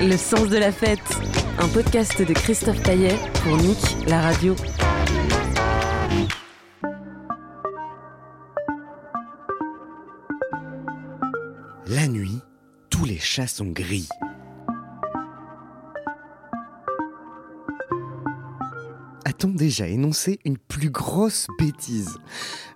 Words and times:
Le 0.00 0.16
sens 0.16 0.48
de 0.48 0.58
la 0.58 0.70
fête, 0.70 0.98
un 1.58 1.68
podcast 1.68 2.20
de 2.20 2.32
Christophe 2.34 2.82
Paillet 2.82 3.14
pour 3.42 3.56
Nick, 3.56 3.78
la 4.06 4.20
radio. 4.20 4.54
La 11.86 12.06
nuit, 12.06 12.40
tous 12.90 13.04
les 13.06 13.18
chats 13.18 13.46
sont 13.46 13.66
gris. 13.66 14.08
A-t-on 19.40 19.52
déjà 19.52 19.88
énoncé 19.88 20.38
une 20.44 20.58
plus 20.58 20.90
grosse 20.90 21.46
bêtise 21.58 22.18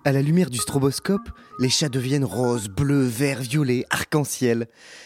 À 0.03 0.11
la 0.11 0.23
lumière 0.23 0.49
du 0.49 0.57
stroboscope, 0.57 1.29
les 1.59 1.69
chats 1.69 1.89
deviennent 1.89 2.25
roses, 2.25 2.69
bleus, 2.69 3.05
verts, 3.05 3.41
violets, 3.41 3.85
arc-en-ciel. 3.91 4.65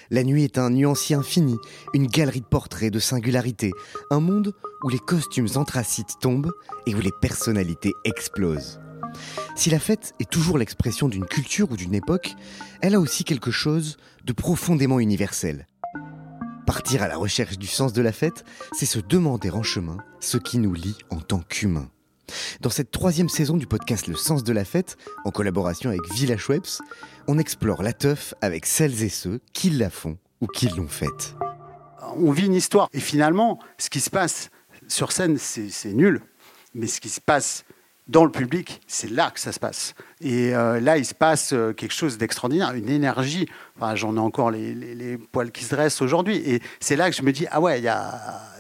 La 0.10 0.24
nuit 0.24 0.46
est 0.46 0.58
un 0.58 0.70
nuancier 0.70 1.18
infini, 1.18 1.58
une 1.94 2.08
galerie 2.08 2.40
de 2.40 2.46
portraits, 2.46 2.94
de 2.94 3.00
singularités, 3.00 3.74
un 4.10 4.22
monde 4.22 4.56
où 4.86 4.90
les 4.90 5.00
costumes 5.00 5.50
anthracites 5.56 6.16
tombent 6.22 6.54
et 6.88 6.96
où 6.96 7.02
les 7.02 7.12
personnalités 7.20 7.92
explosent. 8.06 8.80
Si 9.58 9.70
la 9.70 9.80
fête 9.80 10.14
est 10.22 10.30
toujours 10.30 10.60
l'expression 10.60 11.10
d'une 11.10 11.26
culture 11.26 11.72
ou 11.72 11.76
d'une 11.76 11.94
époque, 11.94 12.36
elle 12.80 12.96
a 12.96 13.02
aussi 13.02 13.26
quelque 13.26 13.52
chose 13.52 13.98
de 14.24 14.32
profondément 14.32 15.02
universel. 15.02 15.68
Partir 16.70 17.02
à 17.02 17.08
la 17.08 17.18
recherche 17.18 17.58
du 17.58 17.66
sens 17.66 17.94
de 17.94 18.02
la 18.04 18.12
fête, 18.12 18.46
c'est 18.74 18.86
se 18.86 19.00
demander 19.00 19.50
en 19.50 19.64
chemin 19.64 19.98
ce 20.20 20.38
qui 20.38 20.60
nous 20.60 20.76
lie 20.76 21.00
en 21.10 21.20
tant 21.20 21.40
qu'humains. 21.40 21.90
Dans 22.62 22.70
cette 22.70 22.92
troisième 22.92 23.28
saison 23.28 23.58
du 23.58 23.66
podcast 23.66 24.06
Le 24.06 24.16
sens 24.16 24.44
de 24.44 24.54
la 24.54 24.64
fête, 24.64 24.96
en 25.26 25.32
collaboration 25.32 25.90
avec 25.90 26.08
Village 26.14 26.48
Webs, 26.48 26.80
on 27.28 27.40
explore 27.40 27.82
la 27.82 27.92
teuf 27.92 28.36
avec 28.42 28.68
celles 28.68 29.02
et 29.02 29.10
ceux 29.10 29.42
qui 29.52 29.72
la 29.72 29.90
font 29.90 30.20
ou 30.42 30.46
qui 30.46 30.68
l'ont 30.68 30.88
faite. 30.88 31.34
On 32.18 32.32
vit 32.32 32.46
une 32.46 32.54
histoire 32.54 32.88
et 32.94 33.00
finalement, 33.00 33.58
ce 33.80 33.90
qui 33.90 34.00
se 34.00 34.12
passe 34.12 34.52
sur 34.88 35.12
scène, 35.12 35.40
c'est 35.40 35.94
nul. 35.94 36.22
Mais 36.76 36.86
ce 36.86 37.02
qui 37.02 37.10
se 37.10 37.20
passe 37.20 37.66
dans 38.10 38.26
le 38.26 38.32
public, 38.32 38.82
c'est 38.88 39.10
là 39.10 39.30
que 39.30 39.40
ça 39.40 39.52
se 39.52 39.60
passe. 39.60 39.94
Et 40.20 40.56
euh, 40.56 40.80
là, 40.80 40.98
il 40.98 41.06
se 41.06 41.14
passe 41.14 41.54
euh, 41.54 41.74
quelque 41.74 41.94
chose 41.94 42.18
d'extraordinaire, 42.18 42.74
une 42.74 42.90
énergie. 42.90 43.48
Enfin, 43.78 43.96
J'en 43.96 44.16
ai 44.16 44.20
encore 44.20 44.50
les, 44.50 45.18
poils 45.32 45.52
qui 45.52 45.64
se 45.64 45.76
dressent 45.76 46.02
aujourd'hui. 46.02 46.38
Et 46.38 46.62
c'est 46.80 46.96
là 46.96 47.12
que 47.12 47.16
je 47.16 47.22
me 47.22 47.32
dis, 47.32 47.46
ah 47.52 47.62
ouais, 47.62 47.82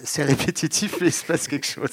c'est 0.04 0.24
répétitif, 0.24 0.98
mais 1.02 1.08
il 1.08 1.12
se 1.12 1.26
passe 1.26 1.48
quelque 1.48 1.66
chose. 1.66 1.90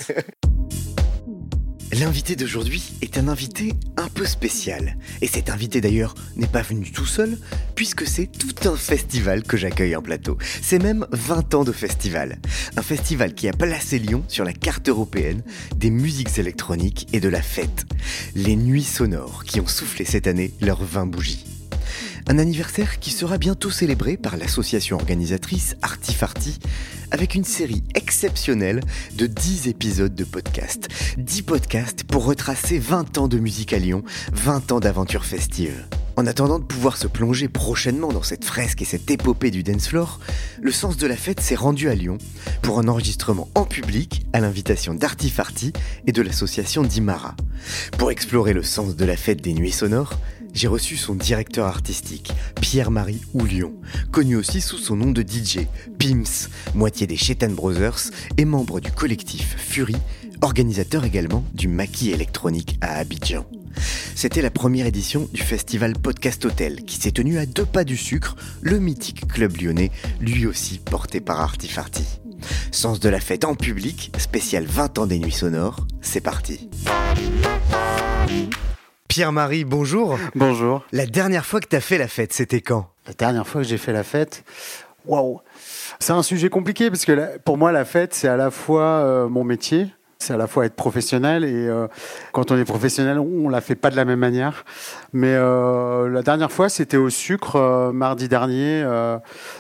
L'invité 2.01 2.37
d'aujourd'hui 2.37 2.83
est 3.01 3.17
un 3.17 3.27
invité 3.27 3.73
un 3.97 4.09
peu 4.09 4.27
spécial. 4.27 4.99
Et 5.23 5.27
cet 5.27 5.49
invité 5.49 5.81
d'ailleurs 5.81 6.15
n'est 6.37 6.47
pas 6.47 6.61
venu 6.61 6.91
tout 6.91 7.07
seul, 7.07 7.39
puisque 7.75 8.07
c'est 8.07 8.27
tout 8.27 8.69
un 8.69 8.77
festival 8.77 9.43
que 9.43 9.57
j'accueille 9.57 9.97
en 9.97 10.03
plateau. 10.03 10.37
C'est 10.61 10.83
même 10.83 11.07
20 11.13 11.55
ans 11.55 11.65
de 11.65 11.73
festival. 11.73 12.39
Un 12.77 12.83
festival 12.83 13.35
qui 13.35 13.49
a 13.49 13.53
placé 13.53 13.99
Lyon 13.99 14.25
sur 14.29 14.45
la 14.45 14.53
carte 14.53 14.91
européenne 14.91 15.43
des 15.75 15.91
musiques 15.91 16.39
électroniques 16.39 17.09
et 17.15 17.21
de 17.21 17.31
la 17.31 17.41
fête. 17.41 17.87
Les 18.35 18.57
nuits 18.57 18.85
sonores 18.85 19.45
qui 19.45 19.61
ont 19.61 19.67
soufflé 19.67 20.05
cette 20.05 20.27
année 20.27 20.53
leurs 20.61 20.85
20 20.85 21.07
bougies. 21.07 21.56
Un 22.29 22.39
anniversaire 22.39 22.99
qui 22.99 23.11
sera 23.11 23.39
bientôt 23.39 23.71
célébré 23.71 24.17
par 24.17 24.37
l'association 24.37 24.97
organisatrice 24.97 25.77
Artifarty 25.81 26.59
avec 27.13 27.37
une 27.37 27.45
série 27.45 27.85
exceptionnelle 27.95 28.81
de 29.15 29.27
10 29.27 29.69
épisodes 29.69 30.15
de 30.15 30.25
podcast. 30.25 30.89
10 31.19 31.43
podcasts 31.43 32.03
pour 32.03 32.25
retracer 32.25 32.81
20 32.81 33.19
ans 33.19 33.29
de 33.29 33.39
musique 33.39 33.73
à 33.73 33.79
Lyon, 33.79 34.03
20 34.33 34.73
ans 34.73 34.81
d'aventures 34.81 35.25
festives. 35.25 35.87
En 36.19 36.27
attendant 36.27 36.59
de 36.59 36.65
pouvoir 36.65 36.97
se 36.97 37.07
plonger 37.07 37.47
prochainement 37.47 38.09
dans 38.09 38.23
cette 38.23 38.47
fresque 38.47 38.81
et 38.81 38.87
cette 38.87 39.11
épopée 39.11 39.51
du 39.51 39.63
dance 39.63 39.89
floor, 39.89 40.19
le 40.63 40.73
sens 40.73 40.97
de 40.97 41.07
la 41.07 41.17
fête 41.17 41.41
s'est 41.41 41.55
rendu 41.55 41.91
à 41.91 41.95
Lyon 41.95 42.17
pour 42.63 42.79
un 42.79 42.89
enregistrement 42.89 43.51
en 43.55 43.67
public 43.67 44.27
à 44.33 44.41
l'invitation 44.41 44.95
d'Artifarty 44.95 45.75
et 46.07 46.13
de 46.13 46.23
l'association 46.23 46.83
Dimara. 46.83 47.37
Pour 47.99 48.11
explorer 48.11 48.55
le 48.55 48.63
sens 48.63 48.97
de 48.97 49.05
la 49.05 49.17
fête 49.17 49.43
des 49.43 49.53
nuits 49.53 49.73
sonores, 49.73 50.19
j'ai 50.57 50.69
reçu 50.69 50.97
son 50.97 51.15
directeur 51.15 51.67
artistique, 51.67 52.33
Pierre-Marie 52.63 53.21
Houlion, 53.35 53.75
connu 54.11 54.37
aussi 54.37 54.63
sous 54.63 54.79
son 54.79 54.97
nom 54.97 55.11
de 55.11 55.21
DJ, 55.21 55.67
Pims, 55.99 56.49
moitié 56.75 57.07
des 57.07 57.19
Chetan 57.19 57.51
Brothers 57.51 58.11
et 58.39 58.47
membre 58.47 58.81
du 58.81 58.91
collectif 58.91 59.55
Fury, 59.59 59.97
organisateur 60.41 61.05
également 61.05 61.45
du 61.53 61.69
maquis 61.69 62.11
électronique 62.11 62.79
à 62.81 62.97
Abidjan. 62.97 63.45
C'était 64.15 64.41
la 64.41 64.51
première 64.51 64.87
édition 64.87 65.29
du 65.31 65.43
festival 65.43 65.93
Podcast 65.93 66.43
Hotel 66.47 66.85
qui 66.85 66.97
s'est 66.97 67.13
tenu 67.13 67.37
à 67.37 67.45
deux 67.45 67.67
pas 67.67 67.85
du 67.85 67.99
sucre, 67.99 68.35
le 68.63 68.79
mythique 68.79 69.29
club 69.29 69.61
lyonnais, 69.61 69.91
lui 70.21 70.47
aussi 70.47 70.79
porté 70.79 71.21
par 71.21 71.39
Artifarty. 71.43 72.07
Sens 72.73 72.99
de 72.99 73.11
la 73.11 73.21
fête 73.21 73.45
en 73.45 73.55
public, 73.55 74.11
spécial 74.17 74.65
20 74.65 75.01
ans 75.01 75.07
des 75.07 75.19
nuits 75.19 75.33
sonores, 75.33 75.87
c'est 76.01 76.23
parti. 76.23 76.71
Pierre-Marie, 79.17 79.65
bonjour. 79.65 80.19
Bonjour. 80.35 80.85
La 80.93 81.07
dernière 81.07 81.47
fois 81.47 81.61
que 81.61 81.67
tu 81.67 81.75
as 81.75 81.81
fait 81.81 81.97
la 81.97 82.07
fête, 82.07 82.35
c'était 82.35 82.61
quand? 82.61 82.91
La 83.07 83.15
dernière 83.15 83.49
fois 83.49 83.63
que 83.63 83.67
j'ai 83.67 83.79
fait 83.79 83.95
la 83.95 84.03
fête, 84.03 84.45
waouh 85.07 85.41
C'est 86.01 86.13
un 86.13 86.23
sujet 86.23 86.51
compliqué 86.51 86.91
parce 86.91 87.07
que 87.07 87.39
pour 87.39 87.57
moi, 87.57 87.73
la 87.73 87.87
fête, 87.87 88.13
c'est 88.13 88.29
à 88.29 88.37
la 88.37 88.51
fois 88.51 88.83
euh, 88.83 89.27
mon 89.27 89.43
métier, 89.43 89.87
c'est 90.27 90.35
à 90.35 90.37
la 90.37 90.47
fois 90.47 90.67
être 90.67 90.75
professionnel 90.75 91.45
et 91.45 91.69
euh, 91.69 91.87
quand 92.33 92.51
on 92.51 92.59
est 92.59 92.65
professionnel, 92.65 93.19
on 93.19 93.49
la 93.49 93.61
fait 93.61 93.77
pas 93.77 93.91
de 93.91 93.97
la 93.97 94.05
même 94.05 94.19
manière. 94.19 94.65
Mais 95.13 95.35
euh, 95.35 96.09
la 96.09 96.23
dernière 96.23 96.51
fois, 96.51 96.69
c'était 96.69 96.97
au 96.97 97.11
sucre 97.11 97.57
euh, 97.57 97.93
mardi 97.93 98.29
dernier. 98.29 98.85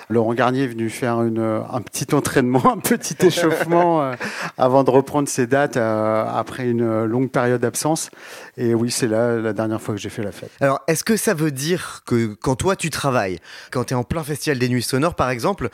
Laurent 0.09 0.34
Garnier 0.34 0.65
est 0.65 0.69
venu 0.69 0.91
faire 0.91 1.22
une, 1.22 1.38
un 1.38 1.81
petit 1.81 2.15
entraînement, 2.15 2.72
un 2.72 2.78
petit 2.78 3.16
échauffement 3.25 4.12
avant 4.59 4.84
de 4.84 4.91
reprendre 4.91 5.28
ses 5.28 5.47
dates 5.47 5.77
après 5.77 6.69
une 6.69 7.04
longue 7.04 7.31
période 7.31 7.60
d'absence. 7.60 8.10
Et 8.56 8.75
oui, 8.75 8.91
c'est 8.91 9.06
là 9.06 9.37
la 9.37 9.53
dernière 9.53 9.81
fois 9.81 9.94
que 9.94 10.00
j'ai 10.00 10.09
fait 10.09 10.22
la 10.22 10.33
fête. 10.33 10.50
Alors, 10.60 10.81
est-ce 10.88 11.04
que 11.04 11.16
ça 11.16 11.34
veut 11.34 11.50
dire 11.50 12.03
que 12.06 12.34
quand 12.34 12.56
toi 12.56 12.77
tu 12.77 12.91
travailles, 12.91 13.38
quand 13.71 13.84
tu 13.84 13.94
es 13.94 13.97
en 13.97 14.04
plein 14.04 14.25
festival 14.25 14.59
des 14.59 14.69
nuits 14.69 14.83
sonores 14.83 15.15
par 15.15 15.31
exemple, 15.31 15.71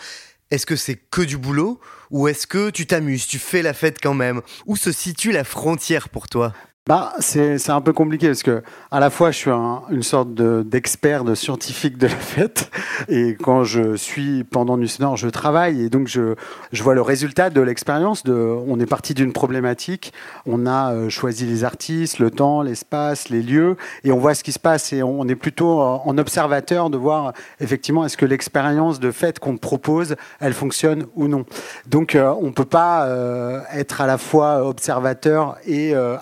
est-ce 0.52 0.66
que 0.66 0.76
c'est 0.76 0.96
que 0.96 1.22
du 1.22 1.38
boulot 1.38 1.80
ou 2.10 2.28
est-ce 2.28 2.46
que 2.46 2.68
tu 2.68 2.86
t'amuses, 2.86 3.26
tu 3.26 3.38
fais 3.38 3.62
la 3.62 3.72
fête 3.72 3.98
quand 4.02 4.12
même? 4.12 4.42
Où 4.66 4.76
se 4.76 4.92
situe 4.92 5.32
la 5.32 5.44
frontière 5.44 6.10
pour 6.10 6.28
toi? 6.28 6.52
Bah, 6.87 7.12
c'est 7.20 7.70
un 7.70 7.81
peu 7.81 7.93
compliqué 7.93 8.28
parce 8.28 8.43
que 8.43 8.62
à 8.91 9.00
la 9.00 9.10
fois 9.10 9.31
je 9.31 9.38
suis 9.38 9.50
un, 9.50 9.82
une 9.91 10.03
sorte 10.03 10.34
d'expert, 10.34 11.25
de, 11.25 11.34
scientifique 11.34 11.97
de 11.97 12.09
la 12.09 12.16
fête 12.16 12.70
et 13.09 13.37
quand 13.41 13.65
je 13.65 13.97
suis 13.97 14.44
pendant 14.44 14.76
du 14.76 14.88
sonore, 14.88 15.16
je 15.16 15.28
travaille 15.28 15.82
et 15.82 15.88
donc 15.88 16.09
je, 16.09 16.34
je 16.72 16.82
vois 16.82 16.95
le 16.95 17.03
résultat 17.03 17.51
de 17.51 17.60
l'expérience. 17.60 18.24
On 18.27 18.80
est 18.80 18.86
parti 18.86 19.15
d'une 19.15 19.33
problématique, 19.33 20.12
on 20.47 20.66
a 20.66 20.92
euh, 20.92 21.09
choisi 21.09 21.47
les 21.47 21.65
artistes, 21.65 22.18
le 22.18 22.30
temps, 22.30 22.62
l'espace, 22.62 23.28
les 23.28 23.42
lieux 23.42 23.77
et 24.04 24.12
on 24.12 24.18
voit 24.18 24.34
ce 24.34 24.42
qui 24.42 24.53
se 24.53 24.59
passe 24.59 24.92
et 24.92 25.03
on 25.03 25.28
est 25.28 25.36
plutôt 25.36 25.80
en 25.80 26.18
observateur 26.18 26.91
de 26.91 26.97
voir 26.97 27.33
effectivement 27.60 28.04
est-ce 28.04 28.16
que 28.16 28.27
l'expérience 28.27 29.01
de 29.01 29.10
fête 29.10 29.39
qu'on 29.39 29.56
propose, 29.56 30.16
elle 30.41 30.53
fonctionne 30.53 31.06
ou 31.15 31.28
non. 31.28 31.45
Donc 31.86 32.15
euh, 32.15 32.34
on 32.41 32.53
peut 32.53 32.65
pas 32.65 33.06
euh, 33.06 33.60
être 33.72 34.01
à 34.01 34.06
la 34.06 34.18
fois 34.18 34.66
observateur 34.66 35.56
et 35.66 35.95
euh, 35.95 36.16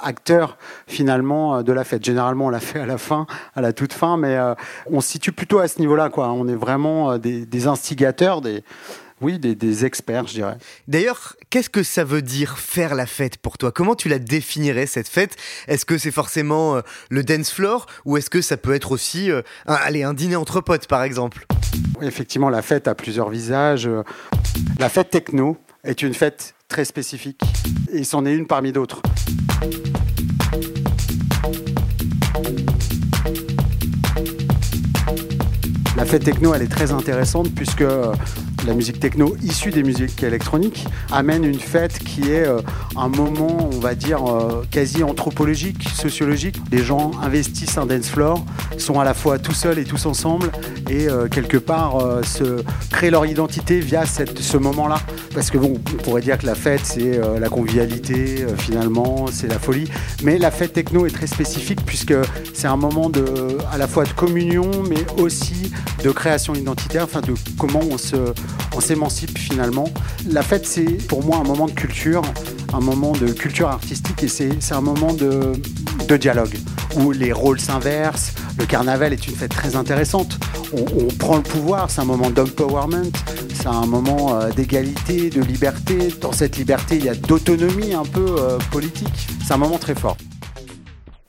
finalement 0.87 1.57
euh, 1.57 1.63
de 1.63 1.73
la 1.73 1.85
fête. 1.85 2.05
Généralement, 2.05 2.47
on 2.47 2.51
l'a 2.51 2.61
fait 2.61 2.81
à 2.81 2.87
la 2.87 2.99
fin, 2.99 3.27
à 3.55 3.61
la 3.61 3.73
toute 3.73 3.93
fin, 3.93 4.17
mais 4.17 4.37
euh, 4.37 4.55
on 4.91 5.01
se 5.01 5.09
situe 5.09 5.33
plutôt 5.33 5.59
à 5.59 5.69
ce 5.69 5.79
niveau-là. 5.81 6.09
Quoi. 6.09 6.31
On 6.33 6.49
est 6.49 6.55
vraiment 6.55 7.13
euh, 7.13 7.19
des, 7.19 7.47
des 7.47 7.67
instigateurs, 7.67 8.41
des, 8.41 8.63
oui, 9.21 9.39
des, 9.39 9.85
experts, 9.85 10.27
je 10.29 10.35
dirais. 10.35 10.57
D'ailleurs, 10.89 11.37
qu'est-ce 11.51 11.69
que 11.69 11.83
ça 11.83 12.05
veut 12.05 12.23
dire 12.23 12.59
faire 12.59 12.95
la 12.95 13.07
fête 13.07 13.37
pour 13.37 13.59
toi? 13.59 13.71
Comment 13.71 13.95
tu 13.95 14.09
la 14.09 14.19
définirais 14.19 14.87
cette 14.87 15.09
fête? 15.09 15.37
Est-ce 15.69 15.85
que 15.85 15.99
c'est 15.99 16.11
forcément 16.11 16.77
euh, 16.77 16.81
le 17.11 17.23
dance 17.23 17.51
floor? 17.51 17.87
Ou 18.07 18.17
est-ce 18.17 18.31
que 18.31 18.41
ça 18.41 18.57
peut 18.57 18.75
être 18.75 18.93
aussi 18.93 19.31
euh, 19.31 19.43
un, 19.67 19.75
allez, 19.75 20.05
un 20.05 20.15
dîner 20.15 20.37
entre 20.37 20.61
potes 20.61 20.87
par 20.87 21.03
exemple? 21.03 21.47
Effectivement, 22.01 22.49
la 22.49 22.63
fête 22.63 22.89
a 22.89 22.95
plusieurs 22.95 23.29
visages. 23.29 23.89
La 24.79 24.89
fête 24.89 25.11
techno 25.11 25.59
est 25.85 26.03
une 26.03 26.15
fête 26.15 26.55
très 26.69 26.87
spécifique 26.87 27.43
et 27.93 28.05
c'en 28.05 28.25
est 28.25 28.35
une 28.35 28.47
parmi 28.47 28.73
d'autres. 28.73 29.03
La 36.01 36.07
fête 36.07 36.25
techno, 36.25 36.55
elle 36.55 36.63
est 36.63 36.67
très 36.67 36.93
intéressante 36.93 37.51
puisque 37.55 37.83
euh, 37.83 38.15
la 38.67 38.75
musique 38.75 39.01
techno 39.01 39.37
issue 39.43 39.71
des 39.71 39.83
musiques 39.83 40.23
électroniques 40.23 40.87
amène 41.11 41.45
une 41.45 41.59
fête 41.59 41.99
qui 41.99 42.31
est 42.31 42.47
euh, 42.47 42.61
un 42.97 43.09
moment, 43.09 43.71
on 43.73 43.79
va 43.79 43.95
dire, 43.95 44.25
euh, 44.27 44.65
quasi 44.71 45.03
anthropologique, 45.03 45.89
sociologique. 45.89 46.61
Les 46.71 46.85
gens 46.85 47.13
investissent 47.23 47.79
un 47.79 47.87
dance 47.87 48.09
floor, 48.09 48.45
sont 48.79 49.01
à 49.01 49.05
la 49.05 49.15
fois 49.15 49.39
tout 49.39 49.53
seuls 49.53 49.79
et 49.79 49.85
tous 49.85 50.07
ensemble 50.07 50.51
et 50.89 51.07
quelque 51.31 51.57
part 51.57 51.99
se 52.25 52.63
créent 52.91 53.11
leur 53.11 53.27
identité 53.27 53.79
via 53.81 54.05
ce 54.07 54.57
moment-là. 54.57 54.97
Parce 55.35 55.51
que 55.51 55.59
bon, 55.59 55.75
on 55.75 56.03
pourrait 56.03 56.23
dire 56.23 56.39
que 56.39 56.47
la 56.47 56.55
fête, 56.55 56.81
c'est 56.85 57.21
la 57.39 57.49
convivialité, 57.49 58.45
finalement, 58.59 59.27
c'est 59.31 59.47
la 59.47 59.59
folie. 59.59 59.89
Mais 60.23 60.39
la 60.39 60.51
fête 60.51 60.73
techno 60.73 61.07
est 61.07 61.11
très 61.11 61.27
spécifique 61.27 61.81
puisque 61.87 62.15
c'est 62.55 62.67
un 62.67 62.77
moment 62.77 63.09
de, 63.09 63.59
à 63.73 63.79
la 63.79 63.87
fois 63.87 64.05
de 64.05 64.13
communion, 64.13 64.71
mais 64.89 65.05
aussi 65.23 65.71
de 66.03 66.11
création 66.11 66.55
identitaire, 66.55 67.05
enfin 67.05 67.21
de 67.21 67.35
comment 67.59 67.81
on 67.91 67.99
se, 67.99 68.17
on 68.75 68.81
s'émancipe 68.81 69.39
finalement. 69.39 69.89
La 70.29 70.43
fête, 70.43 70.67
c'est 70.67 71.07
pour 71.09 71.25
moi 71.25 71.39
un 71.39 71.45
moment 71.45 71.67
de 71.67 71.73
culture, 71.73 72.23
un 72.73 72.81
moment 72.81 73.13
de 73.13 73.27
culture 73.33 73.69
artistique 73.69 74.23
et 74.23 74.29
c'est 74.29 74.73
un 74.73 74.81
moment 74.81 75.13
de, 75.13 75.53
dialogue 76.17 76.57
où 76.97 77.13
les 77.13 77.33
rôles 77.33 77.61
s'inversent. 77.61 78.33
Le 78.59 78.67
carnaval 78.67 79.13
est 79.13 79.29
une 79.29 79.35
fête 79.37 79.53
très 79.53 79.77
intéressante. 79.77 80.39
On, 80.73 81.07
prend 81.19 81.37
le 81.37 81.43
pouvoir, 81.43 81.91
c'est 81.91 82.01
un 82.01 82.05
moment 82.05 82.31
d'empowerment, 82.31 83.13
c'est 83.55 83.69
un 83.69 83.87
moment 83.87 84.35
euh, 84.35 84.51
d'égalité, 84.51 85.31
de 85.31 85.41
liberté. 85.41 86.09
Dans 86.21 86.33
cette 86.33 86.57
liberté, 86.57 86.97
il 86.97 87.05
y 87.05 87.09
a 87.09 87.15
d'autonomie 87.15 87.95
un 87.95 88.05
peu 88.05 88.27
euh, 88.39 88.59
politique. 88.73 89.29
C'est 89.47 89.55
un 89.55 89.59
moment 89.59 89.79
très 89.79 89.95
fort. 89.95 90.17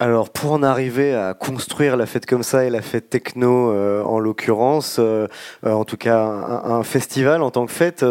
Alors 0.01 0.31
pour 0.31 0.53
en 0.53 0.63
arriver 0.63 1.13
à 1.13 1.35
construire 1.35 1.95
la 1.95 2.07
fête 2.07 2.25
comme 2.25 2.41
ça 2.41 2.65
et 2.65 2.71
la 2.71 2.81
fête 2.81 3.11
techno 3.11 3.69
euh, 3.69 4.01
en 4.01 4.17
l'occurrence, 4.17 4.97
euh, 4.97 5.27
euh, 5.63 5.73
en 5.73 5.85
tout 5.85 5.95
cas 5.95 6.17
un, 6.17 6.81
festival 6.81 7.43
en 7.43 7.51
tant 7.51 7.67
que 7.67 7.71
fête, 7.71 8.03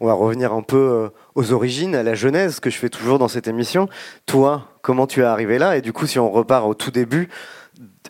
on 0.00 0.06
va 0.06 0.12
revenir 0.12 0.52
un 0.52 0.60
peu 0.60 1.08
aux 1.34 1.52
origines, 1.54 1.94
à 1.94 2.02
la 2.02 2.12
genèse 2.12 2.60
que 2.60 2.68
je 2.68 2.76
fais 2.76 2.90
toujours 2.90 3.18
dans 3.18 3.28
cette 3.28 3.48
émission. 3.48 3.88
Toi, 4.26 4.64
comment 4.82 5.06
tu 5.06 5.20
es 5.20 5.24
arrivé 5.24 5.56
là? 5.56 5.78
Et 5.78 5.80
du 5.80 5.94
coup, 5.94 6.06
si 6.06 6.18
on 6.18 6.30
repart 6.30 6.66
au 6.66 6.74
tout 6.74 6.90
début, 6.90 7.30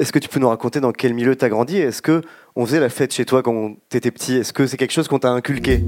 est-ce 0.00 0.10
que 0.10 0.18
tu 0.18 0.28
peux 0.28 0.40
nous 0.40 0.48
raconter 0.48 0.80
dans 0.80 0.90
quel 0.90 1.14
milieu 1.14 1.36
tu 1.36 1.44
as 1.44 1.48
grandi 1.48 1.78
Est-ce 1.78 2.02
que 2.02 2.22
on 2.56 2.66
faisait 2.66 2.80
la 2.80 2.88
fête 2.88 3.14
chez 3.14 3.24
toi 3.24 3.44
quand 3.44 3.76
tu 3.88 3.96
étais 3.96 4.10
petit? 4.10 4.34
Est-ce 4.34 4.52
que 4.52 4.66
c'est 4.66 4.76
quelque 4.76 4.90
chose 4.92 5.06
qu'on 5.06 5.20
t'a 5.20 5.30
inculqué? 5.30 5.84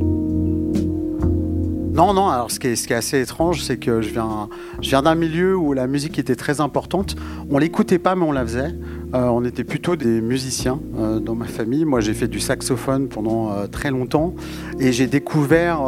Non, 1.92 2.14
non, 2.14 2.28
alors 2.28 2.52
ce 2.52 2.60
qui 2.60 2.68
est, 2.68 2.92
assez 2.92 3.20
étrange, 3.20 3.62
c'est 3.62 3.76
que 3.76 4.00
je 4.00 4.10
viens, 4.10 4.48
je 4.80 4.90
viens 4.90 5.02
d'un 5.02 5.16
milieu 5.16 5.56
où 5.56 5.72
la 5.72 5.88
musique 5.88 6.20
était 6.20 6.36
très 6.36 6.60
importante. 6.60 7.16
On 7.50 7.58
l'écoutait 7.58 7.98
pas, 7.98 8.14
mais 8.14 8.24
on 8.24 8.30
la 8.30 8.44
faisait. 8.44 8.74
Euh, 9.12 9.24
on 9.24 9.44
était 9.44 9.64
plutôt 9.64 9.96
des 9.96 10.20
musiciens 10.20 10.78
euh, 10.96 11.18
dans 11.18 11.34
ma 11.34 11.46
famille. 11.46 11.84
Moi, 11.84 12.00
j'ai 12.00 12.14
fait 12.14 12.28
du 12.28 12.38
saxophone 12.38 13.08
pendant 13.08 13.50
euh, 13.50 13.66
très 13.66 13.90
longtemps 13.90 14.34
et 14.78 14.92
j'ai 14.92 15.08
découvert 15.08 15.80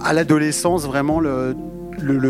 à 0.00 0.12
l'adolescence 0.12 0.84
vraiment 0.86 1.20
le, 1.20 1.54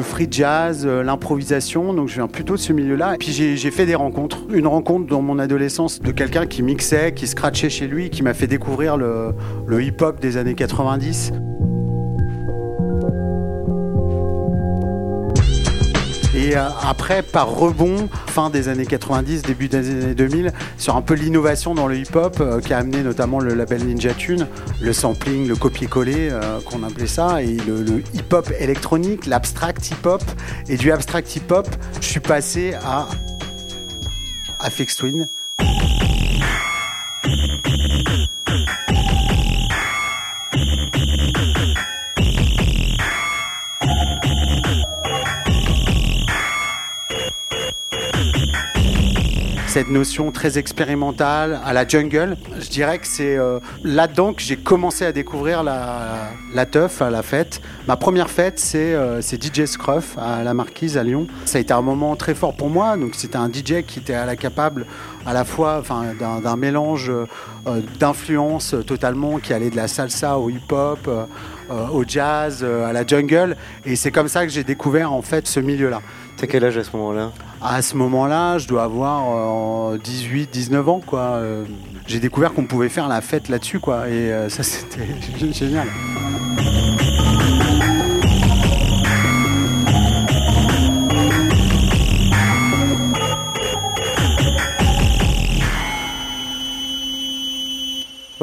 free 0.02 0.28
jazz, 0.30 0.86
l'improvisation. 0.86 1.94
Donc 1.94 2.08
je 2.08 2.14
viens 2.14 2.28
plutôt 2.28 2.54
de 2.54 2.60
ce 2.60 2.72
milieu-là. 2.72 3.16
Et 3.16 3.18
puis 3.18 3.32
j'ai 3.32 3.70
fait 3.72 3.86
des 3.86 3.96
rencontres. 3.96 4.46
Une 4.52 4.68
rencontre 4.68 5.08
dans 5.08 5.20
mon 5.20 5.40
adolescence 5.40 6.00
de 6.00 6.12
quelqu'un 6.12 6.46
qui 6.46 6.62
mixait, 6.62 7.12
qui 7.12 7.26
scratchait 7.26 7.70
chez 7.70 7.88
lui, 7.88 8.10
qui 8.10 8.22
m'a 8.22 8.34
fait 8.34 8.46
découvrir 8.46 8.96
le 8.96 9.34
hip-hop 9.82 10.20
des 10.20 10.36
années 10.36 10.54
90. 10.54 11.32
Et 16.44 16.58
euh, 16.58 16.68
après, 16.82 17.22
par 17.22 17.48
rebond, 17.48 18.10
fin 18.26 18.50
des 18.50 18.68
années 18.68 18.84
90, 18.84 19.40
début 19.40 19.68
des 19.68 19.88
années 19.88 20.14
2000, 20.14 20.52
sur 20.76 20.94
un 20.94 21.00
peu 21.00 21.14
l'innovation 21.14 21.74
dans 21.74 21.86
le 21.86 21.96
hip-hop 21.96 22.36
euh, 22.38 22.60
qui 22.60 22.74
a 22.74 22.78
amené 22.78 23.02
notamment 23.02 23.40
le 23.40 23.54
label 23.54 23.82
Ninja 23.82 24.12
Tune, 24.12 24.46
le 24.78 24.92
sampling, 24.92 25.48
le 25.48 25.56
copier-coller, 25.56 26.28
euh, 26.30 26.60
qu'on 26.60 26.82
appelait 26.82 27.06
ça, 27.06 27.42
et 27.42 27.56
le, 27.66 28.02
hip-hop 28.12 28.52
électronique, 28.60 29.24
l'abstract 29.24 29.90
hip-hop. 29.90 30.22
Et 30.68 30.76
du 30.76 30.92
abstract 30.92 31.34
hip-hop, 31.34 31.66
je 32.02 32.06
suis 32.06 32.20
passé 32.20 32.74
à 32.84 33.08
Afex 34.58 34.96
Twin. 34.96 35.26
Cette 49.74 49.90
notion 49.90 50.30
très 50.30 50.56
expérimentale 50.56 51.60
à 51.64 51.72
la 51.72 51.84
jungle. 51.84 52.36
Je 52.60 52.68
dirais 52.68 53.00
que 53.00 53.08
c'est 53.08 53.36
euh, 53.36 53.58
là-dedans 53.82 54.32
que 54.32 54.40
j'ai 54.40 54.56
commencé 54.56 55.04
à 55.04 55.10
découvrir 55.10 55.64
la, 55.64 56.30
la 56.54 56.64
teuf, 56.64 57.00
la 57.00 57.24
fête. 57.24 57.60
Ma 57.88 57.96
première 57.96 58.30
fête, 58.30 58.60
c'est 58.60 58.94
euh, 58.94 59.20
DJ 59.20 59.64
Scruff 59.64 60.16
à 60.16 60.44
la 60.44 60.54
Marquise 60.54 60.96
à 60.96 61.02
Lyon. 61.02 61.26
Ça 61.44 61.58
a 61.58 61.60
été 61.60 61.72
un 61.72 61.82
moment 61.82 62.14
très 62.14 62.36
fort 62.36 62.54
pour 62.54 62.70
moi. 62.70 62.96
Donc 62.96 63.16
c'était 63.16 63.34
un 63.34 63.48
DJ 63.48 63.82
qui 63.84 63.98
était 63.98 64.14
à 64.14 64.26
la 64.26 64.36
capable 64.36 64.86
à 65.26 65.32
la 65.32 65.44
fois 65.44 65.82
d'un 66.20 66.56
mélange 66.56 67.10
euh, 67.10 67.80
d'influences 67.98 68.76
totalement 68.86 69.38
qui 69.38 69.52
allait 69.52 69.70
de 69.70 69.76
la 69.76 69.88
salsa 69.88 70.38
au 70.38 70.50
hip-hop, 70.50 71.10
au 71.92 72.04
jazz, 72.06 72.62
à 72.62 72.92
la 72.92 73.04
jungle. 73.04 73.56
Et 73.84 73.96
c'est 73.96 74.12
comme 74.12 74.28
ça 74.28 74.46
que 74.46 74.52
j'ai 74.52 74.62
découvert 74.62 75.12
en 75.12 75.22
fait 75.22 75.48
ce 75.48 75.58
milieu-là. 75.58 76.00
T'as 76.36 76.46
quel 76.46 76.64
âge 76.64 76.76
à 76.76 76.84
ce 76.84 76.96
moment-là? 76.96 77.32
À 77.66 77.80
ce 77.80 77.96
moment-là, 77.96 78.58
je 78.58 78.68
dois 78.68 78.82
avoir 78.82 79.96
18, 79.98 80.42
euh, 80.42 80.46
19 80.52 80.88
ans. 80.90 81.00
Euh, 81.14 81.64
j'ai 82.06 82.20
découvert 82.20 82.52
qu'on 82.52 82.66
pouvait 82.66 82.90
faire 82.90 83.08
la 83.08 83.22
fête 83.22 83.48
là-dessus. 83.48 83.78
Et 83.78 83.80
euh, 83.88 84.50
ça, 84.50 84.62
c'était 84.62 85.06
génial. 85.50 85.88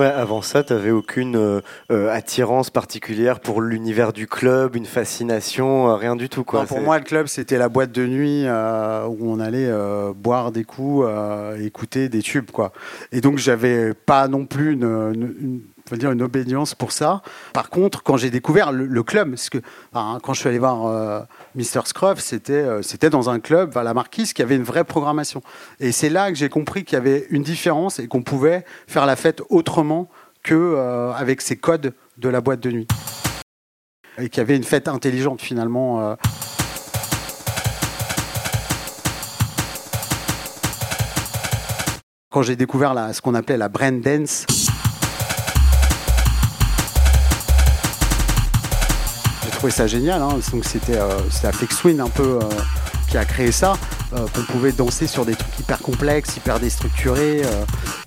Avant 0.07 0.41
ça, 0.41 0.63
tu 0.63 0.73
n'avais 0.73 0.91
aucune 0.91 1.35
euh, 1.35 1.61
euh, 1.91 2.11
attirance 2.11 2.69
particulière 2.69 3.39
pour 3.39 3.61
l'univers 3.61 4.13
du 4.13 4.27
club, 4.27 4.75
une 4.75 4.85
fascination, 4.85 5.89
euh, 5.89 5.95
rien 5.95 6.15
du 6.15 6.29
tout. 6.29 6.43
Quoi. 6.43 6.65
pour 6.65 6.81
moi, 6.81 6.97
le 6.97 7.03
club, 7.03 7.27
c'était 7.27 7.57
la 7.57 7.69
boîte 7.69 7.91
de 7.91 8.05
nuit 8.05 8.45
où 8.45 9.31
on 9.31 9.39
allait 9.39 9.71
boire 10.15 10.51
des 10.51 10.63
coups, 10.63 11.07
écouter 11.59 12.09
des 12.09 12.21
tubes. 12.21 12.51
Quoi. 12.51 12.71
Et 13.11 13.21
donc, 13.21 13.37
j'avais 13.37 13.93
pas 13.93 14.27
non 14.27 14.45
plus 14.45 14.73
une 14.73 15.61
dire 15.97 16.11
une 16.11 16.21
obédience 16.21 16.75
pour 16.75 16.91
ça. 16.91 17.21
Par 17.53 17.69
contre, 17.69 18.03
quand 18.03 18.17
j'ai 18.17 18.29
découvert 18.29 18.71
le, 18.71 19.03
club, 19.03 19.31
parce 19.31 19.49
que 19.49 19.59
quand 19.93 20.33
je 20.33 20.39
suis 20.39 20.49
allé 20.49 20.59
voir 20.59 20.85
euh, 20.85 21.21
Mr. 21.55 21.81
Scruff, 21.85 22.19
c'était 22.19 22.53
euh, 22.53 22.81
c'était 22.81 23.09
dans 23.09 23.29
un 23.29 23.39
club 23.39 23.75
à 23.77 23.83
la 23.83 23.93
Marquise 23.93 24.33
qui 24.33 24.41
avait 24.41 24.55
une 24.55 24.63
vraie 24.63 24.83
programmation. 24.83 25.41
Et 25.79 25.91
c'est 25.91 26.09
là 26.09 26.29
que 26.31 26.37
j'ai 26.37 26.49
compris 26.49 26.83
qu'il 26.83 26.95
y 26.95 27.01
avait 27.01 27.27
une 27.29 27.43
différence 27.43 27.99
et 27.99 28.07
qu'on 28.07 28.21
pouvait 28.21 28.65
faire 28.87 29.05
la 29.05 29.15
fête 29.15 29.41
autrement 29.49 30.09
que 30.43 30.55
euh, 30.55 31.11
avec 31.13 31.41
ces 31.41 31.57
codes 31.57 31.93
de 32.17 32.29
la 32.29 32.41
boîte 32.41 32.59
de 32.59 32.71
nuit. 32.71 32.87
Et 34.17 34.29
qu'il 34.29 34.39
y 34.39 34.41
avait 34.41 34.57
une 34.57 34.63
fête 34.63 34.87
intelligente 34.87 35.41
finalement. 35.41 36.15
Quand 42.29 42.43
j'ai 42.43 42.55
découvert 42.55 42.95
ce 43.13 43.21
qu'on 43.21 43.35
appelait 43.35 43.57
la 43.57 43.67
brand 43.67 43.99
dance. 43.99 44.45
Ça 49.69 49.85
génial. 49.85 50.21
Hein. 50.21 50.39
Donc 50.51 50.65
c'était 50.65 50.97
euh, 50.97 51.19
Afex 51.43 51.75
Swing 51.75 51.99
un 51.99 52.09
peu 52.09 52.23
euh, 52.23 52.39
qui 53.09 53.17
a 53.17 53.25
créé 53.25 53.51
ça, 53.51 53.73
euh, 54.13 54.25
qu'on 54.33 54.43
pouvait 54.43 54.71
danser 54.71 55.05
sur 55.07 55.25
des 55.25 55.35
trucs 55.35 55.59
hyper 55.59 55.79
complexes, 55.79 56.37
hyper 56.37 56.59
déstructurés. 56.59 57.41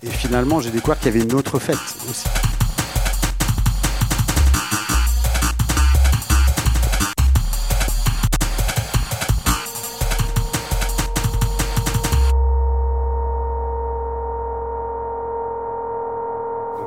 Et 0.03 0.11
finalement, 0.11 0.61
j'ai 0.61 0.71
découvert 0.71 0.99
qu'il 0.99 1.13
y 1.15 1.17
avait 1.17 1.25
une 1.25 1.35
autre 1.35 1.59
fête 1.59 1.79
aussi. 2.11 2.25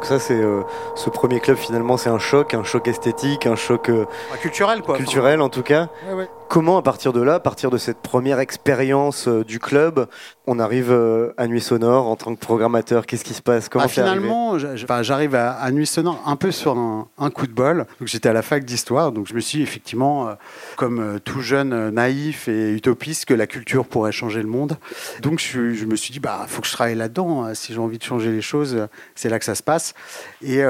Ça, 0.07 0.19
c'est 0.19 0.39
euh, 0.39 0.61
ce 0.95 1.09
premier 1.09 1.39
club 1.41 1.57
finalement, 1.57 1.97
c'est 1.97 2.09
un 2.09 2.17
choc, 2.19 2.53
un 2.53 2.63
choc 2.63 2.87
esthétique, 2.87 3.45
un 3.45 3.55
choc 3.55 3.89
euh, 3.89 4.05
culturel 4.39 4.81
quoi. 4.81 4.95
Culturel 4.95 5.41
en 5.41 5.49
tout 5.49 5.63
cas. 5.63 5.89
Ouais, 6.07 6.13
ouais. 6.13 6.29
Comment, 6.49 6.77
à 6.77 6.81
partir 6.81 7.11
de 7.11 7.21
là, 7.21 7.35
à 7.35 7.39
partir 7.41 7.69
de 7.69 7.77
cette 7.77 7.97
première 7.97 8.39
expérience 8.39 9.27
euh, 9.27 9.43
du 9.43 9.59
club, 9.59 10.07
on 10.45 10.59
arrive 10.59 10.91
euh, 10.91 11.33
à 11.35 11.45
Nuit 11.47 11.59
Sonore 11.59 12.07
en 12.07 12.15
tant 12.15 12.33
que 12.33 12.39
programmateur? 12.39 13.05
Qu'est-ce 13.05 13.25
qui 13.25 13.33
se 13.33 13.41
passe? 13.41 13.67
Comment 13.67 13.83
Bah, 13.83 13.89
finalement, 13.89 14.57
j'arrive 15.03 15.35
à, 15.35 15.51
à 15.51 15.71
Nuit 15.71 15.85
Sonore 15.85 16.21
un 16.25 16.37
peu 16.37 16.51
sur 16.51 16.77
un, 16.77 17.09
un 17.17 17.29
coup 17.31 17.47
de 17.47 17.51
bol. 17.51 17.85
J'étais 18.01 18.29
à 18.29 18.33
la 18.33 18.41
fac 18.41 18.63
d'histoire, 18.63 19.11
donc 19.11 19.27
je 19.27 19.33
me 19.33 19.41
suis 19.41 19.61
effectivement, 19.61 20.29
euh, 20.29 20.33
comme 20.77 21.19
tout 21.25 21.41
jeune 21.41 21.89
naïf 21.89 22.47
et 22.47 22.71
utopiste, 22.71 23.25
que 23.25 23.33
la 23.33 23.45
culture 23.45 23.85
pourrait 23.85 24.13
changer 24.13 24.41
le 24.41 24.47
monde. 24.47 24.77
Donc 25.21 25.39
je, 25.39 25.85
me 25.85 25.95
suis 25.97 26.13
dit, 26.13 26.21
bah, 26.21 26.45
faut 26.47 26.61
que 26.61 26.67
je 26.67 26.73
travaille 26.73 26.95
là-dedans. 26.95 27.43
hein. 27.43 27.53
Si 27.55 27.73
j'ai 27.73 27.79
envie 27.79 27.97
de 27.97 28.03
changer 28.03 28.31
les 28.31 28.41
choses, 28.41 28.87
c'est 29.15 29.27
là 29.29 29.37
que 29.39 29.45
ça 29.45 29.55
se 29.55 29.63
passe. 29.63 29.93
Et 30.41 30.61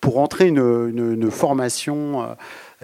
pour 0.00 0.18
entrer 0.18 0.46
une, 0.46 0.58
une- 0.58 1.12
une 1.14 1.30
formation 1.30 2.36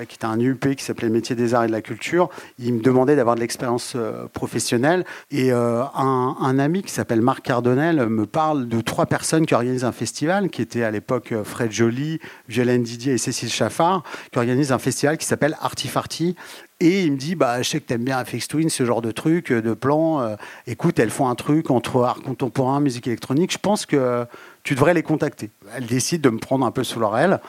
qui 0.04 0.16
était 0.16 0.26
un 0.26 0.38
UP 0.38 0.74
qui 0.74 0.84
s'appelait 0.84 1.08
Métier 1.08 1.34
des 1.34 1.54
Arts 1.54 1.64
et 1.64 1.66
de 1.68 1.72
la 1.72 1.80
Culture, 1.80 2.28
il 2.58 2.74
me 2.74 2.82
demandait 2.82 3.16
d'avoir 3.16 3.34
de 3.34 3.40
l'expérience 3.40 3.94
euh, 3.96 4.26
professionnelle. 4.32 5.04
Et 5.30 5.52
euh, 5.52 5.82
un, 5.94 6.58
ami 6.58 6.82
qui 6.82 6.92
s'appelle 6.92 7.22
Marc 7.22 7.42
Cardonnel 7.42 8.06
me 8.08 8.26
parle 8.26 8.68
de 8.68 8.80
trois 8.80 9.06
personnes 9.06 9.46
qui 9.46 9.54
organisent 9.54 9.84
un 9.84 9.92
festival, 9.92 10.50
qui 10.50 10.62
étaient 10.62 10.82
à 10.82 10.90
l'époque 10.90 11.32
euh, 11.32 11.44
Fred 11.44 11.72
Joly, 11.72 12.20
Violaine 12.48 12.82
Didier 12.82 13.14
et 13.14 13.18
Cécile 13.18 13.50
Chaffard, 13.50 14.02
qui 14.32 14.38
organisent 14.38 14.72
un 14.72 14.78
festival 14.78 15.16
qui 15.16 15.26
s'appelle 15.26 15.56
Artifarty. 15.60 16.36
Et 16.78 17.04
il 17.04 17.12
me 17.12 17.16
dit, 17.16 17.36
bah, 17.36 17.62
je 17.62 17.70
sais 17.70 17.80
que 17.80 17.86
tu 17.86 17.94
aimes 17.94 18.04
bien 18.04 18.22
FX 18.22 18.48
Twin, 18.48 18.68
ce 18.68 18.84
genre 18.84 19.00
de 19.00 19.10
truc, 19.10 19.50
euh, 19.50 19.62
de 19.62 19.72
plan. 19.72 20.20
euh, 20.20 20.36
écoute, 20.66 20.98
elles 20.98 21.10
font 21.10 21.28
un 21.28 21.34
truc 21.34 21.70
entre 21.70 22.02
art 22.02 22.20
contemporain, 22.20 22.80
musique 22.80 23.06
électronique. 23.06 23.50
Je 23.52 23.58
pense 23.58 23.86
que 23.86 24.26
tu 24.62 24.74
devrais 24.74 24.92
les 24.92 25.02
contacter. 25.02 25.50
Elles 25.74 25.86
décident 25.86 26.28
de 26.28 26.34
me 26.34 26.38
prendre 26.38 26.66
un 26.66 26.70
peu 26.70 26.84
sous 26.84 27.00
leur 27.00 27.16
aile. 27.16 27.40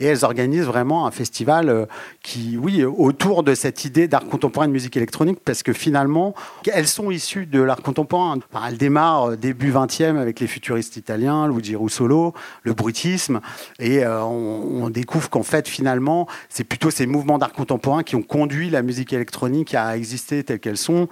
Et 0.00 0.06
elles 0.06 0.24
organisent 0.24 0.64
vraiment 0.64 1.06
un 1.06 1.10
festival 1.10 1.68
euh, 1.68 1.86
qui, 2.22 2.56
oui, 2.56 2.84
autour 2.84 3.42
de 3.42 3.54
cette 3.54 3.84
idée 3.84 4.08
d'art 4.08 4.26
contemporain 4.26 4.64
et 4.64 4.68
de 4.68 4.72
musique 4.72 4.96
électronique, 4.96 5.38
parce 5.44 5.62
que 5.62 5.72
finalement, 5.72 6.34
elles 6.72 6.88
sont 6.88 7.10
issues 7.10 7.46
de 7.46 7.60
l'art 7.60 7.82
contemporain. 7.82 8.38
Elles 8.66 8.78
démarrent 8.78 9.32
euh, 9.32 9.36
début 9.36 9.72
20e 9.72 10.16
avec 10.16 10.40
les 10.40 10.46
futuristes 10.46 10.96
italiens, 10.96 11.46
Luigi 11.46 11.76
Russolo, 11.76 12.34
le 12.62 12.72
bruitisme, 12.72 13.40
et 13.78 14.04
euh, 14.04 14.24
on, 14.24 14.84
on 14.84 14.90
découvre 14.90 15.30
qu'en 15.30 15.42
fait, 15.42 15.68
finalement, 15.68 16.26
c'est 16.48 16.64
plutôt 16.64 16.90
ces 16.90 17.06
mouvements 17.06 17.38
d'art 17.38 17.52
contemporain 17.52 18.02
qui 18.02 18.16
ont 18.16 18.22
conduit 18.22 18.70
la 18.70 18.82
musique 18.82 19.12
électronique 19.12 19.74
à 19.74 19.96
exister 19.96 20.42
telles 20.42 20.60
qu'elles 20.60 20.76
sont. 20.76 21.08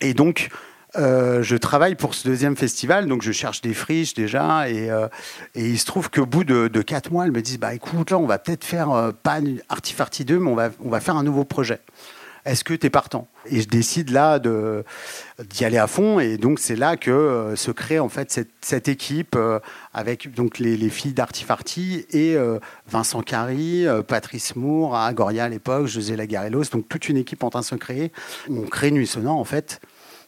Et 0.00 0.14
donc, 0.14 0.48
euh, 0.96 1.42
je 1.42 1.56
travaille 1.56 1.94
pour 1.94 2.14
ce 2.14 2.28
deuxième 2.28 2.56
festival, 2.56 3.06
donc 3.06 3.22
je 3.22 3.32
cherche 3.32 3.62
des 3.62 3.72
friches 3.72 4.14
déjà, 4.14 4.68
et, 4.68 4.90
euh, 4.90 5.08
il 5.54 5.78
se 5.78 5.86
trouve 5.86 6.10
qu'au 6.10 6.26
bout 6.26 6.44
de, 6.44 6.82
quatre 6.82 7.10
mois, 7.10 7.24
elles 7.24 7.32
me 7.32 7.40
disent 7.40 7.58
bah 7.58 7.74
écoute 7.74 8.10
là, 8.10 8.18
on 8.18 8.26
va 8.26 8.38
peut-être 8.38 8.64
faire 8.64 8.90
euh, 8.90 9.12
pas 9.22 9.38
une 9.38 9.62
Artifarty 9.68 10.24
2, 10.24 10.38
mais 10.38 10.50
on 10.50 10.54
va 10.54 10.70
on 10.84 10.90
va 10.90 11.00
faire 11.00 11.16
un 11.16 11.22
nouveau 11.22 11.44
projet. 11.44 11.80
Est-ce 12.44 12.64
que 12.64 12.74
tu 12.74 12.86
es 12.86 12.90
partant? 12.90 13.28
Et 13.46 13.60
je 13.60 13.68
décide 13.68 14.10
là 14.10 14.40
d'y 14.40 15.64
aller 15.64 15.78
à 15.78 15.86
fond, 15.86 16.18
et 16.18 16.38
donc 16.38 16.58
c'est 16.58 16.74
là 16.74 16.96
que 16.96 17.54
se 17.54 17.70
crée 17.70 18.00
en 18.00 18.08
fait 18.08 18.36
cette, 18.60 18.88
équipe 18.88 19.38
avec 19.94 20.34
donc 20.34 20.58
les, 20.58 20.76
les 20.76 20.90
filles 20.90 21.12
d'Artifarty 21.12 22.04
et 22.10 22.36
Vincent 22.88 23.22
Carry, 23.22 23.86
Patrice 24.08 24.56
Moore, 24.56 24.96
Agoria 24.96 25.44
à 25.44 25.48
l'époque, 25.48 25.86
José 25.86 26.16
Lagarellos, 26.16 26.64
donc 26.72 26.88
toute 26.88 27.08
une 27.08 27.16
équipe 27.16 27.44
en 27.44 27.50
train 27.50 27.60
de 27.60 27.64
se 27.64 27.76
créer. 27.76 28.10
On 28.50 28.62
crée 28.62 28.90
Nuit 28.90 29.06
Sonore 29.06 29.38
en 29.38 29.44
fait. 29.44 29.80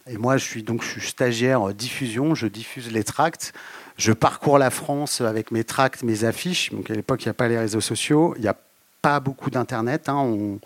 Et 0.06 0.18
moi, 0.18 0.36
je 0.36 0.44
suis 0.44 0.62
donc 0.62 0.82
je 0.82 1.00
stagiaire 1.00 1.72
diffusion, 1.72 2.34
je 2.34 2.46
diffuse 2.46 2.92
les 2.92 3.04
tracts. 3.04 3.54
Je 3.96 4.12
parcours 4.12 4.58
la 4.58 4.70
France 4.70 5.20
avec 5.20 5.50
mes 5.50 5.64
tracts, 5.64 6.02
mes 6.02 6.24
affiches. 6.24 6.72
Donc 6.72 6.90
à 6.90 6.94
l'époque, 6.94 7.22
il 7.24 7.28
n'y 7.28 7.30
a 7.30 7.34
pas 7.34 7.48
les 7.48 7.58
réseaux 7.58 7.80
sociaux, 7.80 8.34
il 8.36 8.42
n'y 8.42 8.48
a 8.48 8.56
pas 9.00 9.20
beaucoup 9.20 9.50
d'internet. 9.50 10.08
hein. 10.08 10.16
On, 10.16 10.58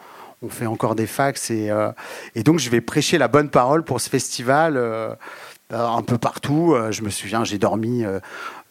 fait 0.51 0.67
encore 0.67 0.95
des 0.95 1.09
fax 1.09 1.51
et, 1.51 1.69
euh, 1.69 1.91
et 2.37 2.45
donc 2.45 2.61
je 2.61 2.71
vais 2.71 2.81
prêcher 2.81 3.19
la 3.19 3.27
bonne 3.27 3.51
parole 3.51 3.83
pour 3.83 4.01
ce 4.01 4.09
festival 4.09 4.77
euh, 4.77 5.13
euh, 5.73 5.85
un 5.85 6.03
peu 6.03 6.17
partout. 6.17 6.77
Je 6.91 7.03
me 7.03 7.11
souviens, 7.11 7.43
j'ai 7.43 7.59
dormi 7.59 8.05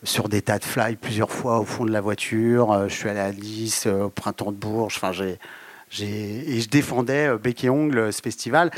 sur 0.03 0.29
des 0.29 0.41
tas 0.41 0.59
de 0.59 0.63
fly 0.63 0.95
plusieurs 0.95 1.29
fois 1.29 1.59
au 1.59 1.65
fond 1.65 1.83
de 1.83 1.91
la 1.91 1.99
voiture. 1.99 2.87
Je 2.87 2.93
suis 2.93 3.09
allé 3.09 3.19
à 3.19 3.33
Nice, 3.33 3.85
au 3.85 4.09
printemps 4.09 4.53
de 4.53 4.57
Bourges. 4.57 4.95
Enfin, 4.95 5.11
j'ai, 5.11 5.37
et 6.05 6.61
je 6.61 6.69
défendais 6.69 7.37
bec 7.37 7.65
et 7.65 7.69
ongle 7.69 8.13
ce 8.13 8.21
festival. 8.21 8.71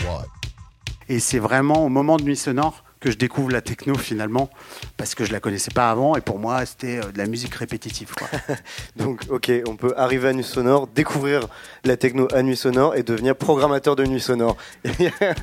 Et 1.10 1.20
c'est 1.20 1.40
vraiment 1.40 1.84
au 1.84 1.90
moment 1.90 2.18
de 2.18 2.24
Nuit 2.24 2.38
Sonore 2.38 2.84
que 3.00 3.12
je 3.12 3.18
découvre 3.18 3.50
la 3.50 3.62
techno 3.62 3.96
finalement, 3.96 4.50
parce 4.98 5.16
que 5.16 5.24
je 5.24 5.32
la 5.32 5.40
connaissais 5.40 5.72
pas 5.74 5.90
avant, 5.90 6.16
et 6.16 6.22
pour 6.22 6.38
moi 6.38 6.66
c'était 6.66 6.98
euh, 6.98 7.12
de 7.12 7.18
la 7.18 7.28
musique 7.28 7.56
répétitive. 7.56 8.14
Quoi. 8.14 8.28
Donc, 8.98 9.22
ok, 9.30 9.52
on 9.68 9.76
peut 9.76 9.94
arriver 9.96 10.30
à 10.30 10.34
Nuit 10.34 10.44
Sonore, 10.44 10.88
découvrir 10.88 11.48
la 11.86 11.98
techno 11.98 12.28
à 12.34 12.44
Nuit 12.44 12.58
Sonore 12.58 12.96
et 12.96 13.04
devenir 13.04 13.36
programmateur 13.36 13.96
de 13.96 14.06
Nuit 14.06 14.20
Sonore. 14.20 14.58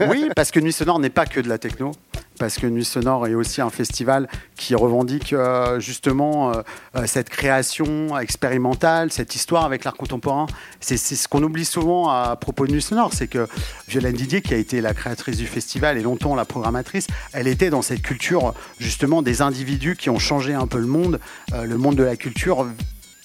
oui, 0.09 0.29
parce 0.37 0.51
que 0.51 0.61
Nuit 0.61 0.73
Sonore 0.73 0.99
n'est 0.99 1.11
pas 1.11 1.27
que 1.27 1.41
de 1.41 1.49
la 1.49 1.59
techno, 1.59 1.93
parce 2.39 2.57
que 2.57 2.67
Nuit 2.67 2.85
Sonore 2.85 3.27
est 3.27 3.35
aussi 3.35 3.61
un 3.61 3.71
festival 3.71 4.29
qui 4.57 4.75
revendique 4.75 5.33
euh, 5.33 5.81
justement 5.81 6.51
euh, 6.51 6.63
euh, 6.97 7.07
cette 7.07 7.29
création 7.29 8.19
expérimentale, 8.19 9.13
cette 9.13 9.35
histoire 9.35 9.65
avec 9.65 9.85
l'art 9.85 9.97
contemporain. 9.97 10.47
C'est 10.81 10.97
ce 10.97 11.29
qu'on 11.29 11.43
oublie 11.43 11.65
souvent 11.65 12.09
à 12.09 12.37
propos 12.37 12.67
de 12.67 12.73
Nuit 12.73 12.83
Sonore, 12.83 13.13
c'est 13.13 13.29
que 13.29 13.47
Violaine 13.89 14.15
Didier, 14.15 14.43
qui 14.43 14.55
a 14.55 14.57
été 14.57 14.81
la 14.81 14.95
créatrice 14.95 15.37
du 15.37 15.47
festival 15.47 15.99
et 15.99 16.03
longtemps 16.03 16.35
la 16.35 16.45
programmatrice, 16.45 17.07
elle 17.33 17.49
était 17.49 17.71
dans 17.71 17.83
cette 17.83 18.03
culture 18.03 18.55
justement 18.79 19.23
des 19.23 19.43
individus 19.43 19.97
qui 19.97 20.11
ont 20.11 20.19
changé 20.19 20.55
un 20.55 20.67
peu 20.67 20.79
le 20.79 20.87
monde, 20.87 21.21
le 21.53 21.77
monde 21.77 21.97
de 21.97 22.03
la 22.03 22.17
culture 22.17 22.67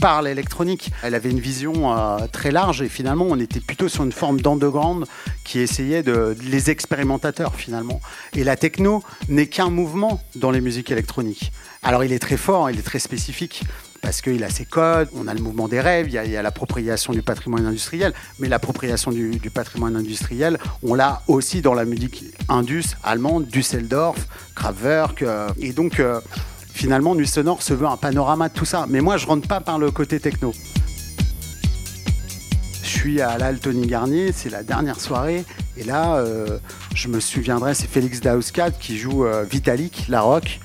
par 0.02 0.22
l'électronique. 0.22 0.92
Elle 1.04 1.16
avait 1.16 1.30
une 1.30 1.40
vision 1.40 1.96
euh, 1.96 2.28
très 2.32 2.52
large 2.52 2.82
et 2.82 2.90
finalement 2.90 3.28
on 3.30 3.40
était 3.40 3.62
plutôt 3.62 3.88
sur 3.88 4.04
une 4.04 4.12
forme 4.12 4.42
d'underground 4.42 5.06
qui 5.46 5.60
essayait 5.60 6.04
de, 6.04 6.36
les 6.44 6.70
expérimentateurs 6.70 7.56
finalement. 7.56 8.02
Et 8.36 8.44
la 8.44 8.58
techno 8.58 9.04
n'est 9.30 9.48
qu'un 9.48 9.70
mouvement 9.70 10.22
dans 10.36 10.52
les 10.52 10.60
musiques 10.60 10.92
électroniques. 10.92 11.54
Alors 11.84 12.04
il 12.04 12.12
est 12.12 12.20
très 12.20 12.38
fort, 12.38 12.70
il 12.70 12.80
est 12.80 12.84
très 12.84 13.00
spécifique 13.00 13.64
parce 14.02 14.22
qu'il 14.22 14.44
a 14.44 14.50
ses 14.50 14.66
codes, 14.66 15.10
on 15.16 15.28
a 15.28 15.34
le 15.36 15.42
mouvement 15.42 15.68
des 15.68 15.80
rêves, 15.80 16.08
il 16.10 16.14
y 16.14 16.36
a, 16.36 16.42
l'appropriation 16.42 17.14
du 17.14 17.22
patrimoine 17.22 17.68
industriel, 17.68 18.14
mais 18.40 18.50
l'appropriation 18.50 19.12
du, 19.12 19.38
du 19.38 19.52
patrimoine 19.52 19.96
industriel, 19.96 20.58
on 20.82 20.96
l'a 20.96 21.22
aussi 21.28 21.62
dans 21.62 21.76
la 21.76 21.86
musique 21.86 22.24
indus 22.50 22.96
allemande, 23.04 23.46
Düsseldorf, 23.46 24.28
Kraftwerk, 24.56 25.22
euh, 25.22 25.50
et 25.60 25.72
donc 25.72 26.00
euh, 26.00 26.20
finalement 26.74 27.16
Nuit 27.16 27.28
Sonore 27.28 27.62
se 27.64 27.74
veut 27.74 27.88
un 27.88 27.98
panorama 27.98 28.50
de 28.50 28.54
tout 28.54 28.66
ça. 28.66 28.86
Mais 28.90 29.02
moi 29.02 29.18
je 29.18 29.26
rentre 29.28 29.48
pas 29.48 29.62
par 29.62 29.80
le 29.80 29.92
côté 29.92 30.20
techno. 30.20 30.54
Je 32.84 32.88
suis 32.90 33.22
à 33.22 33.38
l'Al 33.38 33.60
Tony 33.60 33.88
Garnier, 33.88 34.32
c'est 34.32 34.50
la 34.50 34.64
dernière 34.64 35.00
soirée, 35.00 35.44
et 35.78 35.84
là 35.84 36.16
euh, 36.18 36.60
je 36.94 37.08
me 37.08 37.20
souviendrai, 37.20 37.74
c'est 37.74 37.88
Félix 37.90 38.20
Dauskat 38.22 38.72
qui 38.72 38.98
joue 38.98 39.26
euh, 39.26 39.44
Vitalik, 39.44 40.06
la 40.08 40.22
rock. 40.22 40.60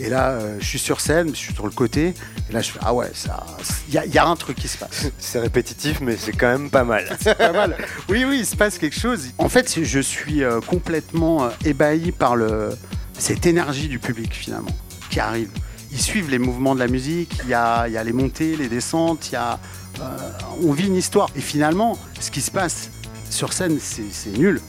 Et 0.00 0.08
là, 0.08 0.30
euh, 0.30 0.56
je 0.60 0.64
suis 0.64 0.78
sur 0.78 1.00
scène, 1.00 1.30
je 1.30 1.34
suis 1.36 1.52
sur 1.54 1.64
le 1.66 1.72
côté, 1.72 2.14
et 2.48 2.52
là 2.52 2.60
je 2.62 2.70
fais 2.70 2.78
ah 2.82 2.94
ouais, 2.94 3.10
ça, 3.14 3.44
il 3.88 3.94
y, 3.94 3.98
a- 3.98 4.06
il 4.06 4.14
y 4.14 4.18
a 4.18 4.24
un 4.26 4.36
truc 4.36 4.56
qui 4.56 4.68
se 4.68 4.78
passe. 4.78 5.06
C'est 5.18 5.40
répétitif, 5.40 6.00
mais 6.00 6.16
c'est 6.16 6.30
quand 6.32 6.46
même 6.46 6.70
pas 6.70 6.84
mal. 6.84 7.04
Pas 7.38 7.52
mal. 7.52 7.76
Oui, 8.08 8.24
oui, 8.24 8.38
il 8.40 8.46
se 8.46 8.54
passe 8.54 8.78
quelque 8.78 8.98
chose. 8.98 9.30
En 9.38 9.48
fait, 9.48 9.80
je 9.82 9.98
suis 9.98 10.42
complètement 10.68 11.48
ébahi 11.64 12.12
par 12.12 12.36
le, 12.36 12.70
cette 13.18 13.44
énergie 13.46 13.88
du 13.88 13.98
public 13.98 14.32
finalement 14.34 14.70
qui 15.08 15.20
arrive. 15.20 15.50
Ils 15.90 16.00
suivent 16.00 16.28
les 16.30 16.38
mouvements 16.38 16.74
de 16.74 16.80
la 16.80 16.86
musique, 16.88 17.32
il 17.44 17.50
y 17.50 17.54
a, 17.54 17.88
y 17.88 17.96
a 17.96 18.04
les 18.04 18.12
montées, 18.12 18.56
les 18.56 18.68
descentes, 18.68 19.30
y 19.32 19.36
a, 19.36 19.58
euh, 20.00 20.04
on 20.62 20.72
vit 20.72 20.86
une 20.86 20.96
histoire. 20.96 21.30
Et 21.34 21.40
finalement, 21.40 21.98
ce 22.20 22.30
qui 22.30 22.40
se 22.42 22.50
passe 22.50 22.90
sur 23.30 23.52
scène, 23.52 23.78
c'est 23.80 24.36
nul. 24.38 24.60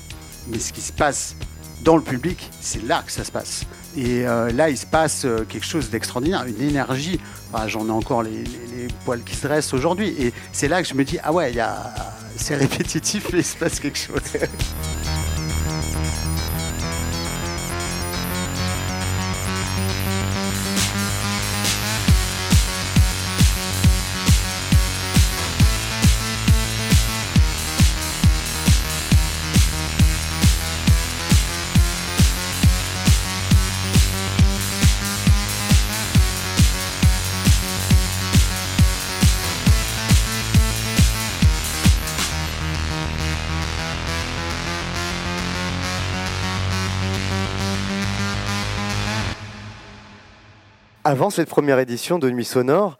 Mais 0.47 0.59
ce 0.59 0.71
qui 0.73 0.81
se 0.81 0.93
passe 0.93 1.35
dans 1.83 1.95
le 1.97 2.01
public, 2.01 2.49
c'est 2.61 2.83
là 2.85 3.03
que 3.05 3.11
ça 3.11 3.23
se 3.23 3.31
passe. 3.31 3.63
Et 3.97 4.25
euh, 4.27 4.51
là, 4.51 4.69
il 4.69 4.77
se 4.77 4.85
passe 4.85 5.23
euh, 5.25 5.43
quelque 5.47 5.65
chose 5.65 5.89
d'extraordinaire, 5.89 6.45
une 6.45 6.61
énergie. 6.61 7.19
Enfin, 7.51 7.67
J'en 7.67 7.87
ai 7.87 7.91
encore 7.91 8.23
les, 8.23 8.31
les- 8.43 8.87
poils 9.05 9.23
qui 9.23 9.35
se 9.35 9.45
dressent 9.47 9.73
aujourd'hui. 9.73 10.09
Et 10.19 10.33
c'est 10.53 10.67
là 10.67 10.81
que 10.81 10.87
je 10.87 10.93
me 10.93 11.03
dis, 11.03 11.17
ah 11.23 11.31
ouais, 11.33 11.53
c'est 12.37 12.55
répétitif, 12.55 13.27
mais 13.33 13.39
il 13.39 13.45
se 13.45 13.55
passe 13.57 13.79
quelque 13.79 13.97
chose. 13.97 14.21
Avant 51.09 51.31
cette 51.31 51.49
première 51.49 51.79
édition 51.79 52.19
de 52.19 52.29
Nuit 52.29 52.45
Sonore, 52.45 52.99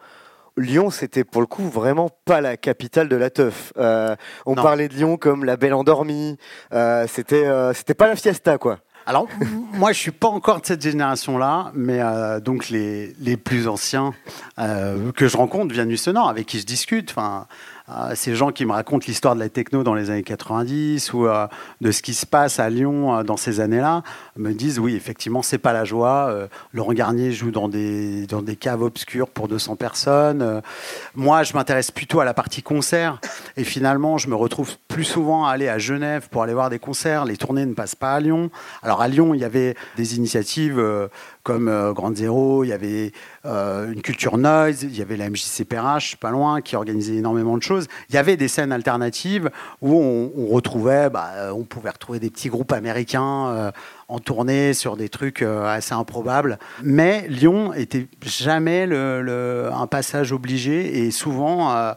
Lyon, 0.58 0.90
c'était 0.90 1.24
pour 1.24 1.42
le 1.42 1.46
coup 1.46 1.70
vraiment 1.70 2.10
pas 2.26 2.42
la 2.42 2.58
capitale 2.58 3.08
de 3.08 3.16
la 3.16 3.30
teuf. 3.30 3.72
Euh, 3.78 4.16
on 4.48 4.56
parlait 4.56 4.88
de 4.88 4.96
Lyon 4.96 5.16
comme 5.16 5.46
la 5.46 5.58
belle 5.58 5.76
endormie. 5.76 6.36
Euh, 6.74 7.06
c'était, 7.08 7.46
euh, 7.46 7.72
c'était 7.72 7.94
pas 7.94 8.08
la 8.08 8.16
fiesta, 8.16 8.58
quoi. 8.58 8.80
Alors, 9.06 9.28
moi, 9.74 9.92
je 9.92 10.00
suis 10.00 10.10
pas 10.10 10.28
encore 10.28 10.60
de 10.60 10.66
cette 10.66 10.82
génération-là, 10.82 11.72
mais 11.76 12.00
donc 12.42 12.70
les, 12.70 13.14
les, 13.20 13.38
plus 13.38 13.68
anciens 13.68 14.16
que 14.58 15.28
je 15.28 15.38
rencontre 15.38 15.72
viennent 15.72 15.88
du 15.90 15.98
Sonore, 15.98 16.30
avec 16.30 16.48
qui 16.48 16.60
je 16.60 16.66
discute. 16.66 17.12
Enfin, 17.12 17.46
ces 18.16 18.36
gens 18.36 18.52
qui 18.52 18.66
me 18.66 18.72
racontent 18.72 19.06
l'histoire 19.08 19.36
de 19.36 19.40
la 19.40 19.50
techno 19.50 19.84
dans 19.84 19.94
les 19.94 20.10
années 20.10 20.24
90 20.24 21.14
ou 21.14 21.28
euh, 21.28 21.48
de 21.82 21.92
ce 21.92 22.02
qui 22.02 22.14
se 22.14 22.26
passe 22.26 22.60
à 22.60 22.70
Lyon 22.70 23.16
euh, 23.16 23.24
dans 23.24 23.38
ces 23.38 23.60
années-là 23.60 24.04
me 24.36 24.54
disent 24.54 24.80
oui, 24.80 24.96
effectivement, 24.96 25.42
c'est 25.42 25.58
pas 25.58 25.74
la 25.74 25.84
joie. 25.84 26.34
Laurent 26.74 26.94
Garnier 26.94 27.32
joue 27.32 27.52
dans 27.52 27.68
des, 27.68 28.26
dans 28.28 28.42
des 28.42 28.56
caves 28.56 28.82
obscures 28.82 29.30
pour 29.30 29.48
200 29.48 29.76
personnes. 29.76 30.62
moi, 31.16 31.44
je 31.44 31.54
m'intéresse 31.54 31.92
plutôt 31.92 32.20
à 32.20 32.26
la 32.26 32.34
partie 32.34 32.62
concert 32.62 33.20
et 33.58 33.64
finalement, 33.64 34.18
je 34.18 34.30
me 34.30 34.36
retrouve 34.36 34.78
plus 34.88 35.04
souvent 35.04 35.46
à 35.46 35.52
aller 35.52 35.68
à 35.68 35.78
Genève 35.78 36.30
pour 36.30 36.44
aller 36.44 36.54
voir 36.54 36.70
des 36.70 36.80
concerts. 36.80 37.26
Les 37.26 37.38
tournées 37.38 37.66
ne 37.66 37.74
passent 37.74 37.96
pas 37.96 38.14
à 38.14 38.20
Lyon. 38.20 38.50
Alors 38.82 39.02
à 39.02 39.08
Lyon, 39.08 39.34
il 39.34 39.42
y 39.42 39.46
avait 39.46 39.76
des 39.98 40.16
initiatives 40.16 40.82
comme 41.50 41.68
euh, 41.68 41.94
Grande 41.94 42.16
Zéro, 42.16 42.64
il 42.64 42.68
y 42.68 42.74
avait 42.74 43.12
euh, 43.44 43.92
une 43.92 44.04
culture 44.04 44.38
noise, 44.38 44.84
il 44.84 44.96
y 44.96 45.02
avait 45.02 45.18
la 45.18 45.32
MJCPRH, 45.32 46.18
pas 46.18 46.30
loin, 46.30 46.62
qui 46.62 46.76
organisait 46.76 47.16
énormément 47.16 47.58
de 47.58 47.64
choses. 47.64 47.88
Il 48.08 48.14
y 48.14 48.20
avait 48.20 48.38
des 48.38 48.48
scènes 48.48 48.72
alternatives 48.72 49.50
où 49.82 49.96
on, 49.96 50.54
retrouvait, 50.54 51.10
bah, 51.10 51.32
euh, 51.38 51.50
on 51.50 51.64
pouvait 51.64 51.90
retrouver 51.90 52.20
des 52.20 52.30
petits 52.30 52.50
groupes 52.50 52.72
américains 52.72 53.72
en 54.10 54.20
tournée 54.20 54.76
sur 54.76 54.96
des 54.96 55.10
trucs 55.10 55.42
assez 55.42 55.94
improbables. 55.96 56.60
Mais 56.84 57.26
Lyon 57.28 57.74
était 57.74 58.08
jamais 58.22 58.88
un 58.94 59.88
passage 59.88 60.32
obligé 60.32 61.00
et 61.00 61.10
souvent 61.10 61.96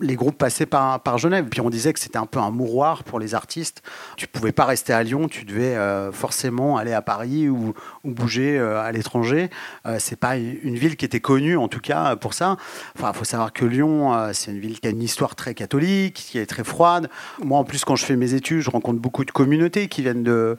les 0.00 0.16
groupes 0.16 0.38
passaient 0.38 0.66
par, 0.66 1.18
Genève. 1.18 1.46
Puis 1.50 1.60
on 1.60 1.70
disait 1.70 1.92
que 1.92 2.00
c'était 2.00 2.18
un 2.18 2.26
peu 2.26 2.38
un 2.38 2.50
mouroir 2.50 3.04
pour 3.04 3.18
les 3.18 3.34
artistes. 3.34 3.82
Tu 4.16 4.26
pouvais 4.26 4.52
pas 4.52 4.64
rester 4.64 4.92
à 4.92 5.02
Lyon, 5.02 5.28
tu 5.28 5.44
devais 5.44 5.76
euh, 5.76 6.10
forcément 6.12 6.76
aller 6.76 6.92
à 6.92 7.02
Paris 7.02 7.48
ou, 7.48 7.74
bouger 8.04 8.58
euh, 8.58 8.80
à 8.80 8.92
l'étranger. 8.92 9.50
Euh, 9.86 9.96
c'est 9.98 10.16
pas 10.16 10.36
une 10.36 10.76
ville 10.76 10.96
qui 10.96 11.04
était 11.04 11.20
connue 11.20 11.56
en 11.56 11.68
tout 11.68 11.80
cas 11.80 12.16
pour 12.16 12.34
ça. 12.34 12.56
Enfin, 12.96 13.12
faut 13.12 13.24
savoir 13.24 13.52
que 13.52 13.64
Lyon, 13.64 14.30
c'est 14.32 14.50
une 14.50 14.60
ville 14.60 14.80
qui 14.80 14.86
a 14.86 14.90
une 14.90 15.02
histoire 15.02 15.34
très 15.34 15.54
catholique, 15.54 16.14
qui 16.14 16.38
est 16.38 16.46
très 16.46 16.64
froide. 16.64 17.08
Moi, 17.42 17.58
en 17.58 17.64
plus, 17.64 17.84
quand 17.84 17.96
je 17.96 18.04
fais 18.04 18.16
mes 18.16 18.34
études, 18.34 18.60
je 18.60 18.70
rencontre 18.70 19.00
beaucoup 19.00 19.24
de 19.24 19.30
communautés 19.30 19.88
qui 19.88 20.02
viennent 20.02 20.22
de 20.22 20.56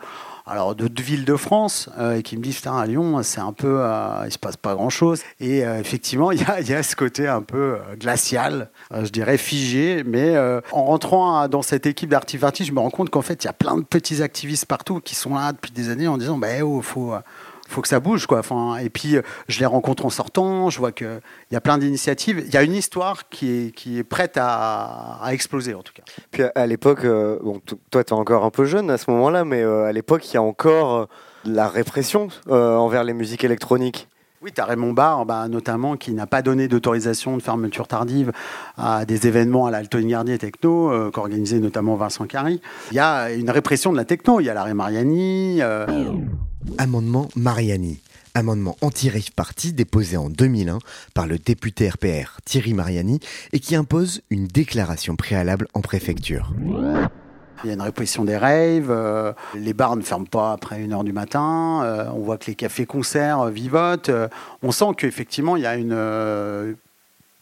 alors 0.47 0.75
de, 0.75 0.89
villes 1.01 1.25
de 1.25 1.35
France 1.35 1.89
euh, 1.97 2.17
et 2.17 2.23
qui 2.23 2.37
me 2.37 2.41
disent 2.41 2.61
à 2.65 2.85
Lyon 2.85 3.21
c'est 3.23 3.41
un 3.41 3.53
peu 3.53 3.79
euh, 3.81 4.23
il 4.25 4.31
se 4.31 4.39
passe 4.39 4.57
pas 4.57 4.75
grand 4.75 4.89
chose 4.89 5.21
et 5.39 5.65
euh, 5.65 5.79
effectivement 5.79 6.31
il 6.31 6.41
y, 6.41 6.73
a, 6.73 6.83
ce 6.83 6.95
côté 6.95 7.27
un 7.27 7.41
peu 7.41 7.77
glacial 7.99 8.69
je 8.91 9.09
dirais 9.09 9.37
figé. 9.37 10.03
Mais 10.05 10.37
en 10.71 10.85
rentrant 10.85 11.47
dans 11.47 11.61
cette 11.61 11.85
équipe 11.85 12.09
d'artivartis 12.09 12.65
je 12.65 12.71
me 12.71 12.79
rends 12.79 12.89
compte 12.89 13.09
qu'en 13.09 13.21
fait 13.21 13.43
il 13.43 13.47
y 13.47 13.49
a 13.49 13.53
plein 13.53 13.77
de 13.77 13.83
petits 13.83 14.21
activistes 14.21 14.65
partout 14.65 14.99
qui 14.99 15.15
sont 15.15 15.35
là 15.35 15.51
depuis 15.51 15.71
des 15.71 15.89
années 15.89 16.07
en 16.07 16.17
disant 16.17 16.37
bah 16.37 16.47
oh 16.63 16.81
faut 16.81 17.13
faut 17.67 17.81
que 17.81 17.87
ça 17.87 17.99
bouge 17.99 18.25
quoi. 18.25 18.39
Enfin, 18.39 18.77
et 18.77 18.89
puis 18.89 19.17
je 19.47 19.59
les 19.59 19.65
rencontre 19.65 20.05
en 20.05 20.09
sortant, 20.09 20.69
je 20.69 20.79
vois 20.79 20.91
qu'il 20.91 21.21
y 21.51 21.55
a 21.55 21.61
plein 21.61 21.77
d'initiatives. 21.77 22.43
Il 22.45 22.53
y 22.53 22.57
a 22.57 22.63
une 22.63 22.73
histoire 22.73 23.29
qui 23.29 23.49
est, 23.49 23.71
qui 23.71 23.97
est 23.97 24.03
prête 24.03 24.37
à, 24.37 25.19
exploser 25.31 25.73
en 25.73 25.83
tout 25.83 25.93
cas. 25.93 26.03
Puis 26.31 26.43
à, 26.55 26.67
l'époque, 26.67 27.03
euh, 27.03 27.39
bon, 27.41 27.61
toi 27.91 28.03
tu 28.03 28.09
es 28.09 28.13
encore 28.13 28.45
un 28.45 28.49
peu 28.49 28.65
jeune 28.65 28.89
à 28.89 28.97
ce 28.97 29.09
moment-là, 29.11 29.45
mais 29.45 29.61
euh, 29.61 29.85
à 29.85 29.91
l'époque 29.91 30.29
il 30.31 30.35
y 30.35 30.37
a 30.37 30.41
encore 30.41 30.95
euh, 30.95 31.05
la 31.45 31.67
répression 31.67 32.29
envers 32.49 33.03
les 33.03 33.13
musiques 33.13 33.43
électroniques. 33.43 34.07
Oui, 34.43 34.51
tu 34.53 34.61
as 34.61 34.65
Raymond 34.65 34.93
Barre, 34.93 35.25
notamment, 35.49 35.97
qui 35.97 36.11
n'a 36.11 36.27
pas 36.27 36.43
donné 36.43 36.67
d'autorisation 36.67 37.37
de 37.37 37.41
fermeture 37.41 37.87
tardive 37.87 38.31
à 38.77 39.03
des 39.03 39.25
événements 39.25 39.65
à 39.65 39.71
l'Alton 39.71 40.07
Garnier 40.07 40.37
Techno, 40.37 41.09
qu'organisait 41.11 41.59
notamment 41.59 41.95
Vincent 41.95 42.27
Carry. 42.27 42.61
Il 42.91 42.95
y 42.95 42.99
a 42.99 43.31
une 43.31 43.49
répression 43.49 43.91
de 43.91 43.97
la 43.97 44.05
techno, 44.05 44.39
il 44.39 44.45
y 44.45 44.49
a 44.49 44.53
l'arrêt 44.53 44.75
Mariani. 44.75 45.61
Amendement 46.77 47.29
Mariani. 47.35 47.99
Amendement 48.35 48.77
anti-rave 48.81 49.31
party 49.35 49.73
déposé 49.73 50.17
en 50.17 50.29
2001 50.29 50.77
par 51.15 51.25
le 51.25 51.39
député 51.39 51.89
RPR 51.89 52.37
Thierry 52.45 52.75
Mariani 52.75 53.19
et 53.51 53.59
qui 53.59 53.75
impose 53.75 54.21
une 54.29 54.45
déclaration 54.45 55.15
préalable 55.15 55.67
en 55.73 55.81
préfecture. 55.81 56.53
Il 57.63 57.67
y 57.67 57.71
a 57.71 57.73
une 57.73 57.81
répression 57.81 58.23
des 58.23 58.37
raves, 58.37 58.91
euh, 58.91 59.33
les 59.55 59.73
bars 59.73 59.95
ne 59.95 60.01
ferment 60.01 60.25
pas 60.25 60.51
après 60.51 60.79
1h 60.79 61.03
du 61.03 61.13
matin, 61.13 61.81
euh, 61.83 62.05
on 62.13 62.19
voit 62.19 62.37
que 62.37 62.45
les 62.47 62.55
cafés-concerts 62.55 63.45
vivotent, 63.45 64.09
euh, 64.09 64.27
on 64.61 64.71
sent 64.71 64.91
qu'effectivement 64.97 65.55
il 65.55 65.63
y 65.63 65.65
a 65.65 65.75
une... 65.75 66.75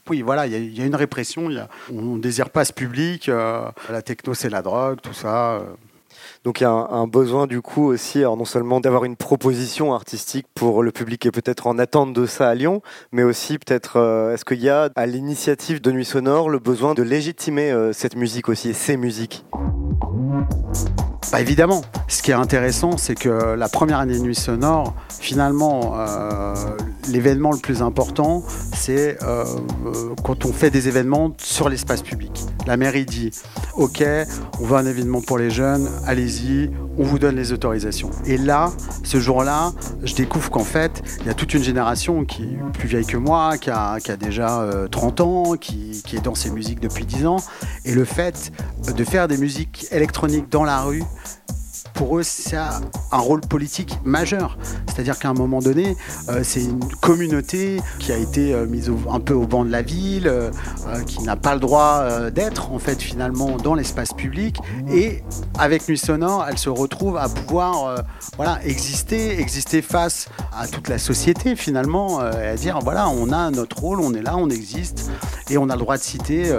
oui, 0.10 0.22
voilà, 0.22 0.48
il 0.48 0.78
y, 0.78 0.82
a, 0.82 0.86
une 0.86 0.96
répression, 0.96 1.50
on 1.92 2.16
ne 2.16 2.20
désire 2.20 2.50
pas 2.50 2.64
ce 2.64 2.74
public, 2.74 3.28
la 3.28 4.02
techno 4.04 4.34
c'est 4.34 4.50
la 4.50 4.62
drogue, 4.62 5.00
tout 5.02 5.14
ça. 5.14 5.62
Donc 6.46 6.62
il 6.62 6.64
y 6.64 6.68
a 6.68 6.72
un, 6.72 7.08
besoin 7.08 7.48
du 7.48 7.64
coup 7.64 7.88
aussi, 7.88 8.20
alors 8.20 8.38
non 8.38 8.46
seulement 8.46 8.80
d'avoir 8.80 9.04
une 9.04 9.16
proposition 9.16 9.96
artistique 9.96 10.46
pour 10.54 10.84
le 10.84 10.92
public 10.92 11.20
qui 11.20 11.28
est 11.28 11.32
peut-être 11.32 11.66
en 11.66 11.80
attente 11.80 12.14
de 12.14 12.28
ça 12.28 12.48
à 12.48 12.54
Lyon, 12.54 12.84
mais 13.12 13.24
aussi 13.24 13.58
peut-être 13.58 13.98
euh, 13.98 14.32
est-ce 14.32 14.46
qu'il 14.46 14.62
y 14.62 14.70
a 14.70 14.92
à 14.96 15.06
l'initiative 15.08 15.82
de 15.82 15.92
Nuit 15.92 16.06
Sonore 16.06 16.52
le 16.52 16.60
besoin 16.60 16.94
de 16.94 17.02
légitimer 17.02 17.72
euh, 17.72 17.94
cette 17.94 18.16
musique 18.16 18.48
aussi 18.48 18.70
et 18.70 18.74
ces 18.74 18.96
musiques? 18.96 19.44
Bah 21.32 21.42
évidemment, 21.42 21.82
ce 22.08 22.22
qui 22.22 22.32
est 22.32 22.36
intéressant, 22.36 22.98
c'est 22.98 23.16
que 23.16 23.56
la 23.56 23.68
première 23.68 24.00
année 24.00 24.18
de 24.18 24.24
Nuit 24.24 24.36
Sonore, 24.36 24.94
finalement, 25.10 25.94
euh, 25.96 26.54
l'événement 27.10 27.52
le 27.52 27.58
plus 27.58 27.82
important, 27.82 28.44
c'est 28.74 29.18
euh, 29.24 29.44
quand 30.24 30.46
on 30.46 30.54
fait 30.54 30.70
des 30.70 30.88
événements 30.88 31.32
sur 31.38 31.68
l'espace 31.68 32.02
public. 32.02 32.32
La 32.68 32.78
mairie 32.78 33.06
dit 33.06 33.32
Ok, 33.76 34.04
on 34.60 34.66
veut 34.66 34.78
un 34.78 34.86
événement 34.86 35.22
pour 35.22 35.38
les 35.38 35.50
jeunes, 35.50 35.90
allez-y, 36.06 36.72
on 36.98 37.04
vous 37.04 37.20
donne 37.20 37.36
les 37.36 37.52
autorisations. 37.52 38.12
Et 38.26 38.38
là, 38.38 38.72
ce 39.04 39.20
jour-là, 39.20 39.74
je 40.04 40.16
découvre 40.16 40.50
qu'en 40.50 40.64
fait, 40.64 41.04
il 41.22 41.28
y 41.28 41.30
a 41.30 41.34
toute 41.34 41.54
une 41.54 41.64
génération 41.64 42.24
qui 42.26 42.44
est 42.44 42.72
plus 42.74 42.88
vieille 42.88 43.06
que 43.06 43.18
moi, 43.18 43.58
qui 43.58 43.70
a, 43.70 43.98
déjà 44.20 44.66
30 44.92 45.20
euh, 45.20 45.24
ans, 45.24 45.54
qui, 45.60 46.02
qui 46.06 46.16
est 46.16 46.24
dans 46.24 46.36
ces 46.36 46.50
musiques 46.52 46.80
depuis 46.80 47.06
10 47.06 47.26
ans. 47.26 47.38
Et 47.84 47.94
le 47.94 48.06
fait 48.06 48.52
de 48.94 49.04
faire 49.04 49.28
des 49.28 49.38
musiques 49.38 49.88
électroniques 49.92 50.50
dans 50.50 50.64
la 50.64 50.82
rue, 50.82 51.04
pour 51.96 52.20
eux, 52.20 52.24
ça 52.24 52.82
a 53.12 53.16
un 53.16 53.20
rôle 53.20 53.42
politique 53.42 53.98
majeur. 54.04 54.58
C'est-à-dire 54.88 55.18
qu'à 55.18 55.30
un 55.30 55.34
moment 55.34 55.60
donné, 55.60 55.96
euh, 56.30 56.42
c'est 56.44 56.62
une 56.62 56.84
communauté 57.02 57.82
qui 58.00 58.12
a 58.12 58.18
été 58.18 58.54
euh, 58.54 58.68
mise 58.68 58.92
un 59.10 59.20
peu 59.20 59.34
au 59.34 59.48
banc 59.48 59.64
de 59.66 59.72
la 59.72 59.82
ville, 59.82 60.28
euh, 60.28 60.52
qui 61.08 61.24
n'a 61.24 61.38
pas 61.38 61.54
le 61.54 61.62
droit 61.62 62.30
d'être, 62.30 62.72
en 62.72 62.80
fait, 62.80 63.02
finalement, 63.02 63.58
dans 63.58 63.74
l'espace 63.74 64.14
public. 64.14 64.58
Et 64.92 65.24
avec 65.58 65.88
Nuit 65.88 65.98
Sonore, 65.98 66.46
elle 66.50 66.58
se 66.58 66.70
retrouve 66.70 67.18
à 67.18 67.30
pouvoir 67.30 68.04
voilà, 68.36 68.60
exister, 68.66 69.40
exister 69.40 69.82
face 69.82 70.28
à 70.56 70.68
toute 70.68 70.90
la 70.90 70.98
société, 70.98 71.56
finalement, 71.56 72.22
et 72.22 72.48
à 72.48 72.56
dire, 72.56 72.80
voilà, 72.84 73.08
on 73.08 73.32
a 73.32 73.50
notre 73.52 73.80
rôle, 73.80 74.02
on 74.02 74.14
est 74.14 74.22
là, 74.22 74.36
on 74.38 74.50
existe, 74.50 75.10
et 75.50 75.58
on 75.58 75.70
a 75.70 75.74
le 75.74 75.80
droit 75.80 75.98
de 75.98 76.04
citer. 76.04 76.54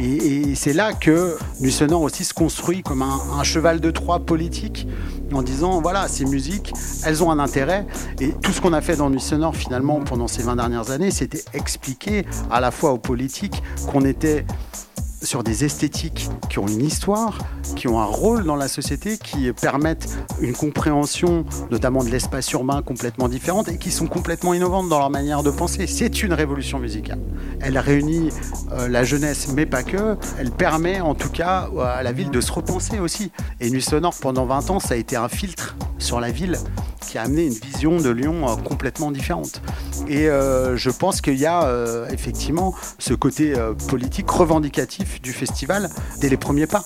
et, 0.00 0.54
c'est 0.56 0.72
là 0.72 0.92
que 0.92 1.36
Nuit 1.60 1.72
Sonore 1.72 2.02
aussi 2.02 2.24
se 2.24 2.34
construit 2.34 2.82
comme 2.82 3.02
un, 3.02 3.20
un 3.38 3.44
cheval 3.44 3.80
de 3.80 3.90
Troie 3.90 4.20
politique 4.20 4.63
en 5.32 5.42
disant 5.42 5.80
voilà, 5.80 6.08
ces 6.08 6.24
musiques, 6.24 6.72
elles 7.04 7.22
ont 7.22 7.30
un 7.30 7.38
intérêt. 7.38 7.86
Et 8.20 8.32
tout 8.32 8.52
ce 8.52 8.60
qu'on 8.60 8.72
a 8.72 8.80
fait 8.80 8.96
dans 8.96 9.10
Nuit 9.10 9.20
Sonore, 9.20 9.56
finalement, 9.56 10.00
pendant 10.00 10.28
ces 10.28 10.42
20 10.42 10.56
dernières 10.56 10.90
années, 10.90 11.10
c'était 11.10 11.42
expliquer 11.52 12.24
à 12.50 12.60
la 12.60 12.70
fois 12.70 12.92
aux 12.92 12.98
politiques 12.98 13.62
qu'on 13.90 14.04
était 14.04 14.44
sur 15.24 15.42
des 15.42 15.64
esthétiques 15.64 16.28
qui 16.48 16.58
ont 16.58 16.66
une 16.66 16.84
histoire, 16.84 17.38
qui 17.76 17.88
ont 17.88 18.00
un 18.00 18.04
rôle 18.04 18.44
dans 18.44 18.56
la 18.56 18.68
société, 18.68 19.18
qui 19.18 19.52
permettent 19.52 20.08
une 20.40 20.52
compréhension 20.52 21.44
notamment 21.70 22.04
de 22.04 22.10
l'espace 22.10 22.50
urbain 22.52 22.82
complètement 22.82 23.28
différente 23.28 23.68
et 23.68 23.78
qui 23.78 23.90
sont 23.90 24.06
complètement 24.06 24.54
innovantes 24.54 24.88
dans 24.88 24.98
leur 24.98 25.10
manière 25.10 25.42
de 25.42 25.50
penser. 25.50 25.86
C'est 25.86 26.22
une 26.22 26.32
révolution 26.32 26.78
musicale. 26.78 27.20
Elle 27.60 27.78
réunit 27.78 28.30
euh, 28.72 28.88
la 28.88 29.04
jeunesse, 29.04 29.48
mais 29.54 29.66
pas 29.66 29.82
que. 29.82 30.16
Elle 30.38 30.50
permet 30.50 31.00
en 31.00 31.14
tout 31.14 31.30
cas 31.30 31.68
à 31.82 32.02
la 32.02 32.12
ville 32.12 32.30
de 32.30 32.40
se 32.40 32.52
repenser 32.52 33.00
aussi. 33.00 33.30
Et 33.60 33.70
Nuit 33.70 33.82
Sonore, 33.82 34.14
pendant 34.20 34.46
20 34.46 34.70
ans, 34.70 34.80
ça 34.80 34.94
a 34.94 34.96
été 34.96 35.16
un 35.16 35.28
filtre 35.28 35.76
sur 35.98 36.20
la 36.20 36.30
ville 36.30 36.58
qui 37.00 37.18
a 37.18 37.22
amené 37.22 37.46
une 37.46 37.52
vision 37.52 37.98
de 37.98 38.10
Lyon 38.10 38.48
euh, 38.48 38.56
complètement 38.56 39.10
différente. 39.10 39.62
Et 40.08 40.28
euh, 40.28 40.76
je 40.76 40.90
pense 40.90 41.20
qu'il 41.20 41.38
y 41.38 41.46
a 41.46 41.70
effectivement 42.10 42.74
ce 42.98 43.14
côté 43.14 43.54
politique 43.88 44.30
revendicatif 44.30 45.13
du 45.20 45.32
festival 45.32 45.88
dès 46.20 46.28
les 46.28 46.36
premiers 46.36 46.66
pas. 46.66 46.84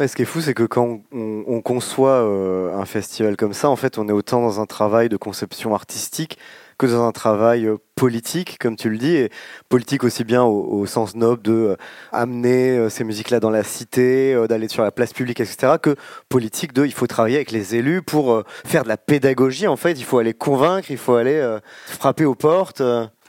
ce 0.00 0.16
qui 0.16 0.22
est 0.22 0.26
fou, 0.26 0.40
c'est 0.40 0.54
que 0.54 0.64
quand 0.64 1.00
on, 1.12 1.60
conçoit 1.62 2.20
un 2.20 2.84
festival 2.86 3.36
comme 3.36 3.52
ça, 3.52 3.68
en 3.68 3.76
fait, 3.76 3.98
on 3.98 4.08
est 4.08 4.12
autant 4.12 4.40
dans 4.40 4.60
un 4.60 4.66
travail 4.66 5.08
de 5.08 5.16
conception 5.16 5.74
artistique 5.74 6.38
que 6.80 6.86
dans 6.86 7.06
un 7.06 7.12
travail 7.12 7.66
euh, 7.66 7.76
politique, 7.94 8.56
comme 8.58 8.74
tu 8.74 8.88
le 8.88 8.96
dis, 8.96 9.14
et 9.14 9.30
politique 9.68 10.02
aussi 10.02 10.24
bien 10.24 10.42
au, 10.42 10.86
sens 10.86 11.14
noble 11.14 11.42
de 11.42 11.52
euh, 11.52 11.76
amener 12.10 12.70
euh, 12.70 12.88
ces 12.88 13.04
musiques-là 13.04 13.38
dans 13.38 13.50
la 13.50 13.62
cité, 13.62 14.34
d'aller 14.48 14.66
sur 14.68 14.82
la 14.82 14.90
place 14.90 15.12
publique, 15.12 15.40
etc., 15.40 15.74
que 15.80 15.94
politique 16.30 16.72
de 16.72 16.86
il 16.86 16.92
faut 16.92 17.06
travailler 17.06 17.36
avec 17.36 17.50
les 17.50 17.76
élus 17.76 18.00
pour 18.00 18.42
faire 18.64 18.84
de 18.84 18.88
la 18.88 18.96
pédagogie. 18.96 19.66
En 19.66 19.76
fait, 19.76 19.92
il 19.92 20.04
faut 20.04 20.18
aller 20.18 20.32
convaincre, 20.32 20.90
il 20.90 20.96
faut 20.96 21.14
aller 21.14 21.58
frapper 21.86 22.24
aux 22.24 22.34
portes. 22.34 22.82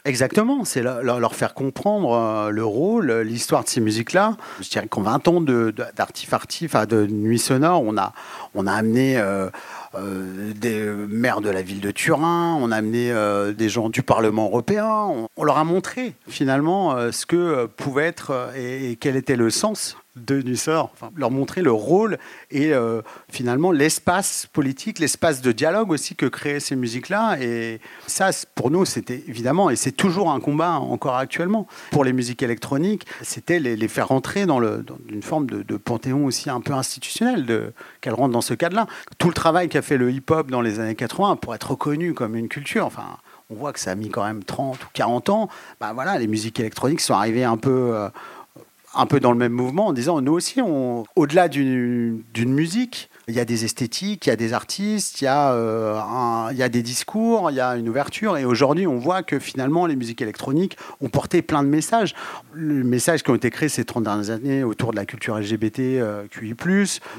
Exactement, 0.03 0.65
c'est 0.65 0.81
leur, 0.81 1.35
faire 1.35 1.53
comprendre 1.53 2.49
le 2.51 2.65
rôle, 2.65 3.11
l'histoire 3.21 3.63
de 3.63 3.69
ces 3.69 3.81
musiques-là. 3.81 4.35
Je 4.59 4.69
dirais 4.69 4.87
qu'en 4.87 5.01
20 5.01 5.27
ans 5.27 5.41
d'artif 5.41 6.31
de, 6.31 6.85
de 6.85 7.07
nuit 7.07 7.37
sonore, 7.37 7.83
on 7.85 7.97
a, 7.97 8.13
on 8.55 8.65
a 8.65 8.73
amené 8.73 9.21
euh, 9.93 10.53
des 10.53 10.85
maires 10.85 11.41
de 11.41 11.49
la 11.49 11.61
ville 11.61 11.81
de 11.81 11.91
Turin, 11.91 12.57
on 12.61 12.71
a 12.71 12.77
amené 12.77 13.11
euh, 13.11 13.51
des 13.51 13.67
gens 13.67 13.89
du 13.89 14.03
Parlement 14.03 14.45
européen, 14.45 14.87
on, 15.35 15.43
leur 15.43 15.57
a 15.57 15.65
montré 15.65 16.13
finalement 16.29 16.95
euh, 16.95 17.11
ce 17.11 17.25
que 17.25 17.65
pouvait 17.65 18.05
être 18.05 18.51
et, 18.55 18.97
quel 19.01 19.17
était 19.17 19.35
le 19.35 19.49
sens 19.49 19.97
de 20.15 20.41
Nussor, 20.41 20.93
leur 21.15 21.31
montrer 21.31 21.61
le 21.61 21.71
rôle 21.71 22.17
et 22.49 22.73
finalement 23.29 23.71
l'espace 23.71 24.45
politique, 24.51 24.99
l'espace 24.99 25.41
de 25.41 25.51
dialogue 25.51 25.91
aussi 25.91 26.15
que 26.15 26.25
créaient 26.25 26.59
ces 26.59 26.75
musiques-là. 26.75 27.37
Et 27.41 27.79
ça, 28.07 28.31
pour 28.55 28.71
nous, 28.71 28.85
c'était 28.85 29.23
évidemment, 29.27 29.69
et 29.69 29.75
c'est 29.75 29.91
toujours 29.91 30.31
un 30.31 30.39
combat 30.39 30.73
encore 30.73 31.15
actuellement, 31.15 31.67
pour 31.91 32.03
les 32.03 32.13
musiques 32.13 32.43
électroniques, 32.43 33.05
c'était 33.21 33.59
les, 33.59 33.87
faire 33.87 34.09
rentrer 34.09 34.45
dans, 34.45 34.59
le, 34.59 34.85
une 35.09 35.23
forme 35.23 35.47
de, 35.47 35.63
de, 35.63 35.77
panthéon 35.77 36.25
aussi 36.25 36.49
un 36.49 36.61
peu 36.61 36.73
institutionnel, 36.73 37.71
qu'elles 37.99 38.13
rentrent 38.13 38.33
dans 38.33 38.41
ce 38.41 38.53
cadre-là. 38.53 38.87
Tout 39.17 39.27
le 39.27 39.33
travail 39.33 39.69
qu'a 39.69 39.81
fait 39.81 39.97
le 39.97 40.11
hip-hop 40.11 40.49
dans 40.51 40.61
les 40.61 40.79
années 40.79 40.95
80 40.95 41.37
pour 41.37 41.55
être 41.55 41.71
reconnu 41.71 42.13
comme 42.13 42.35
une 42.35 42.47
culture. 42.47 42.85
Enfin, 42.85 43.17
on 43.49 43.55
voit 43.55 43.73
que 43.73 43.79
ça 43.79 43.91
a 43.91 43.95
mis 43.95 44.09
quand 44.09 44.23
même 44.23 44.43
30 44.43 44.81
ou 44.83 44.87
40 44.93 45.29
ans. 45.29 45.49
Ben 45.79 45.93
voilà, 45.93 46.17
les 46.17 46.27
musiques 46.27 46.59
électroniques 46.59 47.01
sont 47.01 47.13
arrivées 47.13 47.43
un 47.43 47.57
peu, 47.57 47.91
euh, 47.93 48.09
un 48.93 49.05
peu 49.05 49.19
dans 49.19 49.31
le 49.31 49.37
même 49.37 49.53
mouvement 49.53 49.87
en 49.87 49.93
disant 49.93 50.21
nous 50.21 50.33
aussi, 50.33 50.61
au-delà 51.15 51.47
d'une 51.47 52.23
musique, 52.45 53.09
il 53.27 53.35
y 53.35 53.39
a 53.39 53.45
des 53.45 53.63
esthétiques, 53.65 54.25
il 54.25 54.29
y 54.29 54.33
a 54.33 54.35
des 54.35 54.53
artistes, 54.53 55.21
il 55.21 55.25
y 55.25 55.27
a, 55.27 55.53
euh, 55.53 55.99
il 56.51 56.57
y 56.57 56.63
a 56.63 56.69
des 56.69 56.81
discours, 56.81 57.49
il 57.49 57.55
y 57.55 57.59
a 57.59 57.75
une 57.77 57.87
ouverture. 57.87 58.37
Et 58.37 58.45
aujourd'hui, 58.45 58.87
on 58.87 58.97
voit 58.97 59.23
que 59.23 59.39
finalement, 59.39 59.85
les 59.85 59.95
musiques 59.95 60.21
électroniques 60.21 60.77
ont 60.99 61.09
porté 61.09 61.41
plein 61.41 61.63
de 61.63 61.69
messages. 61.69 62.13
Les 62.55 62.83
messages 62.83 63.23
qui 63.23 63.31
ont 63.31 63.35
été 63.35 63.49
créés 63.49 63.69
ces 63.69 63.85
30 63.85 64.03
dernières 64.03 64.29
années 64.31 64.63
autour 64.63 64.91
de 64.91 64.97
la 64.97 65.05
culture 65.05 65.37
LGBT, 65.37 65.79
euh, 65.79 66.27
QI+, 66.27 66.55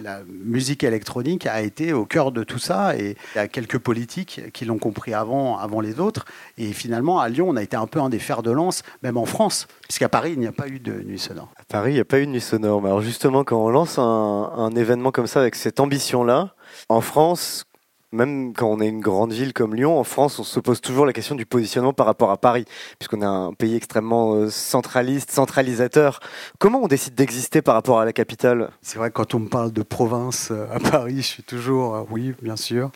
la 0.03 0.21
musique 0.45 0.85
électronique 0.85 1.47
a 1.47 1.63
été 1.63 1.93
au 1.93 2.05
cœur 2.05 2.33
de 2.33 2.45
tout 2.45 2.59
ça. 2.59 2.97
Et 2.97 3.17
il 3.35 3.39
y 3.39 3.41
a 3.41 3.49
quelques 3.49 3.79
politiques 3.79 4.43
qui 4.53 4.65
l'ont 4.65 4.79
compris 4.79 5.15
avant, 5.15 5.59
avant 5.59 5.81
les 5.81 6.01
autres. 6.01 6.27
Et 6.59 6.73
finalement, 6.73 7.21
à 7.21 7.29
Lyon, 7.29 7.49
on 7.49 7.57
a 7.57 7.63
été 7.63 7.77
un 7.77 7.87
peu 7.87 8.01
un 8.01 8.11
des 8.11 8.19
fers 8.19 8.43
de 8.43 8.51
lance, 8.51 8.83
même 9.03 9.17
en 9.17 9.27
France, 9.27 9.67
puisqu'à 9.93 10.09
Paris, 10.09 10.33
il 10.33 10.39
n'y 10.39 10.47
a 10.47 10.53
pas 10.53 10.69
eu 10.69 10.81
de 10.81 11.03
nuit 11.03 11.19
sonore. 11.19 11.53
À 11.61 11.65
Paris, 11.65 11.91
il 11.91 11.95
n'y 11.97 12.01
a 12.01 12.07
pas 12.07 12.19
eu 12.19 12.25
de 12.25 12.31
nuit 12.31 12.41
sonore. 12.41 12.81
Mais 12.81 12.89
alors 12.89 13.03
justement, 13.03 13.45
quand 13.45 13.63
on 13.63 13.69
lance 13.69 13.99
un, 13.99 14.03
un 14.03 14.71
événement 14.71 15.11
comme 15.11 15.27
ça 15.27 15.41
avec 15.41 15.55
cette 15.55 15.81
ambition, 15.81 16.25
là 16.25 16.55
En 16.89 17.03
France, 17.03 17.67
même 18.11 18.55
quand 18.55 18.69
on 18.69 18.81
est 18.81 18.89
une 18.89 19.03
grande 19.03 19.35
ville 19.35 19.53
comme 19.53 19.75
Lyon, 19.75 19.99
en 19.99 20.05
France, 20.05 20.39
on 20.39 20.45
se 20.45 20.61
pose 20.61 20.81
toujours 20.81 21.05
la 21.05 21.13
question 21.13 21.35
du 21.35 21.45
positionnement 21.45 21.93
par 21.93 22.07
rapport 22.07 22.31
à 22.31 22.39
Paris, 22.39 22.65
puisqu'on 22.99 23.21
est 23.21 23.27
un 23.27 23.53
pays 23.53 23.77
extrêmement 23.77 24.35
euh, 24.35 24.49
centraliste, 24.49 25.31
centralisateur. 25.31 26.21
Comment 26.59 26.83
on 26.83 26.89
décide 26.89 27.15
d'exister 27.15 27.61
par 27.61 27.75
rapport 27.75 28.01
à 28.01 28.07
la 28.07 28.15
capitale? 28.15 28.71
C'est 28.81 28.97
vrai, 28.97 29.11
quand 29.11 29.35
on 29.35 29.41
me 29.41 29.49
parle 29.51 29.73
de 29.73 29.83
province 29.83 30.49
euh, 30.53 30.65
à 30.73 30.81
Paris, 30.81 31.17
je 31.17 31.21
suis 31.27 31.43
toujours, 31.43 31.97
euh, 31.97 32.03
oui, 32.11 32.35
bien 32.41 32.57
sûr. 32.57 32.91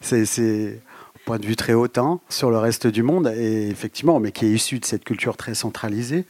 C'est 0.00 0.80
point 1.30 1.38
de 1.38 1.46
vue 1.46 1.54
très 1.54 1.74
hautain 1.74 2.18
sur 2.28 2.50
le 2.50 2.58
reste 2.58 2.88
du 2.88 3.04
monde, 3.04 3.32
et 3.36 3.68
effectivement, 3.68 4.18
mais 4.18 4.32
qui 4.32 4.46
est 4.46 4.50
issu 4.50 4.80
de 4.80 4.84
cette 4.84 5.04
culture 5.04 5.36
très 5.36 5.54
centralisée. 5.54 6.26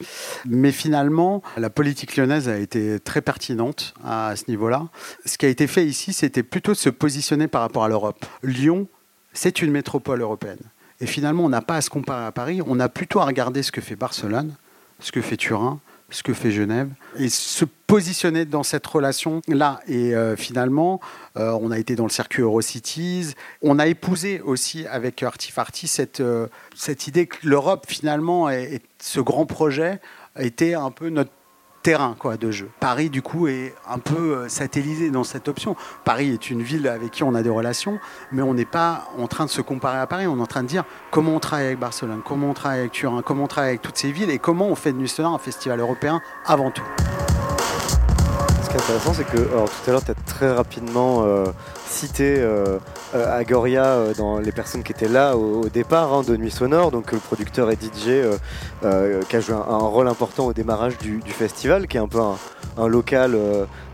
Mais 0.46 0.72
finalement, 0.72 1.42
la 1.56 1.70
politique 1.70 2.18
lyonnaise 2.18 2.50
a 2.50 2.58
été 2.58 3.00
très 3.00 3.22
pertinente 3.22 3.94
à 4.04 4.36
ce 4.36 4.44
niveau-là. 4.48 4.88
Ce 5.24 5.38
qui 5.38 5.46
a 5.46 5.48
été 5.48 5.66
fait 5.66 5.86
ici, 5.86 6.12
c'était 6.12 6.42
plutôt 6.42 6.72
de 6.72 6.76
se 6.76 6.90
positionner 6.90 7.48
par 7.48 7.62
rapport 7.62 7.82
à 7.82 7.88
l'Europe. 7.88 8.26
Lyon, 8.42 8.88
c'est 9.32 9.62
une 9.62 9.70
métropole 9.70 10.20
européenne. 10.20 10.60
Et 11.00 11.06
finalement, 11.06 11.46
on 11.46 11.48
n'a 11.48 11.62
pas 11.62 11.76
à 11.76 11.80
se 11.80 11.88
comparer 11.88 12.26
à 12.26 12.32
Paris, 12.32 12.60
on 12.66 12.78
a 12.78 12.90
plutôt 12.90 13.20
à 13.20 13.24
regarder 13.24 13.62
ce 13.62 13.72
que 13.72 13.80
fait 13.80 13.96
Barcelone, 13.96 14.52
ce 14.98 15.12
que 15.12 15.22
fait 15.22 15.38
Turin, 15.38 15.80
ce 16.10 16.22
que 16.22 16.34
fait 16.34 16.50
Genève, 16.50 16.88
et 17.16 17.28
se 17.28 17.64
positionner 17.64 18.44
dans 18.44 18.62
cette 18.62 18.86
relation-là. 18.86 19.80
Et 19.86 20.14
euh, 20.14 20.36
finalement, 20.36 21.00
euh, 21.36 21.56
on 21.60 21.70
a 21.70 21.78
été 21.78 21.96
dans 21.96 22.04
le 22.04 22.10
circuit 22.10 22.42
Eurocities. 22.42 23.34
On 23.62 23.78
a 23.78 23.86
épousé 23.86 24.40
aussi 24.40 24.86
avec 24.86 25.22
Artifarty 25.22 25.88
cette, 25.88 26.20
euh, 26.20 26.46
cette 26.76 27.06
idée 27.06 27.26
que 27.26 27.36
l'Europe, 27.46 27.86
finalement, 27.88 28.48
ce 29.00 29.20
grand 29.20 29.46
projet 29.46 30.00
était 30.38 30.74
un 30.74 30.90
peu 30.90 31.08
notre 31.08 31.32
terrain 31.82 32.14
quoi, 32.18 32.36
de 32.36 32.50
jeu. 32.50 32.70
Paris, 32.80 33.10
du 33.10 33.22
coup, 33.22 33.48
est 33.48 33.74
un 33.88 33.98
peu 33.98 34.36
euh, 34.36 34.48
satellisé 34.48 35.10
dans 35.10 35.24
cette 35.24 35.48
option. 35.48 35.76
Paris 36.04 36.30
est 36.30 36.50
une 36.50 36.62
ville 36.62 36.88
avec 36.88 37.10
qui 37.10 37.22
on 37.22 37.34
a 37.34 37.42
des 37.42 37.50
relations, 37.50 37.98
mais 38.32 38.42
on 38.42 38.54
n'est 38.54 38.64
pas 38.64 39.08
en 39.18 39.26
train 39.26 39.46
de 39.46 39.50
se 39.50 39.60
comparer 39.60 39.98
à 39.98 40.06
Paris. 40.06 40.26
On 40.26 40.38
est 40.38 40.42
en 40.42 40.46
train 40.46 40.62
de 40.62 40.68
dire 40.68 40.84
comment 41.10 41.34
on 41.34 41.40
travaille 41.40 41.66
avec 41.66 41.78
Barcelone, 41.78 42.20
comment 42.24 42.50
on 42.50 42.54
travaille 42.54 42.80
avec 42.80 42.92
Turin, 42.92 43.22
comment 43.22 43.44
on 43.44 43.48
travaille 43.48 43.70
avec 43.70 43.82
toutes 43.82 43.96
ces 43.96 44.12
villes 44.12 44.30
et 44.30 44.38
comment 44.38 44.68
on 44.68 44.74
fait 44.74 44.92
de 44.92 44.98
Nustelar 44.98 45.32
un 45.32 45.38
festival 45.38 45.80
européen 45.80 46.20
avant 46.46 46.70
tout. 46.70 46.84
Qui 48.70 48.76
intéressant, 48.76 49.14
c'est 49.14 49.24
que 49.24 49.38
tout 49.38 49.88
à 49.88 49.90
l'heure, 49.90 50.04
tu 50.04 50.12
as 50.12 50.14
très 50.14 50.52
rapidement 50.52 51.24
euh, 51.24 51.46
cité 51.88 52.36
euh, 52.38 52.78
euh, 53.16 53.38
Agoria 53.38 54.12
dans 54.16 54.38
les 54.38 54.52
personnes 54.52 54.84
qui 54.84 54.92
étaient 54.92 55.08
là 55.08 55.36
au, 55.36 55.68
départ 55.68 56.14
hein, 56.14 56.22
de 56.22 56.36
Nuit 56.36 56.52
Sonore, 56.52 56.92
donc 56.92 57.10
le 57.10 57.18
producteur 57.18 57.68
et 57.72 57.74
DJ 57.74 58.22
qui 59.28 59.36
a 59.36 59.40
joué 59.40 59.56
un, 59.56 59.76
rôle 59.78 60.06
important 60.06 60.46
au 60.46 60.52
démarrage 60.52 60.98
du, 60.98 61.20
festival, 61.26 61.88
qui 61.88 61.96
est 61.96 62.00
un 62.00 62.06
peu 62.06 62.20
un, 62.20 62.86
local 62.86 63.36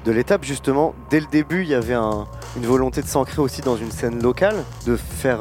de 0.04 0.12
l'étape. 0.12 0.44
Justement, 0.44 0.94
dès 1.08 1.20
le 1.20 1.26
début, 1.26 1.62
il 1.62 1.68
y 1.68 1.74
avait 1.74 1.94
une 1.94 2.66
volonté 2.66 3.00
de 3.00 3.08
s'ancrer 3.08 3.40
aussi 3.40 3.62
dans 3.62 3.76
une 3.76 3.90
scène 3.90 4.22
locale, 4.22 4.56
de 4.84 4.96
faire 4.96 5.40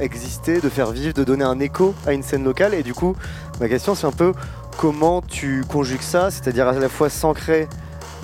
exister, 0.00 0.62
de 0.62 0.70
faire 0.70 0.92
vivre, 0.92 1.12
de 1.12 1.24
donner 1.24 1.44
un 1.44 1.60
écho 1.60 1.94
à 2.06 2.14
une 2.14 2.22
scène 2.22 2.44
locale. 2.44 2.72
Et 2.72 2.82
du 2.82 2.94
coup, 2.94 3.16
ma 3.60 3.68
question, 3.68 3.94
c'est 3.94 4.06
un 4.06 4.12
peu 4.12 4.32
comment 4.78 5.20
tu 5.20 5.62
conjugues 5.68 6.00
ça, 6.00 6.30
c'est-à-dire 6.30 6.68
à 6.68 6.72
la 6.72 6.88
fois 6.88 7.10
s'ancrer 7.10 7.68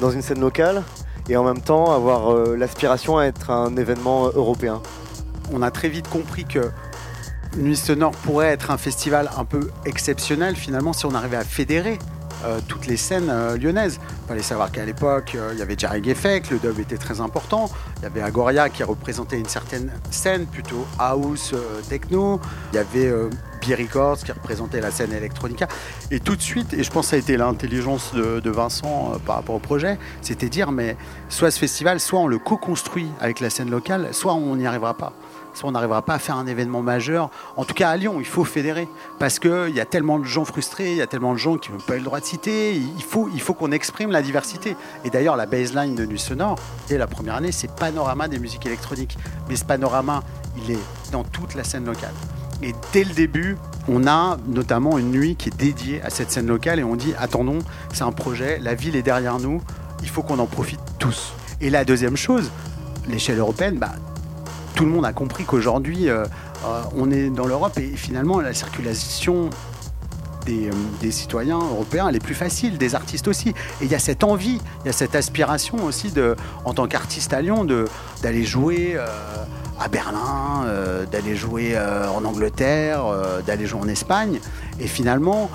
dans 0.01 0.11
une 0.11 0.23
scène 0.23 0.41
locale 0.41 0.83
et 1.29 1.37
en 1.37 1.45
même 1.45 1.61
temps 1.61 1.93
avoir 1.93 2.33
euh, 2.33 2.57
l'aspiration 2.57 3.19
à 3.19 3.25
être 3.25 3.51
un 3.51 3.77
événement 3.77 4.27
euh, 4.27 4.31
européen. 4.35 4.81
On 5.53 5.63
a 5.63 5.71
très 5.71 5.89
vite 5.89 6.09
compris 6.09 6.45
que 6.45 6.71
Nuit 7.57 7.77
Sonore 7.77 8.13
pourrait 8.13 8.49
être 8.49 8.71
un 8.71 8.79
festival 8.79 9.31
un 9.37 9.45
peu 9.45 9.71
exceptionnel 9.85 10.57
finalement 10.57 10.93
si 10.93 11.07
on 11.07 11.15
arrivait 11.15 11.37
à 11.37 11.45
fédérer 11.45 11.99
euh, 12.45 12.61
toutes 12.67 12.87
les 12.87 12.97
scènes 12.97 13.31
lyonnaises. 13.57 13.99
Il 14.25 14.29
fallait 14.29 14.43
savoir 14.43 14.71
qu'à 14.71 14.85
l'époque, 14.85 15.37
il 15.53 15.59
y 15.59 15.63
avait 15.63 15.77
Jerry 15.77 16.09
Effect, 16.11 16.51
le 16.51 16.59
dub 16.59 16.79
était 16.79 16.97
très 16.97 17.21
important. 17.21 17.71
Il 17.99 18.03
y 18.05 18.07
avait 18.07 18.23
Agoria 18.23 18.69
qui 18.69 18.83
représentait 18.83 19.39
une 19.39 19.49
certaine 19.49 19.91
scène, 20.11 20.47
plutôt 20.47 20.87
house, 20.99 21.55
techno. 21.89 22.41
Il 22.73 22.77
y 22.77 22.79
avait 22.79 23.13
Records 23.75 24.19
qui 24.19 24.33
représentait 24.33 24.81
la 24.81 24.91
scène 24.91 25.13
electronica. 25.13 25.69
Et 26.11 26.21
tout 26.21 26.37
de 26.37 26.43
suite, 26.43 26.73
et 26.75 26.83
je 26.83 26.91
pense 26.91 27.07
que 27.07 27.11
ça 27.11 27.17
a 27.17 27.19
été 27.19 27.37
l'intelligence 27.37 28.13
de, 28.15 28.51
Vincent 28.51 29.13
euh, 29.13 29.19
par 29.19 29.37
rapport 29.37 29.55
au 29.55 29.61
projet, 29.61 29.99
c'était 30.23 30.49
dire 30.49 30.73
mais 30.73 30.97
soit 31.29 31.51
ce 31.51 31.59
festival, 31.59 32.01
soit 32.01 32.19
on 32.19 32.27
le 32.27 32.39
co-construit 32.39 33.09
avec 33.21 33.41
la 33.41 33.51
scène 33.51 33.71
locale, 33.71 34.09
soit 34.13 34.35
on 34.35 34.57
n'y 34.57 34.67
arrivera 34.67 34.95
pas 34.95 35.13
on 35.65 35.73
n'arrivera 35.73 36.03
pas 36.03 36.15
à 36.15 36.19
faire 36.19 36.37
un 36.37 36.47
événement 36.47 36.83
majeur. 36.83 37.31
En 37.57 37.65
tout 37.65 37.75
cas, 37.75 37.91
à 37.91 37.97
Lyon, 37.97 38.17
il 38.19 38.27
faut 38.27 38.45
fédérer. 38.45 38.89
Parce 39.19 39.39
qu'il 39.39 39.75
y 39.75 39.81
a 39.81 39.85
tellement 39.85 40.19
de 40.19 40.25
gens 40.25 40.45
frustrés, 40.45 40.91
il 40.91 40.97
y 40.97 41.03
a 41.03 41.07
tellement 41.07 41.33
de 41.33 41.39
gens 41.39 41.57
qui 41.57 41.73
n'ont 41.73 41.79
pas 41.79 41.95
eu 41.95 41.99
le 41.99 42.05
droit 42.05 42.21
de 42.21 42.25
citer. 42.25 42.75
Il 42.75 43.03
faut, 43.03 43.55
qu'on 43.55 43.73
exprime 43.73 44.11
la 44.11 44.23
diversité. 44.23 44.77
Et 45.05 45.11
d'ailleurs, 45.11 45.37
la 45.37 45.47
baseline 45.47 45.95
de 45.95 46.05
Nuit 46.05 46.19
Sonore, 46.19 46.57
dès 46.89 46.99
la 46.99 47.07
première 47.07 47.37
année, 47.37 47.53
c'est 47.53 47.71
Panorama 47.75 48.29
des 48.29 48.39
musiques 48.39 48.67
électroniques. 48.67 49.17
Mais 49.49 49.57
ce 49.57 49.65
panorama, 49.65 50.23
il 50.57 50.73
est 50.73 51.13
dans 51.13 51.25
toute 51.25 51.55
la 51.55 51.65
scène 51.65 51.85
locale. 51.85 52.15
Et 52.63 52.75
dès 52.93 53.05
le 53.05 53.15
début, 53.15 53.57
on 53.89 54.07
a 54.07 54.37
notamment 54.49 54.99
une 54.99 55.11
nuit 55.11 55.37
qui 55.37 55.49
est 55.49 55.57
dédiée 55.57 56.03
à 56.03 56.11
cette 56.11 56.33
scène 56.33 56.47
locale 56.47 56.81
et 56.81 56.85
on 56.85 56.97
dit 56.97 57.15
attendons, 57.19 57.61
c'est 57.93 58.03
un 58.03 58.13
projet, 58.13 58.59
la 58.59 58.75
ville 58.75 58.97
est 58.97 59.03
derrière 59.03 59.39
nous, 59.39 59.63
il 60.03 60.09
faut 60.09 60.23
qu'on 60.23 60.41
en 60.41 60.47
profite 60.47 60.81
tous. 60.99 61.33
Et 61.61 61.71
la 61.71 61.85
deuxième 61.85 62.17
chose, 62.17 62.51
l'échelle 63.09 63.39
européenne, 63.39 63.79
bah, 63.79 63.93
tout 64.79 64.85
le 64.85 64.93
monde 64.93 65.07
a 65.07 65.13
compris 65.13 65.43
qu'aujourd'hui, 65.43 66.09
euh, 66.09 66.25
euh, 66.65 66.83
on 66.97 67.11
est 67.11 67.31
dans 67.31 67.49
l'Europe 67.49 67.77
et 67.79 67.97
finalement 67.97 68.39
la 68.39 68.55
circulation 68.55 69.51
des, 70.47 70.69
euh, 70.69 70.73
des, 71.01 71.11
citoyens 71.11 71.59
européens, 71.59 72.07
elle 72.09 72.15
est 72.15 72.23
plus 72.23 72.37
facile, 72.37 72.79
des 72.79 72.95
artistes 72.95 73.27
aussi. 73.27 73.49
Et 73.49 73.87
il 73.87 73.91
y 73.91 73.97
a 73.97 73.99
cette 73.99 74.23
envie, 74.23 74.61
il 74.85 74.87
y 74.87 74.89
a 74.89 74.93
cette 74.93 75.17
aspiration 75.17 75.83
aussi, 75.85 76.13
de, 76.13 76.37
en 76.65 76.75
tant 76.75 76.87
qu'artiste 76.87 77.33
à 77.33 77.43
Lyon, 77.43 77.67
d'aller 78.23 78.45
jouer 78.45 78.97
à 79.81 79.89
Berlin, 79.89 80.65
d'aller 81.11 81.35
jouer 81.35 81.77
en 81.77 82.25
Angleterre, 82.25 83.03
d'aller 83.45 83.67
jouer 83.67 83.81
en 83.81 83.89
Espagne. 83.89 84.39
Et 84.79 84.87
finalement, 84.87 85.51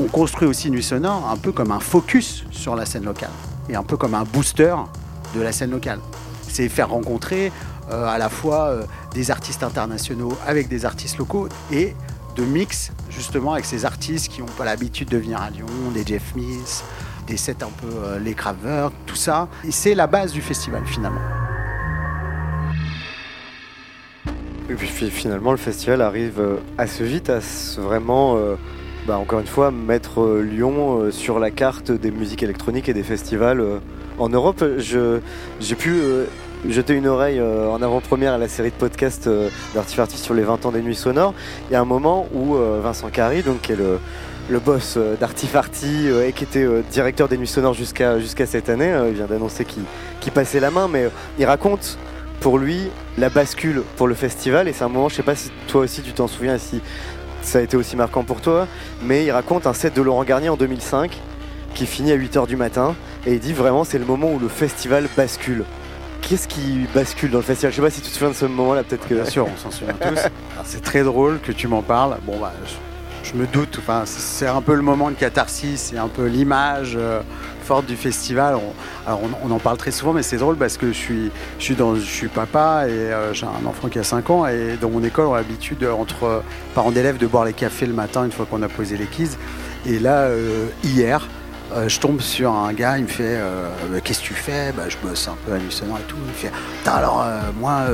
on 0.00 0.04
construit 0.04 0.46
aussi 0.46 0.70
Nuit 0.70 0.82
Sonore 0.82 1.30
un 1.30 1.38
peu 1.38 1.50
comme 1.50 1.70
un 1.70 1.80
focus 1.80 2.44
sur 2.50 2.76
la 2.76 2.84
scène 2.84 3.04
locale 3.04 3.30
et 3.70 3.74
un 3.74 3.84
peu 3.84 3.96
comme 3.96 4.14
un 4.14 4.24
booster 4.24 4.76
de 5.34 5.40
la 5.40 5.50
scène 5.50 5.70
locale. 5.70 6.00
C'est 6.46 6.68
faire 6.68 6.90
rencontrer 6.90 7.50
à 7.90 8.18
la 8.18 8.28
fois 8.28 8.74
des 9.12 9.30
artistes 9.30 9.62
internationaux 9.62 10.36
avec 10.46 10.68
des 10.68 10.84
artistes 10.84 11.18
locaux 11.18 11.48
et 11.70 11.94
de 12.36 12.42
mix 12.42 12.92
justement 13.10 13.52
avec 13.52 13.64
ces 13.64 13.84
artistes 13.84 14.28
qui 14.28 14.40
n'ont 14.40 14.46
pas 14.46 14.64
l'habitude 14.64 15.08
de 15.08 15.18
venir 15.18 15.40
à 15.40 15.50
Lyon, 15.50 15.66
des 15.92 16.04
Jeff 16.04 16.34
Mills, 16.34 16.82
des 17.26 17.36
sets 17.36 17.62
un 17.62 17.70
peu 17.80 17.86
euh, 17.86 18.18
les 18.18 18.34
Kraftwerk, 18.34 18.92
tout 19.06 19.16
ça. 19.16 19.48
Et 19.64 19.70
c'est 19.70 19.94
la 19.94 20.06
base 20.06 20.32
du 20.32 20.42
festival 20.42 20.84
finalement. 20.86 21.20
Et 24.70 24.74
puis 24.74 24.88
finalement, 24.88 25.50
le 25.50 25.58
festival 25.58 26.00
arrive 26.00 26.40
euh, 26.40 26.56
assez 26.78 27.04
vite 27.04 27.28
à 27.28 27.40
vraiment, 27.76 28.36
euh, 28.36 28.54
bah, 29.06 29.18
encore 29.18 29.40
une 29.40 29.46
fois, 29.46 29.70
mettre 29.70 30.22
euh, 30.22 30.40
Lyon 30.40 31.10
sur 31.10 31.38
la 31.38 31.50
carte 31.50 31.92
des 31.92 32.10
musiques 32.10 32.42
électroniques 32.42 32.88
et 32.88 32.94
des 32.94 33.02
festivals 33.02 33.62
en 34.18 34.28
Europe. 34.30 34.64
J'ai 34.78 35.76
pu 35.76 36.00
jeter 36.68 36.94
une 36.94 37.06
oreille 37.06 37.40
en 37.40 37.80
avant-première 37.82 38.34
à 38.34 38.38
la 38.38 38.48
série 38.48 38.70
de 38.70 38.76
podcasts 38.76 39.28
d'Artifarty 39.74 40.18
sur 40.18 40.34
les 40.34 40.42
20 40.42 40.66
ans 40.66 40.72
des 40.72 40.82
nuits 40.82 40.94
sonores. 40.94 41.34
Il 41.68 41.72
y 41.72 41.76
a 41.76 41.80
un 41.80 41.84
moment 41.84 42.26
où 42.34 42.56
Vincent 42.82 43.08
Carry, 43.10 43.42
donc, 43.42 43.62
qui 43.62 43.72
est 43.72 43.76
le, 43.76 44.58
boss 44.60 44.98
d'Artifarty 45.20 46.08
et 46.26 46.32
qui 46.32 46.44
était 46.44 46.66
directeur 46.90 47.28
des 47.28 47.36
nuits 47.36 47.46
sonores 47.46 47.74
jusqu'à 47.74 48.46
cette 48.46 48.68
année, 48.68 48.94
il 49.08 49.14
vient 49.14 49.26
d'annoncer 49.26 49.64
qu'il 49.64 50.32
passait 50.32 50.60
la 50.60 50.70
main, 50.70 50.88
mais 50.88 51.08
il 51.38 51.44
raconte 51.44 51.98
pour 52.40 52.58
lui 52.58 52.90
la 53.16 53.30
bascule 53.30 53.82
pour 53.96 54.06
le 54.06 54.14
festival. 54.14 54.68
Et 54.68 54.72
c'est 54.72 54.84
un 54.84 54.88
moment, 54.88 55.08
je 55.08 55.14
sais 55.14 55.22
pas 55.22 55.34
si 55.34 55.50
toi 55.66 55.80
aussi 55.80 56.02
tu 56.02 56.12
t'en 56.12 56.28
souviens, 56.28 56.58
si 56.58 56.82
ça 57.40 57.58
a 57.58 57.62
été 57.62 57.76
aussi 57.76 57.96
marquant 57.96 58.22
pour 58.22 58.40
toi, 58.40 58.66
mais 59.02 59.24
il 59.24 59.30
raconte 59.30 59.66
un 59.66 59.72
set 59.72 59.94
de 59.94 60.02
Laurent 60.02 60.24
Garnier 60.24 60.48
en 60.48 60.56
2005 60.56 61.18
qui 61.74 61.86
finit 61.86 62.12
à 62.12 62.16
8h 62.16 62.46
du 62.46 62.56
matin. 62.56 62.94
Et 63.26 63.34
il 63.34 63.40
dit 63.40 63.52
vraiment 63.52 63.84
c'est 63.84 63.98
le 63.98 64.04
moment 64.04 64.30
où 64.30 64.38
le 64.38 64.48
festival 64.48 65.08
bascule. 65.16 65.64
Qu'est-ce 66.28 66.48
qui 66.48 66.86
bascule 66.94 67.30
dans 67.30 67.38
le 67.38 67.44
festival? 67.44 67.70
Je 67.70 67.76
sais 67.76 67.82
pas 67.82 67.90
si 67.90 68.00
tu 68.00 68.08
te 68.08 68.14
souviens 68.14 68.30
de 68.30 68.34
ce 68.34 68.46
moment-là, 68.46 68.82
peut-être 68.82 69.06
que. 69.06 69.14
Bien 69.14 69.26
sûr, 69.26 69.46
on 69.46 69.58
s'en 69.58 69.70
souvient 69.70 69.92
tous. 70.00 70.20
C'est 70.64 70.82
très 70.82 71.02
drôle 71.02 71.38
que 71.38 71.52
tu 71.52 71.68
m'en 71.68 71.82
parles. 71.82 72.16
Bon, 72.22 72.38
bah, 72.38 72.52
je, 73.22 73.34
me 73.34 73.46
doute. 73.46 73.76
Enfin, 73.78 74.04
c'est 74.06 74.46
un 74.46 74.62
peu 74.62 74.74
le 74.74 74.80
moment 74.80 75.10
de 75.10 75.16
catharsis, 75.16 75.90
c'est 75.90 75.98
un 75.98 76.08
peu 76.08 76.26
l'image. 76.26 76.94
Euh, 76.96 77.20
forte 77.62 77.84
du 77.84 77.96
festival. 77.96 78.56
On, 78.56 79.08
alors 79.08 79.20
on, 79.44 79.50
en 79.50 79.58
parle 79.58 79.76
très 79.76 79.90
souvent, 79.90 80.14
mais 80.14 80.22
c'est 80.22 80.38
drôle 80.38 80.56
parce 80.56 80.78
que 80.78 80.88
je 80.88 80.98
suis, 80.98 81.30
je 81.58 81.64
suis, 81.64 81.74
dans, 81.74 81.94
je 81.94 82.00
suis 82.00 82.28
papa 82.28 82.84
et 82.88 82.90
euh, 82.90 83.34
j'ai 83.34 83.46
un 83.46 83.66
enfant 83.66 83.88
qui 83.88 83.98
a 83.98 84.04
5 84.04 84.30
ans. 84.30 84.46
Et 84.46 84.78
dans 84.80 84.88
mon 84.88 85.04
école, 85.04 85.26
on 85.26 85.34
a 85.34 85.38
l'habitude, 85.38 85.82
euh, 85.82 85.92
entre 85.92 86.42
parents 86.74 86.90
d'élèves, 86.90 87.18
de 87.18 87.26
boire 87.26 87.44
les 87.44 87.52
cafés 87.52 87.86
le 87.86 87.94
matin 87.94 88.24
une 88.24 88.32
fois 88.32 88.46
qu'on 88.46 88.62
a 88.62 88.68
posé 88.68 88.96
les 88.96 89.06
keys. 89.06 89.36
Et 89.86 89.98
là, 89.98 90.28
euh, 91.72 91.88
je 91.88 91.98
tombe 91.98 92.20
sur 92.20 92.52
un 92.52 92.72
gars, 92.72 92.98
il 92.98 93.04
me 93.04 93.08
fait 93.08 93.38
bah, 93.90 94.00
Qu'est-ce 94.02 94.20
que 94.20 94.26
tu 94.26 94.34
fais? 94.34 94.72
Bah, 94.72 94.84
Je 94.88 94.96
bosse 94.98 95.28
un 95.28 95.36
peu 95.46 95.56
Nussonor 95.56 95.98
et 95.98 96.02
tout. 96.02 96.16
Il 96.24 96.28
me 96.28 96.34
fait 96.34 96.52
Alors, 96.86 97.24
moi, 97.58 97.86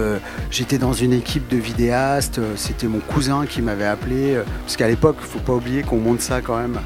j'étais 0.50 0.78
dans 0.78 0.92
une 0.92 1.12
équipe 1.12 1.48
de 1.48 1.56
vidéastes, 1.56 2.40
c'était 2.56 2.88
mon 2.88 3.00
cousin 3.00 3.46
qui 3.46 3.62
m'avait 3.62 3.86
appelé. 3.86 4.40
parce 4.62 4.76
qu'à 4.76 4.88
l'époque, 4.88 5.16
il 5.20 5.26
faut 5.26 5.38
pas 5.38 5.54
oublier 5.54 5.82
qu'on 5.82 5.98
monte 5.98 6.20
ça 6.20 6.40
quand 6.40 6.56
même 6.56 6.78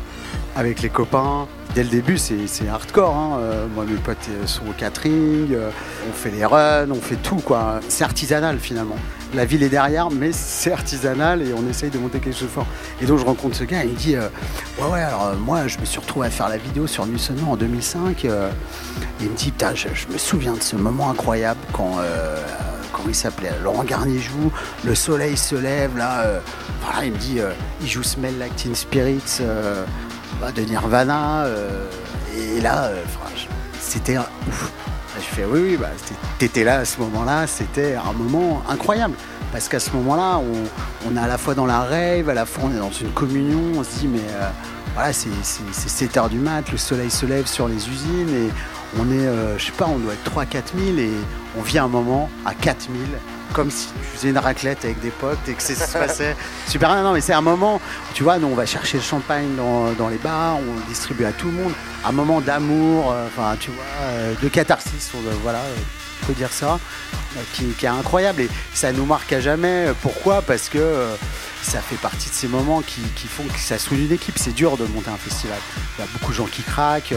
avec 0.56 0.82
les 0.82 0.88
copains 0.88 1.48
dès 1.74 1.82
le 1.82 1.88
début, 1.88 2.18
c'est 2.18 2.68
hardcore. 2.68 3.14
Hein. 3.14 3.38
Euh, 3.40 3.66
moi, 3.74 3.84
mes 3.84 3.96
potes 3.96 4.16
euh, 4.30 4.46
sont 4.46 4.66
au 4.68 4.72
catering, 4.72 5.52
euh, 5.52 5.70
on 6.08 6.12
fait 6.12 6.30
les 6.30 6.44
runs, 6.44 6.90
on 6.90 7.00
fait 7.00 7.16
tout. 7.16 7.36
quoi. 7.44 7.80
C'est 7.88 8.04
artisanal 8.04 8.58
finalement. 8.58 8.96
La 9.34 9.44
ville 9.44 9.62
est 9.62 9.68
derrière, 9.68 10.10
mais 10.10 10.30
c'est 10.32 10.72
artisanal 10.72 11.42
et 11.42 11.52
on 11.52 11.68
essaye 11.68 11.90
de 11.90 11.98
monter 11.98 12.20
quelque 12.20 12.34
chose 12.34 12.48
de 12.48 12.52
fort. 12.52 12.66
Et 13.00 13.06
donc, 13.06 13.18
je 13.18 13.24
rencontre 13.24 13.56
ce 13.56 13.64
gars 13.64 13.84
et 13.84 13.86
il 13.86 13.92
me 13.92 13.96
dit 13.96 14.16
Ouais, 14.78 14.88
ouais, 14.88 15.02
alors 15.02 15.34
moi, 15.36 15.66
je 15.66 15.78
me 15.78 15.84
suis 15.84 15.98
retrouvé 15.98 16.28
à 16.28 16.30
faire 16.30 16.48
la 16.48 16.56
vidéo 16.56 16.86
sur 16.86 17.06
Nussonor 17.06 17.50
en 17.50 17.56
2005. 17.56 18.24
il 19.20 19.28
me 19.28 19.34
dit 19.34 19.50
Putain, 19.50 19.74
je, 19.74 19.88
me 20.12 20.18
souviens 20.18 20.54
de 20.54 20.62
ce 20.62 20.76
moment 20.76 21.10
incroyable 21.10 21.60
quand. 21.72 21.98
comment 22.92 23.08
il 23.08 23.14
s'appelait 23.14 23.52
Laurent 23.62 23.84
Garnier 23.84 24.18
joue, 24.18 24.52
le 24.84 24.94
soleil 24.94 25.36
se 25.36 25.56
lève 25.56 25.96
là. 25.96 26.40
voilà, 26.82 27.06
il 27.06 27.12
me 27.12 27.18
dit, 27.18 27.38
il 27.80 27.88
joue 27.88 28.02
Smell 28.02 28.38
Like 28.38 28.68
Spirits 28.74 29.40
bah, 30.40 30.52
de 30.52 30.62
Nirvana. 30.62 31.44
Euh, 31.44 31.88
et 32.36 32.60
là, 32.60 32.84
euh, 32.84 33.02
c'était 33.80 34.18
ouf. 34.18 34.72
Je 35.24 35.36
fais 35.36 35.44
oui, 35.44 35.60
oui, 35.62 35.76
bah, 35.76 35.90
t'étais 36.38 36.64
là 36.64 36.80
à 36.80 36.84
ce 36.84 37.00
moment-là, 37.00 37.46
c'était 37.46 37.94
un 37.94 38.12
moment 38.12 38.62
incroyable. 38.68 39.14
Parce 39.52 39.68
qu'à 39.68 39.80
ce 39.80 39.90
moment-là, 39.92 40.40
on, 41.06 41.16
est 41.16 41.18
à 41.18 41.26
la 41.26 41.38
fois 41.38 41.54
dans 41.54 41.66
la 41.66 41.82
rêve, 41.82 42.28
à 42.28 42.34
la 42.34 42.44
fois 42.44 42.64
on 42.66 42.74
est 42.74 42.78
dans 42.78 42.90
une 42.90 43.10
communion, 43.10 43.78
on 43.78 43.84
se 43.84 44.00
dit, 44.00 44.08
mais 44.08 44.18
euh, 44.18 44.48
voilà, 44.94 45.12
c'est 45.12 45.30
7 45.72 46.16
heures 46.16 46.28
du 46.28 46.38
mat, 46.38 46.70
le 46.70 46.76
soleil 46.76 47.10
se 47.10 47.24
lève 47.24 47.46
sur 47.46 47.68
les 47.68 47.88
usines 47.88 48.50
on 48.98 49.10
est, 49.10 49.58
je 49.58 49.64
sais 49.64 49.72
pas, 49.72 49.86
on 49.86 49.98
doit 49.98 50.14
être 50.14 50.30
3-4 50.30 50.76
000 50.76 50.98
et 50.98 51.10
on 51.58 51.62
vit 51.62 51.78
un 51.78 51.88
moment 51.88 52.30
à 52.44 52.54
4 52.54 52.82
000 52.82 52.92
comme 53.54 53.70
si 53.70 53.86
tu 53.86 54.16
faisais 54.16 54.30
une 54.30 54.38
raclette 54.38 54.84
avec 54.84 55.00
des 55.00 55.10
potes 55.10 55.48
et 55.48 55.54
que 55.54 55.62
ça 55.62 55.74
se 55.74 55.92
passait 55.96 56.36
super 56.66 56.92
bien. 56.92 57.02
Non, 57.02 57.12
mais 57.12 57.20
c'est 57.20 57.32
un 57.32 57.40
moment, 57.40 57.80
tu 58.12 58.24
vois, 58.24 58.38
nous 58.38 58.48
on 58.48 58.54
va 58.54 58.66
chercher 58.66 58.98
le 58.98 59.02
champagne 59.02 59.54
dans, 59.56 60.08
les 60.08 60.18
bars, 60.18 60.58
on 60.58 60.88
distribue 60.88 61.24
à 61.24 61.32
tout 61.32 61.46
le 61.46 61.52
monde. 61.52 61.72
Un 62.04 62.12
moment 62.12 62.40
d'amour, 62.40 63.12
euh, 63.12 63.26
enfin, 63.28 63.56
tu 63.58 63.70
vois, 63.70 63.84
euh, 64.02 64.34
de 64.42 64.48
catharsis, 64.48 65.12
voilà, 65.42 65.60
on 66.22 66.26
peut 66.26 66.32
dire 66.34 66.52
ça, 66.52 66.80
euh, 67.36 67.40
qui, 67.54 67.72
est 67.80 67.88
incroyable 67.88 68.42
et 68.42 68.50
ça 68.74 68.92
nous 68.92 69.06
marque 69.06 69.32
à 69.32 69.40
jamais. 69.40 69.86
Pourquoi? 70.02 70.42
Parce 70.42 70.68
que 70.68 71.06
ça 71.62 71.80
fait 71.80 71.96
partie 71.96 72.28
de 72.28 72.34
ces 72.34 72.48
moments 72.48 72.82
qui, 72.82 73.02
qui 73.14 73.28
font 73.28 73.44
que 73.44 73.58
ça 73.58 73.78
soude 73.78 74.00
une 74.00 74.12
équipe. 74.12 74.34
C'est 74.36 74.54
dur 74.54 74.76
de 74.76 74.84
monter 74.86 75.10
un 75.10 75.16
festival. 75.16 75.58
Il 75.96 76.02
y 76.02 76.04
a 76.04 76.08
beaucoup 76.12 76.32
de 76.32 76.36
gens 76.36 76.46
qui 76.46 76.62
craquent 76.62 77.14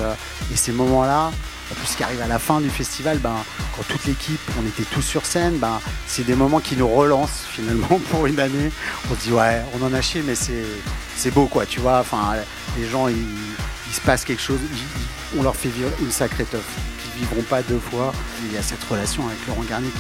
et 0.53 0.55
ces 0.55 0.71
moments-là, 0.71 1.31
en 1.71 1.75
plus, 1.75 1.87
ce 1.87 1.97
qui 1.97 2.03
arrive 2.03 2.21
à 2.21 2.27
la 2.27 2.39
fin 2.39 2.61
du 2.61 2.69
festival, 2.69 3.17
ben, 3.17 3.35
quand 3.75 3.83
toute 3.87 4.05
l'équipe, 4.05 4.39
on 4.61 4.65
était 4.65 4.83
tous 4.83 5.01
sur 5.01 5.25
scène, 5.25 5.57
ben, 5.57 5.81
c'est 6.07 6.25
des 6.25 6.35
moments 6.35 6.61
qui 6.61 6.77
nous 6.77 6.87
relancent 6.87 7.45
finalement 7.49 7.99
pour 8.09 8.25
une 8.25 8.39
année. 8.39 8.71
On 9.11 9.15
se 9.15 9.19
dit, 9.21 9.33
ouais, 9.33 9.61
on 9.77 9.85
en 9.85 9.93
a 9.93 10.01
chié, 10.01 10.23
mais 10.25 10.35
c'est 10.35 11.31
beau, 11.31 11.47
quoi, 11.47 11.65
tu 11.65 11.79
vois. 11.79 11.99
Enfin, 11.99 12.35
les 12.77 12.87
gens, 12.87 13.07
il, 13.09 13.17
se 13.91 14.01
passe 14.01 14.23
quelque 14.23 14.41
chose, 14.41 14.59
on 15.37 15.43
leur 15.43 15.55
fait 15.55 15.69
vivre 15.69 15.89
une 16.01 16.11
sacrée 16.11 16.45
teuf, 16.45 16.63
ne 17.15 17.19
vivront 17.19 17.41
pas 17.43 17.61
deux 17.61 17.79
fois. 17.79 18.13
Il 18.45 18.53
y 18.53 18.57
a 18.57 18.61
cette 18.61 18.83
relation 18.83 19.25
avec 19.27 19.45
Laurent 19.47 19.63
Garnier 19.63 19.91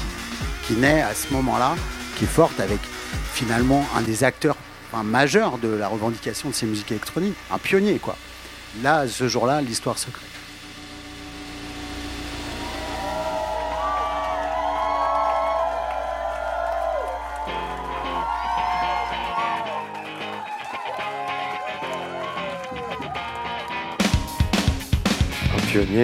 qui, 0.65 0.73
naît 0.73 1.01
à 1.01 1.13
ce 1.13 1.33
moment-là, 1.33 1.75
qui 2.17 2.25
est 2.25 2.27
forte 2.27 2.59
avec 2.59 2.79
finalement 3.33 3.85
un 3.95 4.01
des 4.01 4.23
acteurs 4.23 4.57
majeurs 5.03 5.57
de 5.57 5.67
la 5.67 5.87
revendication 5.87 6.49
de 6.49 6.55
ces 6.55 6.65
musiques 6.65 6.91
électroniques, 6.91 7.35
un 7.51 7.57
pionnier, 7.57 7.99
quoi. 7.99 8.17
Là, 8.83 9.07
ce 9.07 9.27
jour-là, 9.27 9.61
l'histoire 9.61 9.97
se 9.97 10.07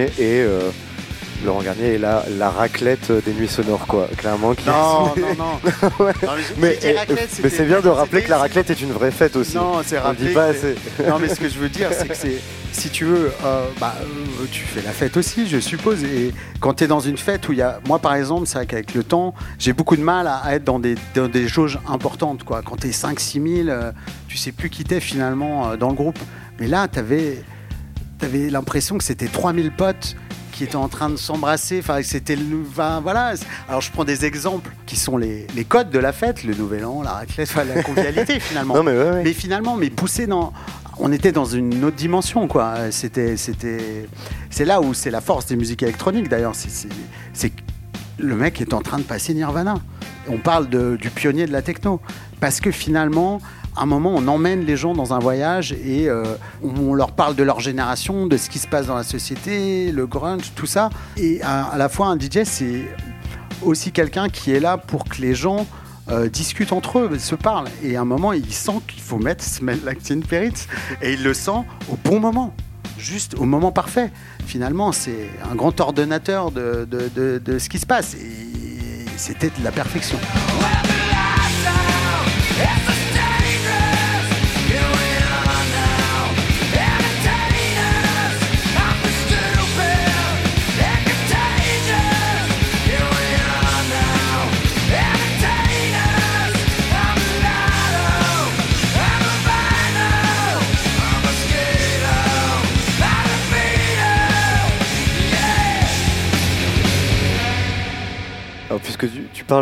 et 0.02 0.42
euh, 0.42 0.70
Laurent 1.44 1.62
Garnier 1.62 1.96
est 1.96 1.98
la, 1.98 2.24
la 2.38 2.50
raclette 2.50 3.12
des 3.12 3.34
nuits 3.34 3.48
sonores, 3.48 3.86
quoi, 3.88 4.08
clairement. 4.18 4.54
Non, 4.66 5.14
non, 5.18 5.60
non, 6.00 6.10
mais, 6.58 6.78
mais 6.82 7.50
c'est 7.50 7.66
bien 7.66 7.82
de 7.82 7.90
rappeler 7.90 8.22
que 8.22 8.30
la 8.30 8.38
raclette 8.38 8.70
est 8.70 8.82
une 8.82 8.92
vraie 8.92 9.12
fête 9.12 9.36
aussi. 9.36 9.56
Non, 9.56 9.82
c'est 9.86 10.00
rappelé. 10.00 10.34
Pas 10.34 10.52
non, 11.08 11.20
mais 11.20 11.28
ce 11.28 11.40
que 11.40 11.50
je 11.50 11.60
veux 11.60 11.70
dire, 11.70 11.90
c'est 11.92 12.08
que 12.08 12.16
c'est, 12.16 12.40
si 12.72 12.90
tu 12.90 13.06
veux, 13.06 13.32
euh, 13.44 13.68
bah, 13.80 13.96
euh, 14.02 14.46
tu 14.52 14.64
fais 14.64 14.82
la 14.82 14.92
fête 14.92 15.18
aussi, 15.18 15.48
je 15.48 15.60
suppose. 15.60 16.04
Et 16.04 16.34
quand 16.60 16.76
tu 16.76 16.86
es 16.86 16.88
dans 16.88 17.02
une 17.02 17.18
fête 17.18 17.48
où 17.50 17.52
il 17.52 17.60
y 17.60 17.62
a. 17.62 17.80
Moi, 17.88 18.00
par 18.00 18.16
exemple, 18.16 18.48
c'est 18.48 18.58
vrai 18.58 18.66
qu'avec 18.66 18.94
le 18.94 19.04
temps, 19.04 19.34
j'ai 19.60 19.74
beaucoup 19.74 19.98
de 19.98 20.04
mal 20.04 20.28
à, 20.28 20.56
être 20.56 20.64
dans 20.64 20.80
des, 20.80 20.96
dans 21.14 21.28
des 21.28 21.48
jauges 21.48 21.80
importantes, 21.88 22.44
quoi. 22.44 22.62
Quand 22.64 22.78
tu 22.78 22.88
es 22.88 22.92
5-6 22.92 23.66
000, 23.66 23.78
tu 24.28 24.38
sais 24.38 24.52
plus 24.52 24.70
qui 24.70 24.84
t'es 24.84 25.00
finalement 25.00 25.76
dans 25.76 25.90
le 25.90 25.96
groupe. 25.96 26.20
Mais 26.60 26.68
là, 26.68 26.88
tu 26.88 27.00
avais 27.00 27.44
t'avais 28.24 28.50
l'impression 28.50 28.98
que 28.98 29.04
c'était 29.04 29.28
3000 29.28 29.72
potes 29.72 30.16
qui 30.54 30.64
étaient 30.64 30.78
en 30.78 30.88
train 30.88 31.10
de 31.10 31.18
s'embrasser. 31.18 31.80
Enfin, 31.80 32.02
c'était 32.04 32.38
le. 32.38 32.64
voilà. 33.02 33.34
Alors, 33.68 33.82
je 33.82 33.92
prends 33.92 34.06
des 34.06 34.24
exemples 34.24 34.72
qui 34.86 34.96
sont 34.96 35.18
les, 35.18 35.46
les, 35.56 35.66
codes 35.66 35.90
de 35.90 36.00
la 36.00 36.14
fête, 36.14 36.46
le 36.46 36.54
nouvel 36.54 36.86
an, 36.86 37.02
la 37.04 37.12
raclette, 37.12 37.54
la 37.56 37.84
convivialité 37.84 38.40
finalement. 38.40 38.82
mais, 38.82 39.24
mais, 39.24 39.34
finalement, 39.34 39.76
mais 39.76 39.90
poussé 39.90 40.26
dans. 40.26 40.54
On 41.00 41.12
était 41.12 41.34
dans 41.34 41.44
une 41.44 41.84
autre 41.84 41.98
dimension, 41.98 42.48
quoi. 42.48 42.92
C'était, 42.92 43.36
c'était, 43.36 44.08
c'est 44.50 44.64
là 44.64 44.80
où 44.80 44.94
c'est 44.94 45.12
la 45.12 45.22
force 45.22 45.48
des 45.48 45.58
musiques 45.58 45.84
électroniques. 45.84 46.30
D'ailleurs, 46.30 46.54
c'est, 46.56 47.52
le 48.20 48.36
mec 48.38 48.62
est 48.62 48.74
en 48.74 48.82
train 48.82 49.00
de 49.00 49.04
passer 49.04 49.34
Nirvana. 49.34 49.76
On 50.30 50.38
parle 50.38 50.70
de, 50.70 50.96
du 50.96 51.10
pionnier 51.10 51.46
de 51.46 51.52
la 51.52 51.62
techno, 51.62 52.00
parce 52.40 52.62
que 52.62 52.72
finalement, 52.72 53.42
un 53.82 53.86
moment, 53.86 54.14
on 54.16 54.28
emmène 54.28 54.66
les 54.66 54.78
gens 54.78 54.94
dans 54.94 55.14
un 55.14 55.20
voyage 55.20 55.74
et 55.74 56.10
euh, 56.10 56.24
on 56.64 56.94
leur 56.94 57.12
parle 57.12 57.36
de 57.36 57.44
leur 57.44 57.60
génération, 57.60 58.28
de 58.28 58.38
ce 58.38 58.50
qui 58.50 58.60
se 58.60 58.68
passe 58.68 58.88
dans 58.88 58.96
la 58.96 59.04
société, 59.04 59.92
le 59.92 60.06
grunge, 60.06 60.52
tout 60.56 60.66
ça. 60.66 60.90
Et 61.18 61.42
à, 61.42 61.76
la 61.78 61.90
fois, 61.90 62.08
un 62.08 62.18
DJ, 62.18 62.44
c'est 62.44 62.84
aussi 63.62 63.92
quelqu'un 63.92 64.30
qui 64.30 64.52
est 64.52 64.60
là 64.60 64.78
pour 64.78 65.06
que 65.06 65.22
les 65.22 65.36
gens 65.36 65.66
euh, 66.10 66.30
discutent 66.30 66.74
entre 66.74 67.00
eux, 67.00 67.18
se 67.20 67.36
parlent. 67.36 67.70
Et 67.84 67.96
à 67.96 68.02
un 68.02 68.06
moment, 68.06 68.34
il 68.34 68.54
sent 68.54 68.80
qu'il 68.88 69.02
faut 69.02 69.18
mettre 69.18 69.44
Smell 69.44 69.80
Like 69.84 70.04
Teen 70.04 70.24
et 71.02 71.14
il 71.14 71.24
le 71.24 71.34
sent 71.34 71.64
au 71.92 71.98
bon 72.04 72.20
moment 72.20 72.54
juste 73.04 73.36
au 73.38 73.44
moment 73.44 73.72
parfait. 73.72 74.12
Finalement, 74.46 74.92
c'est 74.92 75.30
un 75.50 75.56
grand 75.56 75.80
ordonnateur 75.80 76.52
de, 76.52 76.88
de, 76.90 77.40
de, 77.40 77.60
ce 77.60 77.70
qui 77.70 77.80
se 77.80 77.86
passe. 77.86 78.16
Et 78.16 79.06
c'était 79.18 79.50
de 79.50 79.64
la 79.64 79.72
perfection. 79.72 80.18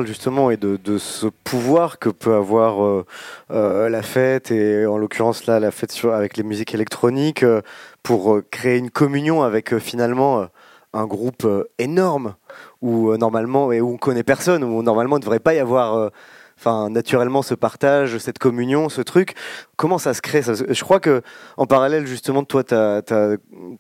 Justement 0.06 0.52
et 0.52 0.58
de, 0.58 0.98
ce 0.98 1.28
pouvoir 1.28 2.00
que 2.00 2.10
peut 2.10 2.36
avoir 2.36 2.84
euh, 2.84 3.06
euh, 3.52 3.89
la 3.89 4.02
fête 4.02 4.52
et 4.52 4.86
en 4.86 4.98
l'occurrence 4.98 5.46
là 5.46 5.60
la 5.60 5.72
fête 5.72 5.94
avec 6.06 6.38
les 6.38 6.44
musiques 6.44 6.74
électroniques 6.74 7.44
euh, 7.44 7.62
pour 8.04 8.39
créer 8.52 8.78
une 8.78 8.89
communion 8.89 9.44
avec 9.44 9.78
finalement 9.80 10.48
un 10.94 11.06
groupe 11.06 11.48
énorme 11.78 12.36
où 12.82 13.15
normalement 13.17 13.72
et 13.72 13.82
où 13.82 13.94
on 13.94 13.98
connaît 13.98 14.24
personne 14.24 14.63
où 14.63 14.82
normalement 14.82 15.17
il 15.17 15.20
ne 15.20 15.24
devrait 15.24 15.39
pas 15.39 15.54
y 15.54 15.60
avoir 15.60 16.10
enfin 16.62 16.89
naturellement 16.89 17.41
ce 17.41 17.56
partage, 17.56 18.19
cette 18.19 18.38
communion, 18.38 18.88
ce 18.89 19.02
truc. 19.02 19.34
Comment 19.78 19.97
ça 19.97 20.13
se 20.13 20.21
crée 20.21 20.43
Je 20.43 20.84
crois 20.84 21.00
que 21.00 21.24
en 21.58 21.65
parallèle 21.65 22.06
justement 22.06 22.43
de 22.43 22.47
toi, 22.47 22.63
ta, 22.63 23.02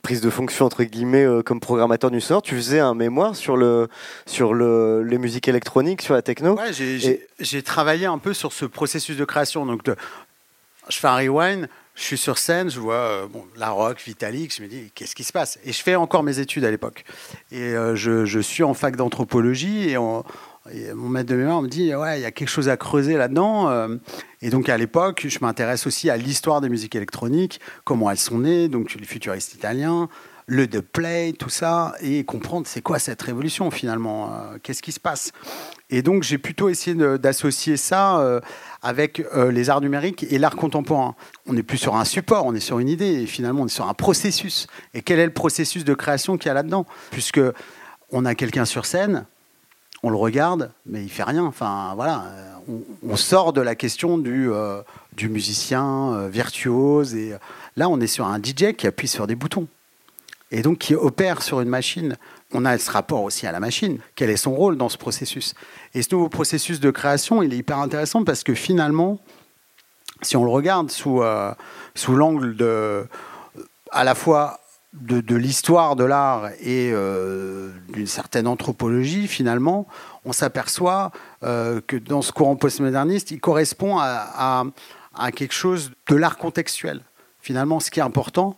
prise 0.01 0.21
de 0.21 0.29
fonction 0.29 0.65
entre 0.65 0.83
guillemets 0.83 1.23
euh, 1.23 1.43
comme 1.43 1.59
programmateur 1.59 2.09
du 2.09 2.21
sonore, 2.21 2.41
tu 2.41 2.55
faisais 2.55 2.79
un 2.79 2.95
mémoire 2.95 3.35
sur 3.35 3.55
le 3.55 3.87
sur 4.25 4.53
le, 4.55 5.03
les 5.03 5.19
musiques 5.19 5.47
électroniques, 5.47 6.01
sur 6.01 6.15
la 6.15 6.23
techno. 6.23 6.55
Ouais, 6.55 6.71
j'ai 7.39 7.63
travaillé 7.63 8.07
un 8.07 8.17
peu 8.17 8.33
sur 8.33 8.51
ce 8.51 8.65
processus 8.65 9.15
de 9.15 9.25
création. 9.25 9.65
Donc 9.65 9.81
je 10.89 10.97
fais 10.97 11.07
un 11.07 11.17
rewind. 11.17 11.69
Je 11.93 12.03
suis 12.03 12.17
sur 12.17 12.37
scène, 12.37 12.69
je 12.69 12.79
vois 12.79 12.95
euh, 12.95 13.27
bon, 13.27 13.45
la 13.57 13.69
rock, 13.69 14.01
Vitalik, 14.03 14.55
je 14.55 14.63
me 14.63 14.67
dis 14.67 14.91
qu'est-ce 14.95 15.13
qui 15.13 15.25
se 15.25 15.33
passe? 15.33 15.59
Et 15.65 15.73
je 15.73 15.83
fais 15.83 15.95
encore 15.95 16.23
mes 16.23 16.39
études 16.39 16.63
à 16.63 16.71
l'époque. 16.71 17.03
Et 17.51 17.61
euh, 17.61 17.95
je, 17.95 18.23
je, 18.25 18.39
suis 18.39 18.63
en 18.63 18.73
fac 18.73 18.95
d'anthropologie 18.95 19.89
et 19.89 19.97
on, 20.65 20.95
mon 20.95 21.09
maître 21.09 21.29
de 21.29 21.35
mémoire 21.35 21.61
me 21.61 21.67
dit 21.67 21.93
ouais, 21.95 22.19
il 22.19 22.21
y 22.21 22.25
a 22.25 22.31
quelque 22.31 22.49
chose 22.49 22.69
à 22.69 22.77
creuser 22.77 23.17
là-dedans. 23.17 23.69
Euh. 23.69 23.95
Et 24.41 24.49
donc 24.49 24.69
à 24.69 24.77
l'époque, 24.77 25.25
je 25.27 25.39
m'intéresse 25.41 25.87
aussi 25.87 26.09
à 26.09 26.17
l'histoire 26.17 26.61
des 26.61 26.69
musiques 26.69 26.95
électroniques, 26.95 27.59
comment 27.83 28.09
elles 28.09 28.17
sont 28.17 28.39
nées, 28.39 28.67
donc 28.67 28.93
les 28.93 29.05
futuristes 29.05 29.53
italiens, 29.53 30.09
le 30.47 30.67
de 30.67 30.79
play, 30.79 31.33
tout 31.33 31.49
ça, 31.49 31.93
et 32.01 32.23
comprendre 32.23 32.67
c'est 32.67 32.81
quoi 32.81 32.99
cette 32.99 33.21
révolution 33.21 33.71
finalement, 33.71 34.31
euh, 34.33 34.57
qu'est-ce 34.61 34.81
qui 34.81 34.91
se 34.91 34.99
passe. 34.99 35.31
Et 35.89 36.01
donc 36.01 36.23
j'ai 36.23 36.37
plutôt 36.37 36.69
essayé 36.69 36.95
d'associer 37.17 37.77
ça 37.77 38.19
euh, 38.19 38.39
avec 38.81 39.23
les 39.49 39.69
arts 39.69 39.81
numériques 39.81 40.25
et 40.29 40.37
l'art 40.37 40.55
contemporain. 40.55 41.15
On 41.47 41.53
n'est 41.53 41.63
plus 41.63 41.77
sur 41.77 41.95
un 41.95 42.05
support, 42.05 42.45
on 42.45 42.55
est 42.55 42.59
sur 42.59 42.79
une 42.79 42.89
idée, 42.89 43.21
et 43.21 43.25
finalement 43.25 43.63
on 43.63 43.65
est 43.65 43.69
sur 43.69 43.87
un 43.87 43.93
processus. 43.93 44.67
Et 44.93 45.01
quel 45.01 45.19
est 45.19 45.25
le 45.25 45.33
processus 45.33 45.83
de 45.83 45.93
création 45.93 46.37
qu'il 46.37 46.47
y 46.47 46.51
a 46.51 46.53
là-dedans? 46.55 46.85
Puisque 47.11 47.41
on 48.11 48.25
a 48.25 48.35
quelqu'un 48.35 48.65
sur 48.65 48.85
scène, 48.85 49.25
on 50.03 50.09
le 50.09 50.17
regarde, 50.17 50.71
mais 50.85 51.03
il 51.03 51.09
fait 51.09 51.23
rien. 51.23 51.43
Enfin, 51.43 51.93
voilà, 51.95 52.25
on, 53.03 53.15
sort 53.15 53.53
de 53.53 53.61
la 53.61 53.75
question 53.75 54.17
du, 54.17 54.51
euh, 54.51 54.81
musicien 55.21 56.13
euh, 56.13 56.29
virtuose. 56.29 57.15
Et 57.15 57.33
euh, 57.33 57.37
là, 57.77 57.89
on 57.89 57.99
est 57.99 58.07
sur 58.07 58.25
un 58.25 58.39
DJ 58.39 58.73
qui 58.75 58.87
appuie 58.87 59.07
sur 59.07 59.27
des 59.27 59.35
boutons 59.35 59.67
et 60.53 60.61
donc 60.61 60.79
qui 60.79 60.95
opère 60.95 61.41
sur 61.41 61.61
une 61.61 61.69
machine. 61.69 62.17
On 62.53 62.65
a 62.65 62.77
ce 62.77 62.91
rapport 62.91 63.23
aussi 63.23 63.47
à 63.47 63.51
la 63.51 63.59
machine. 63.59 63.99
Quel 64.15 64.29
est 64.29 64.37
son 64.37 64.53
rôle 64.53 64.75
dans 64.75 64.89
ce 64.89 64.97
processus? 64.97 65.53
Et 65.93 66.01
ce 66.01 66.13
nouveau 66.13 66.29
processus 66.29 66.79
de 66.79 66.91
création, 66.91 67.41
il 67.41 67.53
est 67.53 67.57
hyper 67.57 67.79
intéressant 67.79 68.23
parce 68.23 68.43
que 68.43 68.53
finalement, 68.53 69.19
si 70.21 70.35
on 70.35 70.43
le 70.43 70.51
regarde 70.51 70.91
sous 70.91 71.21
l'angle 72.09 72.55
de 72.55 73.07
à 73.91 74.03
la 74.03 74.15
fois 74.15 74.60
de, 74.93 75.35
l'histoire 75.35 75.95
de 75.95 76.03
l'art 76.03 76.49
et 76.59 76.91
euh, 76.91 77.71
d'une 77.93 78.07
certaine 78.07 78.47
anthropologie, 78.47 79.27
finalement, 79.27 79.87
on 80.25 80.33
s'aperçoit 80.33 81.11
euh, 81.43 81.79
que 81.85 81.95
dans 81.95 82.21
ce 82.21 82.31
courant 82.31 82.55
postmoderniste, 82.55 83.31
il 83.31 83.39
correspond 83.39 83.99
à, 83.99 84.65
quelque 85.35 85.53
chose 85.53 85.91
de 86.07 86.15
l'art 86.15 86.37
contextuel. 86.37 87.01
Finalement, 87.41 87.79
ce 87.79 87.89
qui 87.89 87.99
est 87.99 88.03
important 88.03 88.57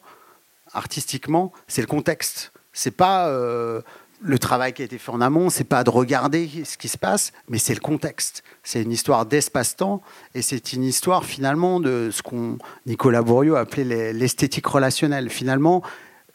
artistiquement, 0.73 1.51
c'est 1.67 1.81
le 1.81 1.87
contexte. 1.87 2.51
C'est 2.73 2.91
pas 2.91 3.27
euh, 3.27 3.81
le 4.19 4.39
travail 4.39 4.73
qui 4.73 4.81
a 4.81 4.85
été 4.85 4.97
fait 4.97 5.11
en 5.11 5.21
amont, 5.21 5.51
c'est 5.51 5.63
pas 5.63 5.83
de 5.83 5.91
regarder 5.91 6.49
ce 6.65 6.77
qui 6.77 6.87
se 6.87 6.97
passe, 6.97 7.31
mais 7.47 7.59
c'est 7.59 7.75
le 7.75 7.79
contexte. 7.79 8.43
C'est 8.63 8.81
une 8.81 8.91
histoire 8.91 9.27
d'espace-temps 9.27 10.01
et 10.33 10.41
c'est 10.41 10.73
une 10.73 10.83
histoire 10.83 11.25
finalement 11.25 11.79
de 11.79 12.09
ce 12.11 12.23
qu'on 12.23 12.57
Nicolas 12.87 13.21
Bourriot 13.21 13.55
appelait 13.55 14.13
l'esthétique 14.13 14.65
relationnelle. 14.65 15.29
Finalement, 15.29 15.83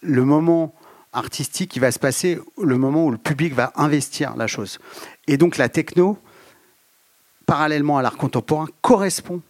le 0.00 0.24
moment 0.24 0.74
artistique 1.12 1.70
qui 1.70 1.78
va 1.78 1.90
se 1.90 1.98
passer, 1.98 2.38
le 2.62 2.78
moment 2.78 3.06
où 3.06 3.10
le 3.10 3.18
public 3.18 3.54
va 3.54 3.72
investir 3.76 4.36
la 4.36 4.46
chose. 4.46 4.78
Et 5.26 5.36
donc 5.36 5.56
la 5.56 5.68
techno, 5.68 6.18
parallèlement 7.46 7.98
à 7.98 8.02
l'art 8.02 8.16
contemporain, 8.16 8.66
correspond 8.82 9.40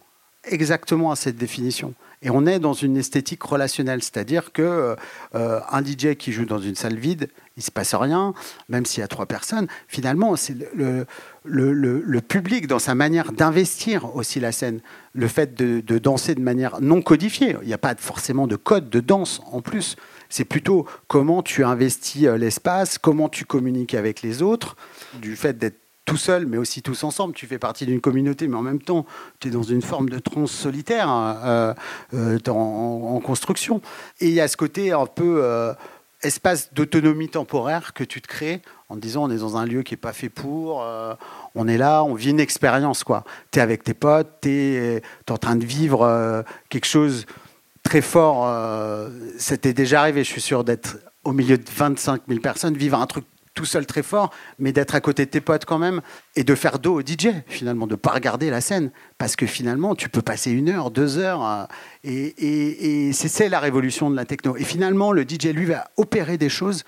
exactement 0.43 1.11
à 1.11 1.15
cette 1.15 1.35
définition. 1.35 1.93
Et 2.21 2.29
on 2.29 2.45
est 2.45 2.59
dans 2.59 2.73
une 2.73 2.97
esthétique 2.97 3.41
relationnelle, 3.43 4.03
c'est-à-dire 4.03 4.51
que 4.51 4.95
euh, 5.35 5.59
un 5.71 5.83
DJ 5.83 6.15
qui 6.17 6.33
joue 6.33 6.45
dans 6.45 6.59
une 6.59 6.75
salle 6.75 6.97
vide, 6.97 7.29
il 7.55 7.63
se 7.63 7.71
passe 7.71 7.95
rien, 7.95 8.33
même 8.67 8.85
s'il 8.85 8.99
y 8.99 9.03
a 9.03 9.07
trois 9.07 9.25
personnes. 9.25 9.67
Finalement, 9.87 10.35
c'est 10.35 10.55
le, 10.73 12.19
public 12.19 12.67
dans 12.67 12.79
sa 12.79 12.93
manière 12.93 13.31
d'investir 13.31 14.15
aussi 14.15 14.41
la 14.41 14.51
scène, 14.51 14.81
le 15.13 15.27
fait 15.29 15.53
de, 15.55 15.79
de, 15.79 15.97
danser 15.97 16.35
de 16.35 16.41
manière 16.41 16.81
non 16.81 17.01
codifiée. 17.01 17.55
Il 17.61 17.67
n'y 17.67 17.73
a 17.73 17.77
pas 17.77 17.95
forcément 17.95 18.47
de 18.47 18.57
code 18.57 18.89
de 18.89 18.99
danse 18.99 19.41
en 19.51 19.61
plus. 19.61 19.95
C'est 20.27 20.45
plutôt 20.45 20.85
comment 21.07 21.41
tu 21.41 21.63
investis 21.63 22.25
euh, 22.25 22.37
l'espace, 22.37 22.97
comment 22.97 23.29
tu 23.29 23.45
communiques 23.45 23.95
avec 23.95 24.21
les 24.21 24.41
autres, 24.41 24.75
du 25.21 25.35
fait 25.35 25.57
d'être 25.57 25.79
tout 26.09 26.17
seul, 26.17 26.45
mais 26.45 26.57
aussi 26.57 26.81
tous 26.81 27.03
ensemble. 27.03 27.33
Tu 27.33 27.45
fais 27.45 27.59
partie 27.59 27.85
d'une 27.85 28.01
communauté, 28.01 28.47
mais 28.47 28.55
en 28.55 28.61
même 28.61 28.81
temps, 28.81 29.05
tu 29.39 29.47
es 29.47 29.51
dans 29.51 29.63
une 29.63 29.81
forme 29.81 30.09
de 30.09 30.19
transe 30.19 30.51
solitaire 30.51 31.09
hein, 31.09 31.37
euh, 31.43 31.73
euh, 32.13 32.51
en, 32.51 33.19
construction. 33.19 33.81
Et 34.19 34.27
il 34.27 34.33
y 34.33 34.41
a 34.41 34.47
ce 34.47 34.57
côté 34.57 34.91
un 34.91 35.05
peu 35.05 35.43
espace 36.21 36.73
d'autonomie 36.73 37.29
temporaire 37.29 37.93
que 37.93 38.03
tu 38.03 38.21
te 38.21 38.27
crées 38.27 38.61
en 38.89 38.95
disant 38.95 39.25
on 39.25 39.29
est 39.29 39.37
dans 39.37 39.55
un 39.55 39.65
lieu 39.65 39.83
qui 39.83 39.93
n'est 39.93 39.97
pas 39.97 40.13
fait 40.13 40.29
pour, 40.29 40.85
on 41.55 41.67
est 41.67 41.77
là, 41.77 42.03
on 42.03 42.13
vit 42.15 42.31
une 42.31 42.39
expérience. 42.39 43.03
Tu 43.51 43.59
es 43.59 43.61
avec 43.61 43.83
tes 43.83 43.93
potes, 43.93 44.29
tu 44.41 44.49
es, 44.49 45.01
en 45.29 45.37
train 45.37 45.55
de 45.55 45.65
vivre 45.65 46.43
quelque 46.69 46.87
chose 46.87 47.25
très 47.89 48.01
fort. 48.01 48.47
Euh, 48.47 49.09
c'était 49.37 49.73
déjà 49.73 50.01
arrivé, 50.01 50.23
je 50.23 50.29
suis 50.29 50.41
sûr, 50.41 50.63
d'être 50.63 50.97
au 51.23 51.31
milieu 51.31 51.57
de 51.57 51.63
25 51.75 52.21
000 52.27 52.39
personnes, 52.39 52.75
vivre 52.75 52.99
un 52.99 53.07
truc 53.07 53.25
tout 53.59 53.65
seul 53.65 53.85
très 53.85 54.03
fort, 54.03 54.33
mais 54.57 54.71
d'être 54.71 54.95
à 54.95 55.01
côté 55.01 55.25
de 55.25 55.31
tes 55.31 55.41
potes 55.41 55.65
quand 55.65 55.79
même, 55.79 55.99
et 56.37 56.45
de 56.45 56.55
faire 56.55 56.79
dos 56.79 56.93
au 56.93 57.01
DJ, 57.01 57.31
finalement, 57.45 57.87
de 57.87 57.91
ne 57.91 57.97
pas 57.97 58.11
regarder 58.11 58.49
la 58.49 58.61
scène. 58.61 58.89
Parce 59.17 59.35
que 59.35 59.45
finalement, 59.45 59.95
tu 59.95 60.07
peux 60.07 60.21
passer 60.21 60.49
une 60.49 60.69
heure, 60.69 60.91
deux 60.91 61.17
heures, 61.17 61.45
euh, 61.45 61.65
et, 62.05 63.07
et 63.09 63.11
c'est 63.11 63.49
la 63.49 63.59
révolution 63.59 64.09
de 64.09 64.15
la 64.15 64.23
techno. 64.23 64.55
Et 64.55 64.63
finalement, 64.63 65.11
le 65.11 65.23
DJ, 65.23 65.47
lui, 65.47 65.65
va 65.65 65.91
opérer 65.97 66.37
des 66.37 66.47
choses 66.47 66.85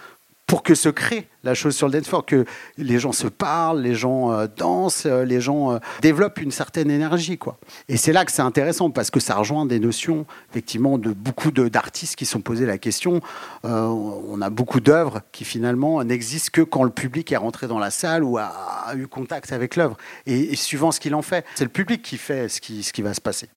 pour 0.51 0.63
que 0.63 0.75
se 0.75 0.89
crée 0.89 1.29
la 1.45 1.53
chose 1.53 1.77
sur 1.77 1.87
le 1.87 1.93
dance 1.93 2.11
que 2.27 2.43
les 2.77 2.99
gens 2.99 3.13
se 3.13 3.27
parlent, 3.27 3.79
les 3.79 3.95
gens 3.95 4.33
euh, 4.33 4.47
dansent, 4.57 5.05
euh, 5.05 5.23
les 5.23 5.39
gens 5.39 5.71
euh, 5.71 5.79
développent 6.01 6.41
une 6.41 6.51
certaine 6.51 6.91
énergie. 6.91 7.37
Quoi. 7.37 7.57
Et 7.87 7.95
c'est 7.95 8.11
là 8.11 8.25
que 8.25 8.33
c'est 8.33 8.41
intéressant, 8.41 8.89
parce 8.89 9.09
que 9.11 9.21
ça 9.21 9.35
rejoint 9.35 9.65
des 9.65 9.79
notions, 9.79 10.25
effectivement, 10.49 10.97
de 10.97 11.13
beaucoup 11.13 11.51
d'artistes 11.51 12.17
qui 12.17 12.25
sont 12.25 12.41
posés 12.41 12.65
la 12.65 12.77
question. 12.77 13.21
on 13.63 14.41
a 14.41 14.49
beaucoup 14.49 14.81
d'œuvres 14.81 15.21
qui, 15.31 15.45
finalement, 15.45 16.03
n'existent 16.03 16.49
que 16.51 16.63
quand 16.63 16.83
le 16.83 16.91
public 16.91 17.31
est 17.31 17.37
rentré 17.37 17.67
dans 17.67 17.79
la 17.79 17.89
salle 17.89 18.25
ou 18.25 18.37
a, 18.37 18.93
eu 18.97 19.07
contact 19.07 19.53
avec 19.53 19.77
l'œuvre. 19.77 19.95
Et, 20.25 20.57
suivant 20.57 20.91
ce 20.91 20.99
qu'il 20.99 21.15
en 21.15 21.21
fait, 21.21 21.45
c'est 21.55 21.63
le 21.63 21.69
public 21.69 22.01
qui 22.01 22.17
fait 22.17 22.49
ce 22.49 22.59
qui, 22.59 22.83
ce 22.83 22.91
qui 22.91 23.01
va 23.01 23.13
se 23.13 23.21
passer. 23.21 23.47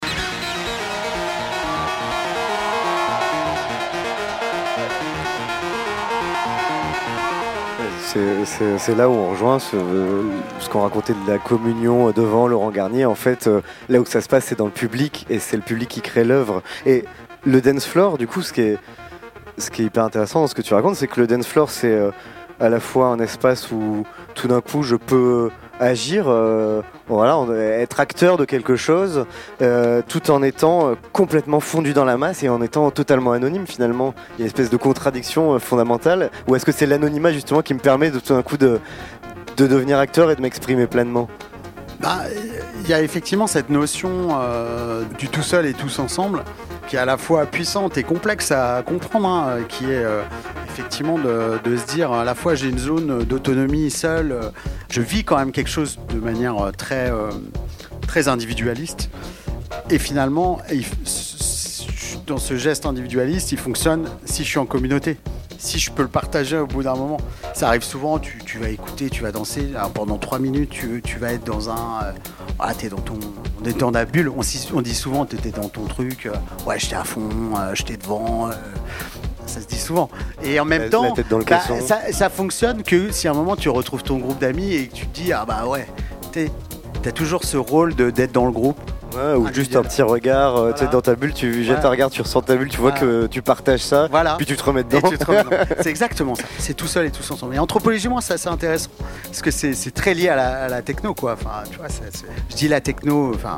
C'est 8.45 8.95
là 8.95 9.09
où 9.09 9.13
on 9.13 9.31
rejoint 9.31 9.59
ce, 9.59 9.77
qu'on 10.71 10.83
racontait 10.83 11.15
de 11.15 11.31
la 11.31 11.39
communion 11.39 12.11
devant 12.11 12.47
Laurent 12.47 12.71
Garnier. 12.71 13.05
En 13.07 13.15
fait, 13.15 13.47
euh, 13.47 13.61
là 13.89 14.01
où 14.01 14.05
ça 14.05 14.21
se 14.21 14.29
passe, 14.29 14.47
c'est 14.47 14.59
dans 14.59 14.67
le 14.67 14.71
public 14.71 15.27
et 15.29 15.39
c'est 15.39 15.57
le 15.57 15.63
public 15.63 15.89
qui 15.89 16.01
crée 16.01 16.25
l'œuvre. 16.25 16.63
Et 16.87 17.05
le 17.45 17.61
dance 17.61 17.87
floor, 17.87 18.19
du 18.19 18.27
coup, 18.27 18.43
ce 18.43 18.53
qui 18.53 18.61
est, 18.61 18.79
ce 19.59 19.71
qui 19.71 19.83
est 19.83 19.87
hyper 19.87 20.05
intéressant 20.05 20.41
dans 20.41 20.47
ce 20.47 20.55
que 20.55 20.63
tu 20.63 20.75
racontes, 20.75 20.97
c'est 20.97 21.09
que 21.09 21.21
le 21.21 21.27
dance 21.27 21.47
floor, 21.47 21.71
c'est 21.71 21.93
euh, 21.93 22.11
à 22.61 22.69
la 22.69 22.81
fois 22.81 23.07
un 23.09 23.19
espace 23.19 23.71
où 23.73 24.05
tout 24.35 24.49
d'un 24.49 24.61
coup 24.61 24.83
je 24.83 24.97
peux 24.97 25.51
agir, 25.81 26.27
euh, 26.29 26.83
voilà, 27.09 27.39
être 27.55 28.01
acteur 28.01 28.37
de 28.37 28.45
quelque 28.45 28.77
chose, 28.77 29.27
euh, 29.63 30.03
tout 30.07 30.31
en 30.31 30.43
étant 30.43 30.91
euh, 30.91 30.95
complètement 31.13 31.61
fondu 31.61 31.93
dans 31.93 32.05
la 32.05 32.17
masse 32.17 32.43
et 32.43 32.49
en 32.49 32.63
étant 32.63 32.91
totalement 32.91 33.33
anonyme 33.33 33.67
finalement. 33.67 34.15
Il 34.33 34.41
y 34.41 34.43
a 34.43 34.45
une 34.45 34.47
espèce 34.47 34.71
de 34.71 34.77
contradiction 34.77 35.59
fondamentale. 35.59 36.31
Ou 36.49 36.57
est-ce 36.57 36.65
que 36.65 36.73
c'est 36.73 36.87
l'anonymat 36.87 37.33
justement 37.33 37.63
qui 37.63 37.75
me 37.75 37.81
permet 37.81 38.11
de 38.11 38.19
tout 38.19 38.35
d'un 38.35 38.43
coup 38.43 38.57
de, 38.57 38.81
de 39.57 39.67
devenir 39.67 39.99
acteur 39.99 40.31
et 40.31 40.37
de 40.37 40.41
m'exprimer 40.41 40.87
pleinement? 40.87 41.29
Bah, 42.05 42.25
il 42.83 42.91
y 42.91 42.93
a 42.93 43.01
effectivement 43.01 43.47
cette 43.47 43.71
notion 43.71 44.29
euh, 44.33 45.05
du 45.19 45.29
tout 45.29 45.41
seul 45.41 45.65
et 45.65 45.73
tous 45.73 45.99
ensemble 46.01 46.45
qui 46.87 46.97
est 46.97 46.99
à 46.99 47.07
la 47.07 47.17
fois 47.17 47.47
puissante 47.47 47.97
et 47.97 48.03
complexe 48.03 48.53
à 48.53 48.83
comprendre, 48.83 49.27
hein, 49.27 49.61
qui 49.71 49.85
est 49.85 50.05
euh, 50.05 50.23
effectivement 50.69 51.19
de, 51.19 51.77
se 51.79 51.87
dire 51.95 52.13
à 52.13 52.25
la 52.25 52.35
fois 52.35 52.57
j'ai 52.57 52.69
une 52.69 52.79
zone 52.79 53.25
d'autonomie 53.25 53.91
seule, 53.91 54.33
euh, 54.33 54.51
je 54.91 55.01
vis 55.01 55.25
quand 55.25 55.39
même 55.39 55.51
quelque 55.51 55.71
chose 55.71 55.99
de 56.11 56.21
manière 56.21 56.73
très, 56.77 57.11
très 58.07 58.29
individualiste, 58.29 59.09
et 59.89 59.99
finalement, 59.99 60.61
dans 62.27 62.39
ce 62.39 62.55
geste 62.57 62.85
individualiste, 62.85 63.51
il 63.53 63.59
fonctionne 63.59 64.11
si 64.27 64.45
je 64.45 64.49
suis 64.51 64.59
en 64.59 64.67
communauté 64.67 65.17
si 65.65 65.79
je 65.79 65.91
peux 65.91 66.03
le 66.03 66.09
partager 66.09 66.59
au 66.59 66.67
bout 66.67 66.83
d'un 66.83 66.95
moment. 66.95 67.17
Ça 67.55 67.69
arrive 67.69 67.83
souvent, 67.83 68.19
tu, 68.19 68.59
vas 68.59 68.69
écouter, 68.69 69.11
tu 69.11 69.23
vas 69.23 69.33
danser, 69.33 69.71
pendant 69.95 70.19
trois 70.19 70.39
minutes, 70.39 70.71
tu, 71.03 71.19
vas 71.19 71.33
être 71.33 71.45
dans 71.45 71.71
un... 71.71 72.05
Euh, 72.05 72.13
voilà, 72.59 72.75
t'es 72.75 72.89
dans 72.89 72.99
ton... 72.99 73.19
On 73.61 73.65
est 73.65 73.79
dans 73.79 73.91
la 73.91 74.05
bulle, 74.05 74.29
on, 74.29 74.83
dit 74.83 74.95
souvent, 74.95 75.25
tu 75.25 75.37
étais 75.37 75.51
dans 75.51 75.69
ton 75.69 75.85
truc, 75.87 76.27
euh, 76.27 76.33
ouais, 76.67 76.79
j'étais 76.79 76.97
à 76.97 77.05
fond, 77.05 77.29
euh, 77.57 77.75
j'étais 77.75 77.97
devant... 77.97 78.51
ça 79.47 79.61
se 79.61 79.67
dit 79.67 79.79
souvent. 79.79 80.11
Et 80.43 80.61
en 80.61 80.67
même 80.67 80.91
temps, 80.91 81.15
bah, 81.49 81.61
ça, 81.81 82.13
ça, 82.13 82.29
fonctionne 82.29 82.83
que 82.83 83.11
si 83.11 83.27
à 83.27 83.31
un 83.31 83.35
moment 83.35 83.57
tu 83.57 83.71
retrouves 83.71 84.03
ton 84.03 84.19
groupe 84.19 84.39
d'amis 84.39 84.75
et 84.75 84.89
que 84.89 84.95
tu 84.95 85.07
te 85.07 85.21
dis, 85.21 85.33
ah 85.33 85.47
bah 85.47 85.67
ouais, 85.67 85.87
t'as 87.05 87.13
toujours 87.13 87.45
ce 87.45 87.59
rôle 87.59 87.95
d'être 87.95 88.33
dans 88.33 88.47
le 88.47 88.53
groupe 88.53 88.81
ou 89.37 89.47
juste 89.53 89.77
un 89.77 89.83
petit 89.83 90.03
regard, 90.03 90.57
euh, 90.57 90.73
tu 90.73 90.81
sais, 90.81 90.91
dans 90.91 91.01
ta 91.01 91.15
bulle, 91.15 91.33
tu 91.33 91.63
jettes 91.63 91.85
un 91.85 91.91
regard, 91.91 92.11
tu 92.11 92.21
ressens 92.21 92.43
ta 92.43 92.57
bulle, 92.57 92.69
tu 92.69 92.79
vois 92.79 92.91
que 92.91 93.27
tu 93.27 93.43
partages 93.43 93.83
ça, 93.83 94.09
puis 94.39 94.47
tu 94.47 94.57
te 94.57 94.63
remets 94.65 94.83
dedans. 94.83 95.09
c'est 95.81 95.91
exactement 95.91 96.35
ça. 96.35 96.43
C'est 96.59 96.75
tout 96.75 96.89
seul 96.89 97.07
et 97.07 97.11
tous 97.11 97.31
ensemble. 97.31 97.55
Et 97.55 97.59
anthropologie, 97.59 98.09
moi, 98.09 98.21
c'est 98.21 98.35
assez 98.35 98.49
intéressant 98.49 98.91
parce 99.27 99.43
que 99.43 99.51
c'est 99.53 99.95
très 99.95 100.15
lié 100.15 100.31
à 100.31 100.69
la, 100.69 100.83
techno, 100.83 101.15
quoi. 101.15 101.35
Enfin, 101.35 101.63
tu 101.71 101.77
vois, 101.77 101.87
je 102.51 102.57
dis 102.57 102.67
la 102.67 102.81
techno, 102.81 103.33
enfin, 103.35 103.57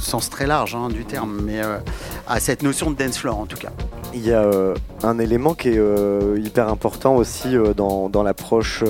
sens 0.00 0.30
très 0.30 0.46
large 0.46 0.74
hein, 0.74 0.88
du 0.88 1.04
terme, 1.04 1.40
mais 1.44 1.62
euh, 1.62 1.78
à 2.26 2.40
cette 2.40 2.62
notion 2.62 2.90
de 2.90 2.96
dance 2.96 3.18
floor 3.18 3.38
en 3.38 3.46
tout 3.46 3.56
cas. 3.56 3.70
Il 4.14 4.26
y 4.26 4.32
a 4.32 4.42
euh, 4.42 4.74
un 5.02 5.18
élément 5.18 5.54
qui 5.54 5.68
est 5.68 5.80
hyper 6.36 6.68
important 6.68 7.16
aussi 7.16 7.56
dans, 7.76 8.08
dans 8.08 8.22
l'approche 8.22 8.82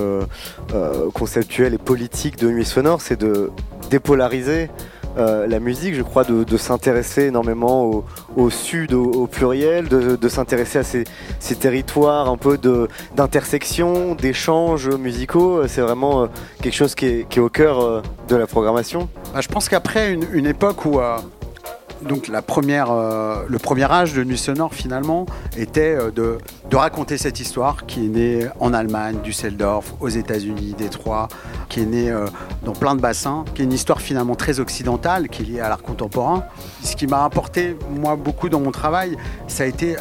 conceptuelle 1.13 1.73
et 1.73 1.77
politique 1.77 2.37
de 2.37 2.49
Nuit 2.49 2.65
Sonore, 2.65 3.01
c'est 3.01 3.19
de 3.19 3.51
dépolariser 3.89 4.69
euh, 5.17 5.47
la 5.47 5.59
musique, 5.59 5.95
je 5.95 6.01
crois, 6.01 6.23
de, 6.23 6.57
s'intéresser 6.57 7.25
énormément 7.25 8.03
au, 8.35 8.49
sud, 8.49 8.93
au, 8.93 9.27
pluriel, 9.27 9.87
de, 9.87 10.29
s'intéresser 10.29 10.79
à 10.79 10.83
ces, 10.83 11.05
territoires 11.55 12.29
un 12.29 12.37
peu 12.37 12.57
d'intersection, 13.15 14.15
d'échanges 14.15 14.89
musicaux. 14.89 15.67
C'est 15.67 15.81
vraiment 15.81 16.23
euh, 16.23 16.27
quelque 16.61 16.75
chose 16.75 16.95
qui 16.95 17.05
est, 17.05 17.39
au 17.39 17.49
cœur 17.49 17.79
euh, 17.79 18.01
de 18.27 18.35
la 18.35 18.47
programmation. 18.47 19.09
Bah, 19.33 19.41
je 19.41 19.47
pense 19.47 19.69
qu'après 19.69 20.13
une, 20.13 20.45
époque 20.45 20.85
où 20.85 20.99
donc 22.01 22.29
euh, 22.29 23.43
le 23.47 23.59
premier 23.59 23.91
âge 23.91 24.13
de 24.13 24.23
Nuit 24.23 24.37
Sonore 24.37 24.73
finalement 24.73 25.25
était 25.57 25.95
euh, 25.95 26.11
de, 26.11 26.37
raconter 26.75 27.17
cette 27.17 27.39
histoire 27.39 27.85
qui 27.85 28.05
est 28.05 28.09
née 28.09 28.47
en 28.59 28.73
Allemagne, 28.73 29.17
Düsseldorf, 29.23 29.95
aux 29.99 30.07
États-Unis, 30.07 30.75
Détroit, 30.77 31.27
qui 31.67 31.81
est 31.81 31.85
née 31.85 32.09
euh, 32.09 32.27
dans 32.63 32.73
plein 32.73 32.95
de 32.95 33.01
bassins, 33.01 33.43
qui 33.53 33.61
est 33.61 33.65
une 33.65 33.73
histoire 33.73 34.01
finalement 34.01 34.35
très 34.35 34.59
occidentale, 34.59 35.27
qui 35.29 35.41
est 35.41 35.45
liée 35.45 35.59
à 35.59 35.69
l'art 35.69 35.81
contemporain. 35.81 36.45
Ce 36.83 36.95
qui 36.95 37.07
m'a 37.07 37.23
apporté 37.23 37.75
moi 37.89 38.15
beaucoup 38.15 38.49
dans 38.49 38.59
mon 38.59 38.71
travail, 38.71 39.17
ça 39.47 39.63
a 39.63 39.65
été 39.65 39.95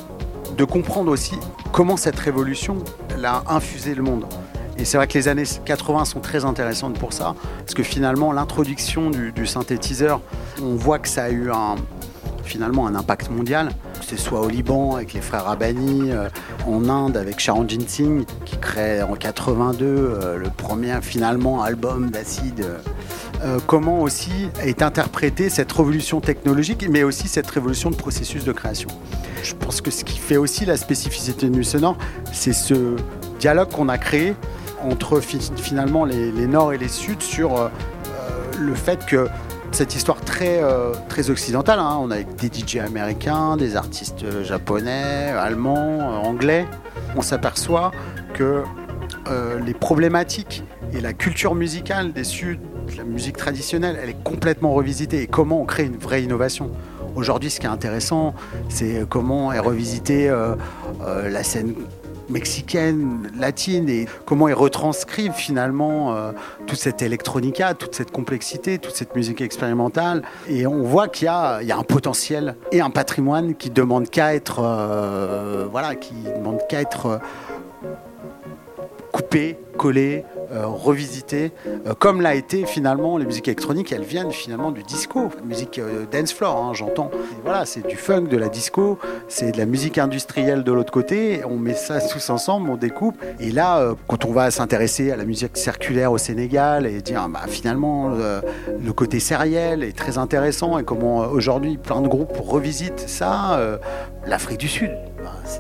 de 0.57 0.65
comprendre 0.65 1.11
aussi 1.11 1.37
comment 1.73 1.97
cette 1.97 2.19
révolution 2.19 2.77
l'a 3.19 3.43
infusé 3.49 3.95
le 3.95 4.03
monde. 4.03 4.25
Et 4.79 4.85
c'est 4.85 4.97
vrai 4.97 5.09
que 5.09 5.15
les 5.15 5.29
années 5.29 5.45
80 5.65 6.05
sont 6.05 6.21
très 6.21 6.45
intéressantes 6.45 6.99
pour 6.99 7.13
ça, 7.13 7.35
parce 7.59 7.75
que 7.75 7.83
finalement, 7.83 8.33
l'introduction 8.33 9.11
du, 9.11 9.47
synthétiseur, 9.47 10.21
on 10.63 10.77
voit 10.77 11.01
que 11.01 11.09
ça 11.09 11.25
a 11.25 11.31
eu 11.31 11.51
un, 11.51 11.75
finalement 12.45 12.87
un 12.87 12.95
impact 12.95 13.31
mondial, 13.31 13.71
que 13.99 14.05
ce 14.05 14.17
soit 14.17 14.41
au 14.41 14.49
Liban 14.49 14.95
avec 14.95 15.13
les 15.13 15.21
frères 15.21 15.49
Abani, 15.49 16.13
euh, 16.13 16.29
en 16.67 16.89
Inde 16.89 17.17
avec 17.17 17.41
Sharon 17.41 17.67
Singh 17.69 18.25
qui 18.45 18.57
crée 18.57 19.03
en 19.03 19.15
82 19.15 19.85
euh, 19.85 20.39
le 20.39 20.49
premier 20.49 21.01
finalement 21.03 21.63
album 21.63 22.11
d'acide. 22.11 22.65
Euh, 23.45 23.59
comment 23.67 24.01
aussi 24.01 24.49
est 24.63 24.83
interprétée 24.83 25.49
cette 25.49 25.71
révolution 25.73 26.21
technologique, 26.21 26.87
mais 26.89 27.05
aussi 27.05 27.29
cette 27.29 27.51
révolution 27.51 27.91
de 27.91 27.97
processus 27.97 28.45
de 28.45 28.53
création. 28.53 28.89
Je 29.43 29.55
pense 29.55 29.81
que 29.81 29.91
ce 29.91 30.05
qui 30.05 30.19
fait 30.19 30.37
aussi 30.37 30.65
la 30.65 30.77
spécificité 30.77 31.49
de 31.49 31.55
Nuit 31.55 31.65
Sonore, 31.65 31.97
c'est 32.33 32.53
ce 32.53 32.97
dialogue 33.39 33.71
qu'on 33.71 33.89
a 33.89 33.99
créé 33.99 34.35
entre 34.83 35.21
finalement 35.21 36.05
les, 36.05 36.47
Nord 36.47 36.73
et 36.73 36.79
les 36.79 36.89
Sud 36.89 37.23
sur 37.23 37.57
euh, 37.57 37.69
euh, 37.69 38.59
le 38.59 38.75
fait 38.75 39.05
que 39.07 39.29
cette 39.71 39.95
histoire 39.95 40.21
très, 40.21 40.63
euh, 40.63 40.93
très 41.09 41.31
occidentale, 41.31 41.79
hein, 41.79 41.99
on 42.01 42.11
a 42.11 42.23
des 42.23 42.49
DJ 42.49 42.77
américains, 42.77 43.57
des 43.57 43.77
artistes 43.77 44.43
japonais, 44.43 45.31
allemands, 45.31 46.23
anglais, 46.23 46.67
on 47.17 47.23
s'aperçoit 47.23 47.93
que 48.35 48.63
les 49.63 49.75
problématiques 49.75 50.65
et 50.95 51.03
la 51.03 51.13
culture 51.13 51.55
musicale 51.55 52.15
des 52.15 52.25
Sud, 52.25 52.61
la 52.97 53.05
musique 53.05 53.37
traditionnelle, 53.37 53.99
elle 54.03 54.09
est 54.09 54.23
complètement 54.25 54.73
revisitée. 54.73 55.21
Et 55.21 55.27
comment 55.27 55.61
on 55.61 55.67
crée 55.67 55.85
une 55.85 55.99
vraie 55.99 56.23
innovation? 56.23 56.71
Aujourd'hui, 57.15 57.51
ce 57.51 57.61
qui 57.61 57.67
est 57.67 57.71
intéressant, 57.71 58.33
c'est 58.71 59.05
comment 59.07 59.53
est 59.53 59.59
revisitée 59.59 60.33
la 61.05 61.43
scène 61.43 61.75
mexicaine, 62.29 63.31
latine, 63.39 63.89
et 63.89 64.07
comment 64.25 64.49
ils 64.49 64.55
retranscrivent 64.55 65.33
finalement 65.33 66.15
euh, 66.15 66.33
toute 66.67 66.79
cette 66.79 67.03
électronica, 67.03 67.75
toute 67.75 67.95
cette 67.95 68.11
complexité, 68.11 68.79
toute 68.79 68.95
cette 68.95 69.15
musique 69.17 69.41
expérimentale. 69.41 70.23
Et 70.49 70.67
on 70.67 70.83
voit 70.83 71.09
qu'il 71.09 71.27
y, 71.27 71.29
a, 71.29 71.59
un 71.59 71.83
potentiel 71.83 72.57
et 72.73 72.81
un 72.81 72.91
patrimoine 72.91 73.55
qui 73.55 73.71
demande 73.71 74.11
qu'à 74.11 74.35
être, 74.35 74.61
euh, 74.63 75.67
voilà, 75.71 75.95
qui 75.95 76.15
demande 76.37 76.61
qu'à 76.69 76.81
être 76.81 77.07
euh, 77.07 77.19
coupé, 79.13 79.59
collé, 79.77 80.25
euh, 80.51 80.67
revisiter, 80.67 81.53
euh, 81.67 81.93
comme 81.99 82.23
l'a 82.23 82.35
été 82.35 82.65
finalement 82.65 83.19
les 83.19 83.27
musiques 83.27 83.49
électroniques, 83.49 83.93
elles 83.93 84.03
viennent 84.03 84.31
finalement 84.31 84.71
du 84.71 84.83
disco, 84.83 85.29
musique 85.45 85.79
euh, 85.79 86.07
dance 86.11 86.33
floor, 86.33 86.57
hein, 86.57 86.73
j'entends. 86.75 87.11
Voilà, 87.45 87.67
c'est 87.67 87.87
du 87.87 87.97
funk, 87.97 88.23
de 88.23 88.37
la 88.37 88.49
disco, 88.49 88.99
c'est 89.29 89.53
de 89.53 89.59
la 89.59 89.67
musique 89.67 89.99
industrielle 89.99 90.65
de 90.65 90.73
l'autre 90.73 90.93
côté. 90.93 91.43
On 91.45 91.57
met 91.57 91.75
ça 91.75 92.01
tous 92.01 92.31
ensemble, 92.31 92.71
on 92.71 92.77
découpe. 92.77 93.23
Et 93.41 93.51
là, 93.51 93.95
quand 94.07 94.25
on 94.25 94.33
va 94.33 94.51
s'intéresser 94.51 95.11
à 95.11 95.17
la 95.17 95.25
musique 95.25 95.57
circulaire 95.57 96.13
au 96.13 96.19
Sénégal 96.19 96.87
et 96.87 97.03
dire 97.03 97.29
bah, 97.29 97.41
finalement 97.47 98.09
le 98.09 98.93
côté 98.93 99.21
sériel 99.21 99.83
est 99.83 99.97
très 99.97 100.19
intéressant 100.19 100.79
et 100.79 100.85
comment 100.85 101.19
aujourd'hui 101.19 101.77
plein 101.77 102.01
de 102.01 102.09
groupes 102.09 102.37
revisitent 102.39 103.09
ça, 103.09 103.61
l'Afrique 104.27 104.59
du 104.59 104.69
Sud 104.69 104.91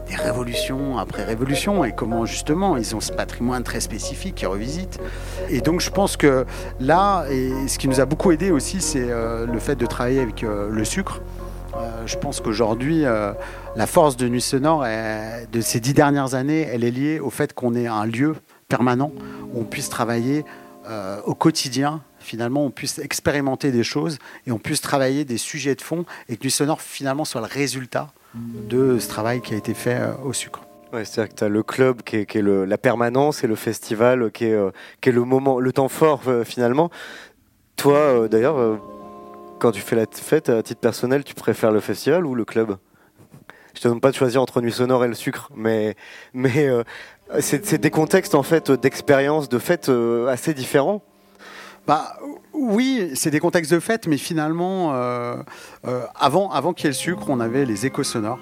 des 0.08 0.14
révolutions 0.14 0.98
après 0.98 1.24
révolutions 1.24 1.84
et 1.84 1.92
comment 1.92 2.26
justement 2.26 2.76
ils 2.76 2.94
ont 2.94 3.00
ce 3.00 3.12
patrimoine 3.12 3.62
très 3.62 3.80
spécifique 3.80 4.36
qu'ils 4.36 4.48
revisitent. 4.48 5.00
Et 5.48 5.60
donc 5.60 5.80
je 5.80 5.90
pense 5.90 6.16
que 6.16 6.44
là, 6.80 7.24
ce 7.28 7.78
qui 7.78 7.88
nous 7.88 8.00
a 8.00 8.04
beaucoup 8.04 8.32
aidé 8.32 8.50
aussi, 8.50 8.80
c'est 8.80 9.10
euh, 9.10 9.46
le 9.46 9.58
fait 9.58 9.76
de 9.76 9.86
travailler 9.86 10.20
avec 10.20 10.44
euh, 10.44 10.68
le 10.70 10.84
sucre. 10.84 11.20
Euh, 11.76 12.06
je 12.06 12.16
pense 12.16 12.40
qu'aujourd'hui, 12.40 13.02
la 13.02 13.86
force 13.86 14.16
de 14.16 14.28
Nuit 14.28 14.40
Sonore 14.40 14.84
de 14.84 15.60
ces 15.60 15.80
dix 15.80 15.94
dernières 15.94 16.34
années, 16.34 16.62
elle 16.62 16.82
est 16.82 16.90
liée 16.90 17.20
au 17.20 17.30
fait 17.30 17.52
qu'on 17.52 17.74
ait 17.74 17.86
un 17.86 18.06
lieu 18.06 18.34
permanent 18.68 19.12
où 19.52 19.60
on 19.60 19.64
puisse 19.64 19.88
travailler 19.88 20.44
au 21.26 21.34
quotidien 21.34 22.00
finalement 22.18 22.64
on 22.64 22.70
puisse 22.70 22.98
expérimenter 22.98 23.70
des 23.70 23.84
choses 23.84 24.18
et 24.46 24.52
on 24.52 24.58
puisse 24.58 24.80
travailler 24.80 25.24
des 25.24 25.38
sujets 25.38 25.74
de 25.74 25.82
fond 25.82 26.04
et 26.28 26.36
que 26.36 26.44
Nuit 26.44 26.50
Sonore 26.50 26.80
finalement 26.80 27.24
soit 27.24 27.42
le 27.42 27.46
résultat 27.46 28.08
de 28.34 28.98
ce 28.98 29.08
travail 29.08 29.40
qui 29.40 29.54
a 29.54 29.56
été 29.56 29.74
fait 29.74 29.98
euh, 30.00 30.12
au 30.24 30.32
sucre. 30.32 30.60
C'est-à-dire 30.92 31.28
que 31.28 31.34
tu 31.34 31.44
as 31.44 31.48
le 31.48 31.62
club 31.62 32.02
qui 32.02 32.16
est, 32.16 32.34
la 32.42 32.78
permanence 32.78 33.44
et 33.44 33.46
le 33.46 33.56
festival 33.56 34.30
qui 34.32 34.46
est, 34.46 34.54
euh, 34.54 34.70
le 35.04 35.24
moment, 35.24 35.60
le 35.60 35.72
temps 35.72 35.88
fort 35.88 36.22
euh, 36.28 36.44
finalement. 36.44 36.90
Toi, 37.76 38.26
d'ailleurs, 38.28 38.80
quand 39.60 39.70
tu 39.70 39.82
fais 39.82 39.94
la 39.94 40.06
fête 40.10 40.48
à 40.48 40.62
titre 40.64 40.80
personnel, 40.80 41.22
tu 41.22 41.34
préfères 41.34 41.70
le 41.70 41.78
festival 41.78 42.26
ou 42.26 42.34
le 42.34 42.44
club? 42.44 42.76
Je 43.74 43.80
te 43.80 43.86
demande 43.86 44.00
pas 44.00 44.10
de 44.10 44.16
choisir 44.16 44.42
entre 44.42 44.60
Nuit 44.60 44.72
Sonore 44.72 45.04
et 45.04 45.08
le 45.08 45.14
sucre, 45.14 45.52
mais, 45.54 45.94
mais 46.32 46.68
c'est 47.38 47.80
des 47.80 47.90
contextes 47.90 48.34
en 48.34 48.42
fait 48.42 48.72
d'expérience, 48.72 49.48
de 49.48 49.60
fête 49.60 49.92
assez 50.28 50.54
différents. 50.54 51.04
Bah, 51.88 52.18
oui, 52.52 53.12
c'est 53.14 53.30
des 53.30 53.40
contextes 53.40 53.72
de 53.72 53.80
fête, 53.80 54.06
mais 54.06 54.18
finalement, 54.18 54.92
euh, 54.92 55.36
euh, 55.86 56.04
avant, 56.14 56.74
qu'il 56.74 56.84
y 56.84 56.88
ait 56.88 56.90
le 56.90 56.94
sucre, 56.94 57.30
on 57.30 57.40
avait 57.40 57.64
les 57.64 57.86
échos 57.86 58.04
sonores, 58.04 58.40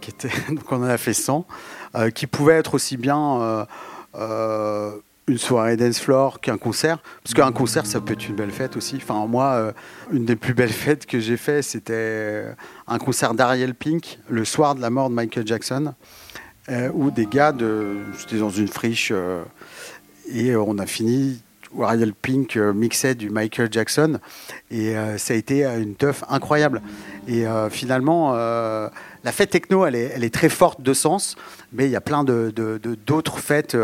qui 0.00 0.12
donc 0.50 0.70
on 0.70 0.76
en 0.76 0.84
a 0.84 0.96
fait 0.96 1.12
100, 1.12 1.44
euh, 1.96 2.10
qui 2.10 2.28
pouvaient 2.28 2.54
être 2.54 2.74
aussi 2.74 2.96
bien 2.96 3.66
une 5.26 5.38
soirée 5.38 5.76
dance 5.76 5.98
floor 5.98 6.40
qu'un 6.40 6.56
concert, 6.56 7.02
parce 7.24 7.34
qu'un 7.34 7.50
concert, 7.50 7.84
ça 7.84 8.00
peut 8.00 8.12
être 8.12 8.28
une 8.28 8.36
belle 8.36 8.52
fête 8.52 8.76
aussi. 8.76 8.94
Enfin, 9.02 9.26
moi, 9.26 9.72
une 10.12 10.24
des 10.24 10.36
plus 10.36 10.54
belles 10.54 10.72
fêtes 10.84 11.04
que 11.04 11.18
j'ai 11.18 11.36
fait, 11.36 11.62
c'était 11.62 12.44
un 12.86 12.98
concert 12.98 13.34
d'Ariel 13.34 13.74
Pink, 13.74 14.20
le 14.28 14.44
soir 14.44 14.76
de 14.76 14.80
la 14.80 14.90
mort 14.90 15.10
de 15.10 15.16
Michael 15.16 15.48
Jackson, 15.48 15.94
où 16.92 17.10
des 17.10 17.26
gars, 17.26 17.50
de, 17.50 17.96
j'étais 18.20 18.38
dans 18.38 18.50
une 18.50 18.68
friche, 18.68 19.12
et 20.28 20.54
on 20.54 20.78
a 20.78 20.86
fini 20.86 21.42
Ariel 21.82 22.14
Pink 22.14 22.56
mixait 22.56 23.14
du 23.14 23.30
Michael 23.30 23.68
Jackson. 23.70 24.18
Et 24.70 24.94
ça 25.16 25.34
a 25.34 25.36
été 25.36 25.64
une 25.64 25.94
teuf 25.94 26.24
incroyable. 26.28 26.82
Et 27.28 27.44
finalement, 27.70 28.32
la 28.32 29.32
fête 29.32 29.50
techno, 29.50 29.86
elle 29.86 29.94
est, 29.94 30.34
très 30.34 30.48
forte 30.48 30.80
de 30.80 30.92
sens, 30.92 31.36
mais 31.72 31.86
il 31.86 31.90
y 31.90 31.96
a 31.96 32.00
plein 32.00 32.24
d'autres 32.24 33.38
fêtes 33.38 33.76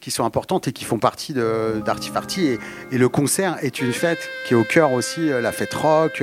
qui 0.00 0.10
sont 0.10 0.24
importantes 0.24 0.68
et 0.68 0.72
qui 0.72 0.84
font 0.84 0.98
partie 0.98 1.34
d'Artifarty. 1.34 2.46
Et, 2.46 2.58
et, 2.92 2.98
le 2.98 3.08
concert 3.08 3.58
est 3.62 3.80
une 3.80 3.92
fête 3.92 4.28
qui 4.46 4.54
est 4.54 4.56
au 4.56 4.64
cœur 4.64 4.92
aussi, 4.92 5.28
la 5.28 5.52
fête 5.52 5.74
rock 5.74 6.22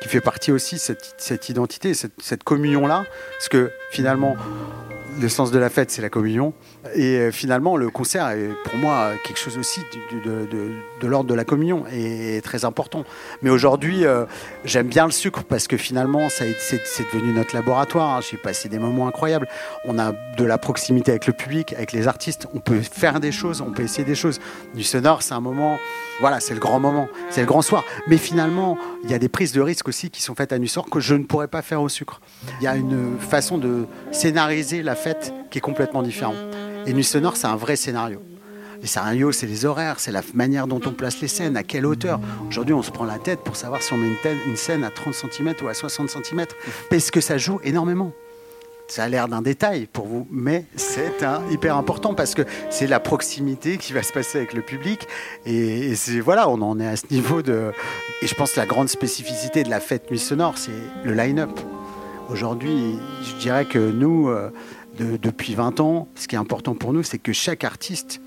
qui 0.00 0.08
fait 0.08 0.20
partie 0.20 0.52
aussi 0.52 0.76
de 0.76 0.80
cette, 0.80 1.14
cette 1.18 1.48
identité, 1.48 1.94
cette, 1.94 2.20
cette 2.20 2.44
communion-là. 2.44 3.04
Parce 3.38 3.48
que 3.48 3.70
finalement, 3.90 4.36
le 5.20 5.28
sens 5.28 5.50
de 5.50 5.58
la 5.58 5.70
fête, 5.70 5.90
c'est 5.90 6.02
la 6.02 6.10
communion. 6.10 6.52
Et 6.94 7.18
euh, 7.18 7.32
finalement, 7.32 7.76
le 7.76 7.90
concert 7.90 8.28
est 8.28 8.50
pour 8.64 8.76
moi 8.78 9.12
quelque 9.24 9.38
chose 9.38 9.58
aussi 9.58 9.80
de, 10.24 11.06
l'ordre 11.06 11.28
de 11.28 11.34
la 11.34 11.44
communion 11.44 11.84
et 11.92 12.40
très 12.42 12.64
important. 12.64 13.04
Mais 13.42 13.50
aujourd'hui, 13.50 14.04
euh, 14.04 14.24
j'aime 14.64 14.88
bien 14.88 15.06
le 15.06 15.12
sucre 15.12 15.44
parce 15.44 15.66
que 15.66 15.76
finalement, 15.76 16.28
c'est 16.28 16.54
devenu 17.12 17.32
notre 17.32 17.54
laboratoire. 17.54 18.16
Hein. 18.16 18.20
J'ai 18.28 18.36
passé 18.36 18.68
des 18.68 18.78
moments 18.78 19.08
incroyables. 19.08 19.48
On 19.84 19.98
a 19.98 20.12
de 20.12 20.44
la 20.44 20.58
proximité 20.58 21.12
avec 21.12 21.26
le 21.26 21.32
public, 21.32 21.72
avec 21.72 21.92
les 21.92 22.08
artistes. 22.08 22.46
On 22.54 22.60
peut 22.60 22.80
faire 22.80 23.20
des 23.20 23.32
choses, 23.32 23.60
on 23.60 23.70
peut 23.70 23.82
essayer 23.82 24.04
des 24.04 24.14
choses. 24.14 24.40
Du 24.74 24.82
sonore, 24.82 25.22
c'est 25.22 25.34
un 25.34 25.40
moment, 25.40 25.78
voilà, 26.20 26.40
c'est 26.40 26.54
le 26.54 26.60
grand 26.60 26.80
moment, 26.80 27.08
c'est 27.30 27.40
le 27.40 27.46
grand 27.46 27.62
soir. 27.62 27.84
Mais 28.06 28.18
finalement, 28.18 28.78
il 29.04 29.10
y 29.10 29.14
a 29.14 29.18
des 29.18 29.28
prises 29.28 29.52
de 29.52 29.60
risques 29.60 29.88
aussi 29.88 30.10
qui 30.10 30.22
sont 30.22 30.34
faites 30.34 30.52
à 30.52 30.58
Nussor 30.58 30.88
que 30.90 31.00
je 31.00 31.14
ne 31.14 31.24
pourrais 31.24 31.48
pas 31.48 31.62
faire 31.62 31.82
au 31.82 31.88
sucre. 31.88 32.20
Il 32.60 32.64
y 32.64 32.66
a 32.66 32.76
une 32.76 33.18
façon 33.18 33.58
de 33.58 33.86
scénariser 34.12 34.82
la 34.82 34.94
fête 34.94 35.32
qui 35.50 35.58
est 35.58 35.62
complètement 35.62 36.02
différente. 36.02 36.36
Et 36.86 36.92
Nuit 36.92 37.02
Sonore, 37.02 37.36
c'est 37.36 37.48
un 37.48 37.56
vrai 37.56 37.74
scénario. 37.74 38.22
Les 38.80 38.86
scénarios, 38.86 39.32
c'est 39.32 39.46
les 39.46 39.64
horaires, 39.64 39.98
c'est 39.98 40.12
la 40.12 40.22
manière 40.34 40.68
dont 40.68 40.80
on 40.86 40.92
place 40.92 41.20
les 41.20 41.26
scènes, 41.26 41.56
à 41.56 41.64
quelle 41.64 41.84
hauteur. 41.84 42.20
Aujourd'hui, 42.48 42.74
on 42.74 42.82
se 42.82 42.92
prend 42.92 43.04
la 43.04 43.18
tête 43.18 43.40
pour 43.40 43.56
savoir 43.56 43.82
si 43.82 43.92
on 43.92 43.96
met 43.96 44.06
une, 44.46 44.56
scène 44.56 44.84
à 44.84 44.90
30 44.90 45.12
cm 45.14 45.54
ou 45.64 45.68
à 45.68 45.74
60 45.74 46.08
cm, 46.08 46.46
parce 46.88 47.10
que 47.10 47.20
ça 47.20 47.38
joue 47.38 47.58
énormément. 47.64 48.12
Ça 48.86 49.02
a 49.02 49.08
l'air 49.08 49.26
d'un 49.26 49.42
détail 49.42 49.88
pour 49.92 50.06
vous, 50.06 50.28
mais 50.30 50.64
c'est 50.76 51.12
hyper 51.50 51.76
important 51.76 52.14
parce 52.14 52.36
que 52.36 52.42
c'est 52.70 52.86
la 52.86 53.00
proximité 53.00 53.78
qui 53.78 53.92
va 53.92 54.04
se 54.04 54.12
passer 54.12 54.38
avec 54.38 54.52
le 54.52 54.62
public. 54.62 55.08
Et, 55.44 55.96
c'est 55.96 56.20
voilà, 56.20 56.48
on 56.48 56.62
en 56.62 56.78
est 56.78 56.86
à 56.86 56.94
ce 56.94 57.06
niveau 57.10 57.42
de. 57.42 57.72
Et 58.22 58.28
je 58.28 58.34
pense 58.36 58.52
que 58.52 58.60
la 58.60 58.66
grande 58.66 58.88
spécificité 58.88 59.64
de 59.64 59.70
la 59.70 59.80
fête 59.80 60.08
Nuit 60.08 60.20
Sonore, 60.20 60.56
c'est 60.56 60.70
le 61.04 61.14
line-up. 61.14 61.50
Aujourd'hui, 62.28 62.96
je 63.24 63.34
dirais 63.40 63.64
que 63.64 63.78
nous, 63.78 64.30
depuis 64.98 65.54
20 65.54 65.80
ans, 65.80 66.08
ce 66.14 66.26
qui 66.28 66.34
est 66.34 66.38
important 66.38 66.74
pour 66.74 66.92
nous, 66.92 67.02
c'est 67.02 67.18
que 67.18 67.32
chaque 67.32 67.64
artiste 67.64 68.20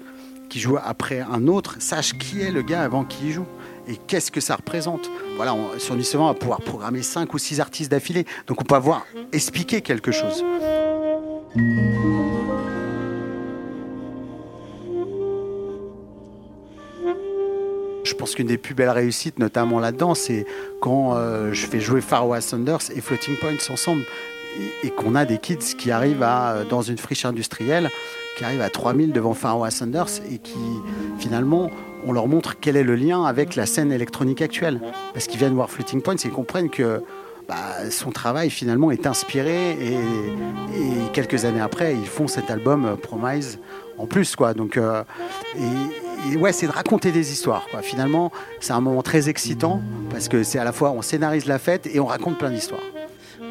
qui 0.49 0.59
joue 0.59 0.77
après 0.83 1.21
un 1.21 1.47
autre 1.47 1.75
sache 1.79 2.17
qui 2.17 2.41
est 2.41 2.51
le 2.51 2.61
gars 2.61 2.81
avant 2.81 3.05
qu'il 3.05 3.31
joue 3.31 3.45
et 3.87 3.95
qu'est-ce 4.07 4.31
que 4.31 4.41
ça 4.41 4.55
représente. 4.55 5.09
Voilà, 5.35 5.55
sur 5.77 5.95
Nuit 5.95 6.09
on 6.15 6.25
va 6.25 6.33
pouvoir 6.33 6.61
programmer 6.61 7.01
5 7.01 7.33
ou 7.33 7.37
6 7.37 7.59
artistes 7.59 7.91
d'affilée, 7.91 8.25
donc 8.47 8.61
on 8.61 8.63
peut 8.65 8.75
avoir 8.75 9.05
expliqué 9.31 9.81
quelque 9.81 10.11
chose. 10.11 10.43
Je 18.03 18.13
pense 18.15 18.35
qu'une 18.35 18.47
des 18.47 18.57
plus 18.57 18.73
belles 18.73 18.89
réussites, 18.89 19.39
notamment 19.39 19.79
là-dedans, 19.79 20.13
c'est 20.13 20.45
quand 20.81 21.15
euh, 21.15 21.53
je 21.53 21.65
fais 21.67 21.79
jouer 21.79 22.01
Pharaoh 22.01 22.39
Sanders 22.41 22.91
et 22.95 23.01
Floating 23.01 23.37
Points 23.37 23.73
ensemble 23.73 24.03
et, 24.83 24.89
qu'on 24.89 25.15
a 25.15 25.25
des 25.25 25.37
kids 25.37 25.75
qui 25.77 25.91
arrivent 25.91 26.23
à, 26.23 26.63
dans 26.69 26.81
une 26.81 26.97
friche 26.97 27.25
industrielle, 27.25 27.89
qui 28.37 28.43
arrivent 28.43 28.61
à 28.61 28.69
3000 28.69 29.11
devant 29.11 29.33
Pharaoh 29.33 29.69
Sanders 29.69 30.21
et 30.31 30.37
qui 30.37 30.57
finalement 31.17 31.69
on 32.05 32.13
leur 32.13 32.27
montre 32.27 32.55
quel 32.59 32.77
est 32.77 32.83
le 32.83 32.95
lien 32.95 33.25
avec 33.25 33.55
la 33.55 33.65
scène 33.65 33.91
électronique 33.91 34.41
actuelle. 34.41 34.79
Parce 35.13 35.27
qu'ils 35.27 35.39
viennent 35.39 35.55
voir 35.55 35.69
Floating 35.69 36.01
Points 36.01 36.15
et 36.15 36.27
ils 36.27 36.31
comprennent 36.31 36.69
que 36.69 37.03
bah, 37.47 37.89
son 37.89 38.11
travail 38.11 38.49
finalement 38.49 38.91
est 38.91 39.07
inspiré 39.07 39.71
et, 39.71 39.97
quelques 41.13 41.45
années 41.45 41.61
après 41.61 41.95
ils 41.95 42.05
font 42.05 42.27
cet 42.27 42.51
album 42.51 42.95
Promise 43.01 43.59
en 43.97 44.05
plus 44.05 44.35
quoi. 44.35 44.53
Donc 44.53 44.77
euh, 44.77 45.03
et, 46.31 46.37
ouais 46.37 46.53
c'est 46.53 46.67
de 46.67 46.71
raconter 46.71 47.11
des 47.11 47.31
histoires. 47.31 47.67
Finalement 47.81 48.31
c'est 48.59 48.73
un 48.73 48.81
moment 48.81 49.01
très 49.01 49.29
excitant 49.29 49.81
parce 50.11 50.27
que 50.27 50.43
c'est 50.43 50.59
à 50.59 50.63
la 50.63 50.71
fois 50.71 50.91
on 50.91 51.01
scénarise 51.01 51.45
la 51.45 51.59
fête 51.59 51.89
et 51.91 51.99
on 51.99 52.05
raconte 52.05 52.37
plein 52.37 52.51
d'histoires 52.51 52.81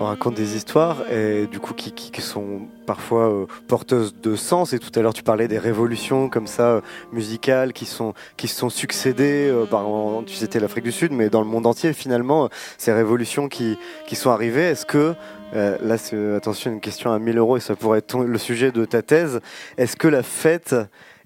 on 0.01 0.05
raconte 0.05 0.35
des 0.35 0.57
histoires 0.57 1.11
et 1.11 1.47
du 1.47 1.59
coup 1.59 1.75
qui, 1.75 2.21
sont 2.21 2.63
parfois 2.87 3.31
euh, 3.31 3.47
porteuses 3.67 4.15
de 4.15 4.37
sens. 4.37 4.73
Et 4.73 4.79
tout 4.79 4.97
à 4.99 5.03
l'heure 5.03 5.15
tu 5.15 5.23
parlais 5.23 5.49
des 5.49 5.59
révolutions 5.59 6.29
comme 6.29 6.47
ça 6.47 6.69
euh, 6.69 6.81
musicales 7.13 7.73
qui 7.73 7.85
sont 7.85 8.15
qui 8.37 8.49
se 8.49 8.57
sont 8.57 8.71
succédées. 8.71 9.49
Euh, 9.51 9.67
par, 9.67 9.87
tu 10.27 10.35
citais 10.35 10.61
l'Afrique 10.61 10.85
du 10.85 10.93
Sud, 10.93 11.13
mais 11.13 11.31
dans 11.31 11.41
le 11.41 11.47
monde 11.47 11.67
entier 11.67 11.93
finalement 11.93 12.49
ces 12.77 12.93
révolutions 12.93 13.49
qui 13.49 13.79
qui 14.07 14.17
sont 14.17 14.31
arrivées. 14.31 14.69
Est-ce 14.69 14.87
que 14.87 15.15
là, 15.55 15.97
c'est 15.97 16.35
attention, 16.35 16.71
une 16.73 16.81
question 16.81 17.11
à 17.11 17.19
1000 17.19 17.39
euros 17.39 17.57
et 17.57 17.61
ça 17.61 17.75
pourrait 17.75 18.01
être 18.01 18.19
le 18.19 18.39
sujet 18.39 18.71
de 18.71 18.85
ta 18.85 19.01
thèse. 19.01 19.41
Est-ce 19.79 19.97
que 19.97 20.07
la 20.07 20.23
fête 20.23 20.77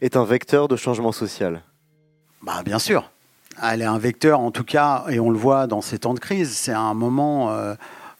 est 0.01 0.17
un 0.17 0.25
vecteur 0.25 0.69
de 0.69 0.77
changement 0.77 1.11
social? 1.13 1.63
Bah 2.43 2.63
bien 2.65 2.79
sûr. 2.79 3.11
Elle 3.63 3.83
est 3.83 3.87
un 3.87 3.99
vecteur 3.99 4.41
en 4.41 4.51
tout 4.51 4.65
cas, 4.65 5.05
et 5.11 5.21
on 5.21 5.31
le 5.31 5.37
voit 5.37 5.67
dans 5.67 5.83
ces 5.83 5.99
temps 5.99 6.15
de 6.15 6.21
crise. 6.21 6.53
C'est 6.57 6.73
un 6.73 6.95
moment 6.95 7.51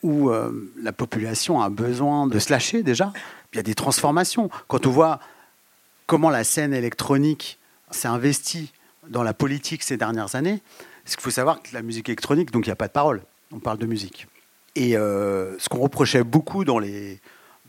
où 0.03 0.31
euh, 0.31 0.73
la 0.81 0.93
population 0.93 1.61
a 1.61 1.71
besoin 1.71 2.27
de 2.27 2.39
se 2.39 2.51
lâcher 2.51 2.83
déjà. 2.83 3.13
Il 3.53 3.57
y 3.57 3.61
a 3.61 3.63
des 3.63 3.75
transformations. 3.75 4.51
Quand 4.69 4.87
on 4.87 4.91
voit 4.91 5.21
comment 6.07 6.31
la 6.31 6.45
scène 6.45 6.75
électronique 6.75 7.59
s'est 7.91 8.09
investie 8.09 8.73
dans 9.09 9.23
la 9.23 9.35
politique 9.35 9.83
ces 9.83 9.97
dernières 9.97 10.35
années, 10.35 10.61
il 11.07 11.21
faut 11.21 11.31
savoir 11.31 11.63
que 11.63 11.71
la 11.73 11.83
musique 11.83 12.09
électronique, 12.09 12.51
donc 12.51 12.67
il 12.67 12.69
n'y 12.69 12.73
a 12.73 12.77
pas 12.77 12.89
de 12.89 12.93
parole, 12.93 13.23
on 13.53 13.59
parle 13.59 13.79
de 13.79 13.87
musique. 13.87 14.27
Et 14.75 14.97
euh, 14.97 15.59
ce 15.59 15.69
qu'on 15.69 15.81
reprochait 15.81 16.25
beaucoup 16.25 16.65
dans 16.65 16.79
les, 16.79 17.21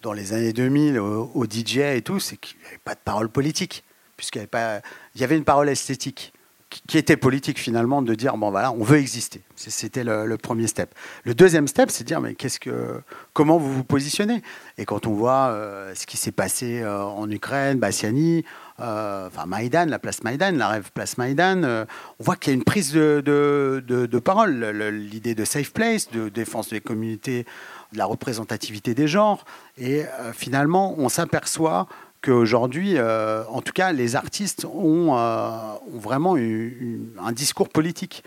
dans 0.02 0.14
les 0.14 0.34
années 0.34 0.54
2000 0.54 1.00
aux, 1.00 1.46
DJ 1.46 1.78
et 1.78 2.02
tout, 2.02 2.20
c'est 2.20 2.38
qu'il 2.38 2.58
n'y 2.60 2.68
avait 2.68 2.78
pas 2.78 2.96
de 2.96 3.00
parole 3.04 3.30
politique, 3.30 3.84
puisqu'il 4.16 4.42
y 4.42 5.20
y 5.20 5.24
avait 5.24 5.38
une 5.38 5.44
parole 5.44 5.70
esthétique 5.70 6.34
qui 6.88 6.98
était 6.98 7.18
politique 7.18 7.60
finalement 7.60 8.02
de 8.02 8.16
dire 8.16 8.38
bon 8.38 8.52
voilà 8.52 8.72
on 8.72 8.84
veut 8.84 8.98
exister. 8.98 9.42
C'était 9.56 10.04
le, 10.04 10.38
premier 10.38 10.68
step. 10.68 10.94
Le 11.24 11.34
deuxième 11.34 11.68
step 11.68 11.90
c'est 11.92 12.04
de 12.04 12.08
dire 12.08 12.22
mais 12.22 12.34
qu'est-ce 12.34 12.60
que 12.60 13.02
comment 13.34 13.58
vous 13.58 13.72
vous 13.72 13.84
positionnez? 13.84 14.42
Et 14.78 14.86
quand 14.86 15.08
on 15.08 15.14
voit 15.14 15.50
euh, 15.50 15.94
ce 15.96 16.06
qui 16.06 16.18
s'est 16.18 16.32
passé 16.32 16.82
euh, 16.82 17.02
en 17.04 17.30
Ukraine 17.30 17.80
Bassiani 17.80 18.44
euh, 18.80 19.28
enfin 19.28 19.46
Maïdan 19.46 19.86
la 19.86 20.00
place 20.00 20.24
Maïdan 20.24 20.52
la 20.52 20.68
rêve 20.68 20.92
place 20.94 21.18
Maïdan 21.18 21.86
on 22.20 22.24
voit 22.24 22.36
qu'il 22.36 22.52
y 22.52 22.54
a 22.54 22.58
une 22.58 22.64
prise 22.64 22.94
de, 22.94 23.22
de, 23.26 23.82
de 23.86 24.20
parole. 24.20 24.66
L'idée 24.92 25.36
de 25.36 25.46
safe 25.46 25.72
place 25.72 26.10
de 26.12 26.30
défense 26.30 26.70
des 26.70 26.82
communautés 26.82 27.46
de 27.92 27.98
la 27.98 28.06
représentativité 28.06 28.96
des 28.96 29.08
genres. 29.08 29.46
Et 29.78 30.04
finalement 30.34 30.96
on 30.98 31.10
s'aperçoit 31.10 31.88
qu'aujourd'hui, 32.24 32.98
euh, 32.98 33.44
en 33.50 33.62
tout 33.62 33.74
cas, 33.74 33.92
les 33.92 34.16
artistes 34.16 34.66
ont, 34.66 35.16
euh, 35.16 35.50
vraiment 35.94 36.36
un 36.36 37.32
discours 37.32 37.70
politique 37.70 38.24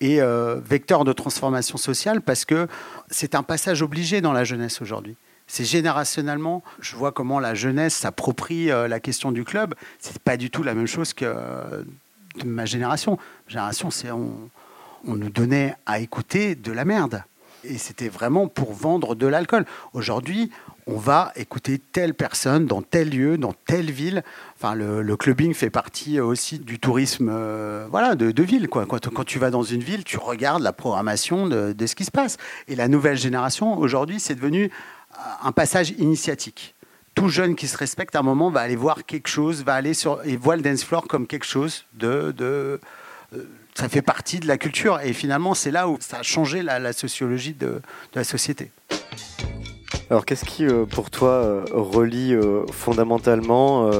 et 0.00 0.20
euh, 0.20 0.58
vecteur 0.64 1.04
de 1.04 1.12
transformation 1.12 1.78
sociale 1.78 2.20
parce 2.20 2.44
que 2.44 2.66
c'est 3.10 3.34
un 3.34 3.42
passage 3.42 3.82
obligé 3.82 4.20
dans 4.20 4.32
la 4.32 4.42
jeunesse 4.42 4.82
aujourd'hui. 4.82 5.16
C'est 5.46 5.64
générationnellement, 5.64 6.64
je 6.80 6.96
vois 6.96 7.12
comment 7.12 7.38
la 7.38 7.54
jeunesse 7.54 7.94
s'approprie 7.94 8.66
la 8.66 8.98
question 8.98 9.30
du 9.30 9.44
club. 9.44 9.76
C'est 10.00 10.18
pas 10.18 10.36
du 10.36 10.50
tout 10.50 10.64
la 10.64 10.74
même 10.74 10.88
chose 10.88 11.14
que 11.14 11.24
de 11.24 12.44
ma 12.44 12.64
génération. 12.64 13.16
génération, 13.46 13.92
c'est 13.92 14.10
on, 14.10 14.50
on 15.06 15.14
nous 15.14 15.30
donnait 15.30 15.76
à 15.86 16.00
écouter 16.00 16.56
de 16.56 16.72
la 16.72 16.84
merde 16.84 17.22
et 17.62 17.78
c'était 17.78 18.08
vraiment 18.08 18.48
pour 18.48 18.72
vendre 18.72 19.14
de 19.14 19.26
l'alcool. 19.26 19.66
Aujourd'hui, 19.92 20.50
on 20.88 20.96
va 20.98 21.32
écouter 21.34 21.78
telle 21.78 22.14
personne 22.14 22.66
dans 22.66 22.80
tel 22.80 23.10
lieu, 23.10 23.38
dans 23.38 23.52
telle 23.52 23.90
ville. 23.90 24.22
Enfin, 24.56 24.74
le, 24.74 25.16
clubbing 25.16 25.52
fait 25.52 25.70
partie 25.70 26.20
aussi 26.20 26.60
du 26.60 26.78
tourisme 26.78 27.28
euh, 27.32 27.88
voilà, 27.90 28.14
de, 28.14 28.42
ville. 28.42 28.68
Quoi. 28.68 28.86
Quand, 28.86 29.24
tu 29.24 29.38
vas 29.38 29.50
dans 29.50 29.64
une 29.64 29.82
ville, 29.82 30.04
tu 30.04 30.16
regardes 30.16 30.62
la 30.62 30.72
programmation 30.72 31.48
de, 31.48 31.74
ce 31.86 31.94
qui 31.96 32.04
se 32.04 32.12
passe. 32.12 32.36
Et 32.68 32.76
la 32.76 32.86
nouvelle 32.86 33.16
génération, 33.16 33.76
aujourd'hui, 33.76 34.20
c'est 34.20 34.36
devenu 34.36 34.64
euh, 34.66 35.18
un 35.42 35.52
passage 35.52 35.90
initiatique. 35.98 36.74
Tout 37.16 37.30
jeune 37.30 37.56
qui 37.56 37.66
se 37.66 37.76
respecte, 37.76 38.14
à 38.14 38.20
un 38.20 38.22
moment, 38.22 38.50
va 38.50 38.60
aller 38.60 38.76
voir 38.76 39.04
quelque 39.04 39.28
chose, 39.28 39.64
va 39.64 39.74
aller 39.74 39.94
sur 39.94 40.20
et 40.24 40.36
voit 40.36 40.54
le 40.54 40.62
dance 40.62 40.84
floor 40.84 41.08
comme 41.08 41.26
quelque 41.26 41.46
chose 41.46 41.84
de, 41.94 42.30
de 42.36 42.78
euh, 43.34 43.42
ça 43.74 43.88
fait 43.88 44.02
partie 44.02 44.38
de 44.38 44.46
la 44.46 44.56
culture. 44.56 45.00
Et 45.00 45.12
finalement, 45.12 45.54
c'est 45.54 45.70
là 45.70 45.88
où 45.88 45.98
ça 46.00 46.18
a 46.18 46.22
changé 46.22 46.62
la, 46.62 46.92
sociologie 46.92 47.54
de 47.54 47.80
la 48.14 48.22
société. 48.22 48.70
Alors 50.08 50.24
qu'est-ce 50.24 50.44
qui, 50.44 50.64
euh, 50.64 50.84
pour 50.84 51.10
toi, 51.10 51.30
euh, 51.30 51.64
relie 51.72 52.32
euh, 52.32 52.64
fondamentalement 52.70 53.90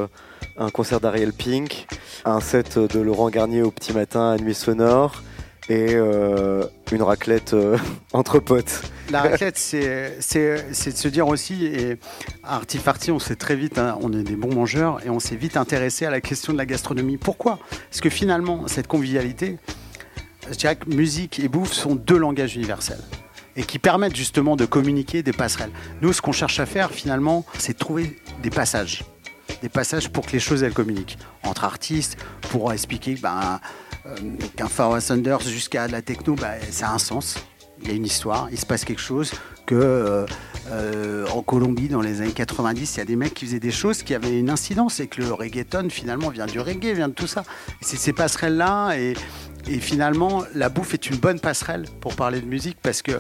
un 0.57 0.71
concert 0.71 1.01
d'Ariel 1.01 1.33
Pink, 1.33 1.87
un 2.25 2.41
set 2.41 2.79
de 2.79 3.01
Laurent 3.01 3.29
Garnier 3.29 3.63
au 3.63 3.71
petit 3.71 3.93
matin 3.93 4.31
à 4.31 4.37
Nuit 4.37 4.55
Sonore 4.55 5.23
et 5.69 5.95
une 5.95 7.03
raclette 7.03 7.55
entre 8.13 8.39
potes? 8.39 8.83
La 9.11 9.23
raclette, 9.23 9.59
c'est 9.59 10.19
de 10.21 10.97
se 10.97 11.09
dire 11.09 11.29
aussi, 11.29 11.67
et 11.67 11.99
à 12.43 12.57
Artifarty, 12.57 13.11
on 13.11 13.19
s'est 13.19 13.37
très 13.37 13.57
vite, 13.57 13.79
hein, 13.79 13.99
on 14.01 14.13
est 14.13 14.23
des 14.23 14.37
bons 14.37 14.55
mangeurs, 14.55 15.05
et 15.05 15.11
on 15.11 15.21
s'est 15.21 15.37
vite 15.37 15.57
intéressé 15.57 16.07
à 16.07 16.11
la 16.11 16.21
question 16.21 16.53
de 16.53 16.59
la 16.59 16.67
gastronomie. 16.67 17.17
Pourquoi? 17.17 17.59
Parce 17.91 18.01
que 18.01 18.11
finalement, 18.11 18.67
cette 18.69 18.87
convivialité, 18.87 19.59
je 20.51 20.57
dirais 20.57 20.77
que 20.77 20.89
musique 20.89 21.41
et 21.41 21.49
bouffe 21.49 21.73
sont 21.73 21.97
deux 21.97 22.19
langages 22.19 22.57
universels 22.57 23.03
et 23.57 23.65
qui 23.65 23.79
permettent 23.79 24.17
justement 24.17 24.57
de 24.57 24.65
communiquer 24.65 25.23
des 25.23 25.33
passerelles. 25.33 25.71
Nous, 26.03 26.13
ce 26.13 26.21
qu'on 26.21 26.33
cherche 26.33 26.61
à 26.61 26.67
faire 26.67 26.91
finalement, 26.91 27.45
c'est 27.59 27.73
de 27.73 27.79
trouver 27.79 28.21
des 28.43 28.51
passages. 28.51 29.05
Des 29.63 29.69
passages 29.69 30.11
pour 30.11 30.27
que 30.27 30.33
les 30.33 30.41
choses 30.41 30.63
elles 30.63 30.75
communiquent 30.75 31.19
entre 31.43 31.65
artistes, 31.65 32.19
pour 32.51 32.73
expliquer 32.73 33.15
ben, 33.15 33.61
euh, 34.05 34.15
qu'un 34.57 34.69
Pharoah 34.69 35.01
Sanders 35.01 35.41
jusqu'à 35.41 35.89
la 35.89 36.03
techno, 36.03 36.35
ben, 36.35 36.59
ça 36.71 36.91
a 36.91 36.93
un 36.93 36.99
sens. 36.99 37.37
Il 37.83 37.89
y 37.89 37.93
a 37.93 37.95
une 37.95 38.07
histoire, 38.07 38.49
il 38.51 38.59
se 38.59 38.67
passe 38.67 38.85
quelque 38.85 39.01
chose. 39.01 39.33
Que 39.67 39.75
euh, 39.75 40.27
euh, 40.71 41.27
en 41.29 41.43
Colombie, 41.43 41.89
dans 41.89 42.01
les 42.01 42.21
années 42.21 42.31
90, 42.33 42.95
il 42.95 42.99
y 42.99 43.01
a 43.01 43.05
des 43.05 43.17
mecs 43.17 43.35
qui 43.35 43.47
faisaient 43.47 43.59
des 43.61 43.73
choses 43.73 44.05
qui 44.05 44.15
avaient 44.15 44.39
une 44.39 44.49
incidence 44.49 45.01
et 45.01 45.09
que 45.09 45.21
le 45.21 45.33
reggaeton 45.33 45.89
finalement 45.91 46.29
vient 46.31 46.47
du 46.47 46.61
reggae, 46.61 46.95
vient 46.95 47.09
de 47.09 47.15
tout 47.15 47.27
ça. 47.27 47.43
C'est 47.81 47.97
ces 47.97 48.13
passerelles-là 48.13 48.97
et, 48.97 49.15
et 49.69 49.81
finalement, 49.81 50.45
la 50.55 50.69
bouffe 50.69 50.95
est 50.95 51.11
une 51.11 51.17
bonne 51.17 51.41
passerelle 51.41 51.87
pour 52.01 52.15
parler 52.15 52.41
de 52.41 52.47
musique 52.47 52.79
parce 52.81 53.03
que 53.03 53.13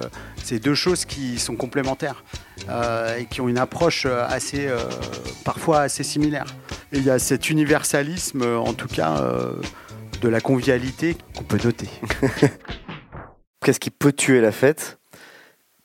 c'est 0.44 0.60
deux 0.60 0.76
choses 0.76 1.04
qui 1.04 1.38
sont 1.40 1.56
complémentaires 1.56 2.22
euh, 2.68 3.18
et 3.18 3.24
qui 3.26 3.40
ont 3.40 3.48
une 3.48 3.58
approche 3.58 4.06
assez, 4.06 4.68
parfois 5.44 5.80
assez 5.80 6.04
similaire. 6.04 6.46
Il 6.92 7.02
y 7.02 7.10
a 7.10 7.18
cet 7.18 7.50
universalisme, 7.50 8.42
en 8.42 8.72
tout 8.72 8.88
cas, 8.88 9.20
de 10.20 10.28
la 10.28 10.40
convivialité 10.40 11.16
qu'on 11.36 11.44
peut 11.44 11.58
noter. 11.62 11.88
Qu'est-ce 13.64 13.80
qui 13.80 13.90
peut 13.90 14.12
tuer 14.12 14.40
la 14.40 14.52
fête 14.52 14.98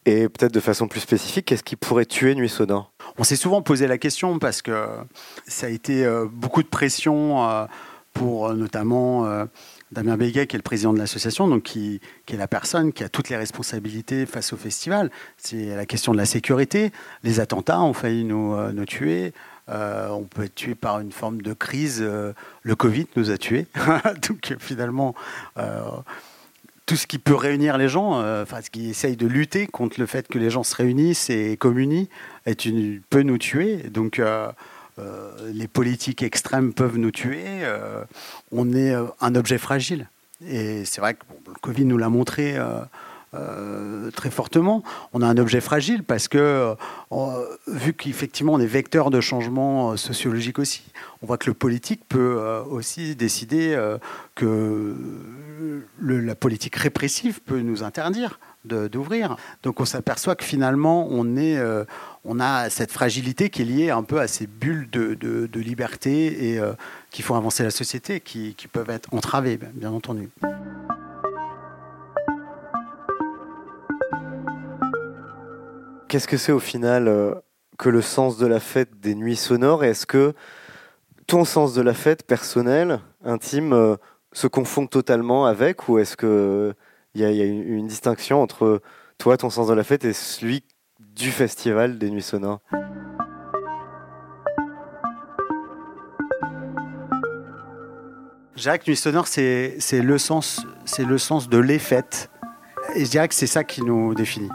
Et 0.05 0.29
peut-être 0.29 0.53
de 0.53 0.59
façon 0.59 0.87
plus 0.87 0.99
spécifique, 0.99 1.45
qu'est-ce 1.45 1.63
qui 1.63 1.75
pourrait 1.75 2.05
tuer 2.05 2.35
Nuit 2.35 2.49
Sonore 2.49 2.91
On 3.17 3.23
s'est 3.23 3.35
souvent 3.35 3.61
posé 3.61 3.87
la 3.87 3.97
question 3.97 4.39
parce 4.39 4.61
que 4.61 4.87
ça 5.47 5.67
a 5.67 5.69
été 5.69 6.05
euh, 6.05 6.25
beaucoup 6.31 6.63
de 6.63 6.67
pression 6.67 7.49
euh, 7.49 7.65
pour 8.13 8.49
euh, 8.49 8.55
notamment 8.55 9.25
Damien 9.91 10.17
Béguet, 10.17 10.47
qui 10.47 10.55
est 10.55 10.59
le 10.59 10.63
président 10.63 10.93
de 10.93 10.99
l'association, 10.99 11.47
donc 11.47 11.63
qui, 11.63 12.01
est 12.27 12.37
la 12.37 12.47
personne 12.47 12.93
qui 12.93 13.03
a 13.03 13.09
toutes 13.09 13.29
les 13.29 13.37
responsabilités 13.37 14.25
face 14.25 14.53
au 14.53 14.57
festival. 14.57 15.09
C'est 15.37 15.75
la 15.75 15.85
question 15.85 16.11
de 16.11 16.17
la 16.17 16.25
sécurité. 16.25 16.91
Les 17.23 17.39
attentats 17.39 17.81
ont 17.81 17.93
failli 17.93 18.25
nous, 18.25 18.55
nous 18.73 18.85
tuer. 18.85 19.33
On 19.67 20.27
peut 20.29 20.43
être 20.43 20.55
tué 20.55 20.75
par 20.75 20.99
une 20.99 21.13
forme 21.13 21.41
de 21.41 21.53
crise. 21.53 22.01
Le 22.01 22.75
Covid 22.75 23.07
nous 23.15 23.31
a 23.31 23.37
tués. 23.37 23.67
donc 24.27 24.55
finalement, 24.59 25.15
tout 26.91 26.97
ce 26.97 27.07
qui 27.07 27.19
peut 27.19 27.35
réunir 27.35 27.77
les 27.77 27.87
gens, 27.87 28.19
euh, 28.19 28.43
enfin 28.43 28.61
ce 28.61 28.69
qui 28.69 28.89
essaye 28.89 29.15
de 29.15 29.25
lutter 29.25 29.65
contre 29.65 29.97
le 29.97 30.05
fait 30.05 30.27
que 30.27 30.37
les 30.37 30.49
gens 30.49 30.63
se 30.63 30.75
réunissent 30.75 31.29
et 31.29 31.55
communient, 31.55 32.09
peut 33.09 33.21
nous 33.21 33.37
tuer. 33.37 33.77
Donc 33.77 34.19
euh, 34.19 34.51
euh, 34.99 35.31
les 35.53 35.69
politiques 35.69 36.21
extrêmes 36.21 36.73
peuvent 36.73 36.97
nous 36.97 37.11
tuer. 37.11 37.45
on 38.51 38.73
est 38.73 38.93
un 39.21 39.35
objet 39.35 39.57
fragile. 39.57 40.09
Et 40.45 40.83
c'est 40.83 40.99
vrai 40.99 41.13
que 41.13 41.21
le 41.47 41.53
Covid 41.61 41.85
nous 41.85 41.97
l'a 41.97 42.09
montré 42.09 42.57
euh, 43.33 44.11
très 44.11 44.29
fortement. 44.29 44.83
On 45.13 45.21
a 45.21 45.25
un 45.25 45.37
objet 45.37 45.61
fragile 45.61 46.03
parce 46.03 46.27
que, 46.27 46.75
euh, 47.11 47.45
vu 47.67 47.93
qu'effectivement 47.93 48.53
on 48.53 48.59
est 48.59 48.65
vecteur 48.65 49.09
de 49.09 49.21
changement 49.21 49.91
euh, 49.91 49.95
sociologique 49.95 50.59
aussi, 50.59 50.83
on 51.21 51.27
voit 51.27 51.37
que 51.37 51.49
le 51.49 51.53
politique 51.53 52.01
peut 52.09 52.41
aussi 52.69 53.15
décider 53.15 53.77
que 54.35 54.95
la 56.01 56.35
politique 56.35 56.75
répressive 56.75 57.39
peut 57.41 57.59
nous 57.59 57.83
interdire 57.83 58.39
d'ouvrir. 58.65 59.37
Donc 59.63 59.79
on 59.79 59.85
s'aperçoit 59.85 60.35
que 60.35 60.43
finalement 60.43 61.07
on, 61.09 61.37
est, 61.37 61.57
on 62.25 62.39
a 62.39 62.69
cette 62.69 62.91
fragilité 62.91 63.49
qui 63.49 63.61
est 63.61 63.65
liée 63.65 63.89
un 63.91 64.03
peu 64.03 64.19
à 64.19 64.27
ces 64.27 64.47
bulles 64.47 64.89
de, 64.91 65.13
de- 65.13 65.59
liberté 65.59 66.53
et 66.55 66.61
qui 67.11 67.21
font 67.21 67.35
avancer 67.35 67.63
la 67.63 67.71
société, 67.71 68.19
qui, 68.19 68.55
qui 68.55 68.67
peuvent 68.67 68.89
être 68.89 69.13
entravées, 69.13 69.59
bien 69.75 69.91
entendu. 69.91 70.29
Qu'est-ce 76.11 76.27
que 76.27 76.35
c'est 76.35 76.51
au 76.51 76.59
final 76.59 77.07
euh, 77.07 77.35
que 77.77 77.87
le 77.87 78.01
sens 78.01 78.37
de 78.37 78.45
la 78.45 78.59
fête 78.59 78.99
des 78.99 79.15
nuits 79.15 79.37
sonores? 79.37 79.85
Est-ce 79.85 80.05
que 80.05 80.33
ton 81.25 81.45
sens 81.45 81.73
de 81.73 81.81
la 81.81 81.93
fête 81.93 82.27
personnel, 82.27 82.99
intime, 83.23 83.71
euh, 83.71 83.95
se 84.33 84.47
confond 84.47 84.87
totalement 84.87 85.45
avec? 85.45 85.87
Ou 85.87 85.99
est-ce 85.99 86.17
qu'il 86.17 86.75
il 87.15 87.21
y 87.21 87.41
a 87.41 87.45
une, 87.45 87.87
distinction 87.87 88.41
entre 88.41 88.81
toi, 89.19 89.37
ton 89.37 89.49
sens 89.49 89.69
de 89.69 89.73
la 89.73 89.85
fête, 89.85 90.03
et 90.03 90.11
celui 90.11 90.65
du 90.99 91.31
festival 91.31 91.97
des 91.97 92.11
nuits 92.11 92.21
sonores? 92.21 92.59
Que 98.57 98.89
Nuit 98.89 98.97
Sonore, 98.97 99.27
c'est 99.27 99.77
le, 99.93 100.17
sens- 100.17 100.65
le 100.99 101.17
sens 101.17 101.47
de 101.47 101.57
les 101.57 101.79
fêtes. 101.79 102.29
Et 102.95 103.05
je 103.05 103.11
dirais 103.11 103.29
que 103.29 103.33
c'est 103.33 103.47
ça 103.47 103.63
qui 103.63 103.81
nous 103.81 104.13
définit. 104.13 104.49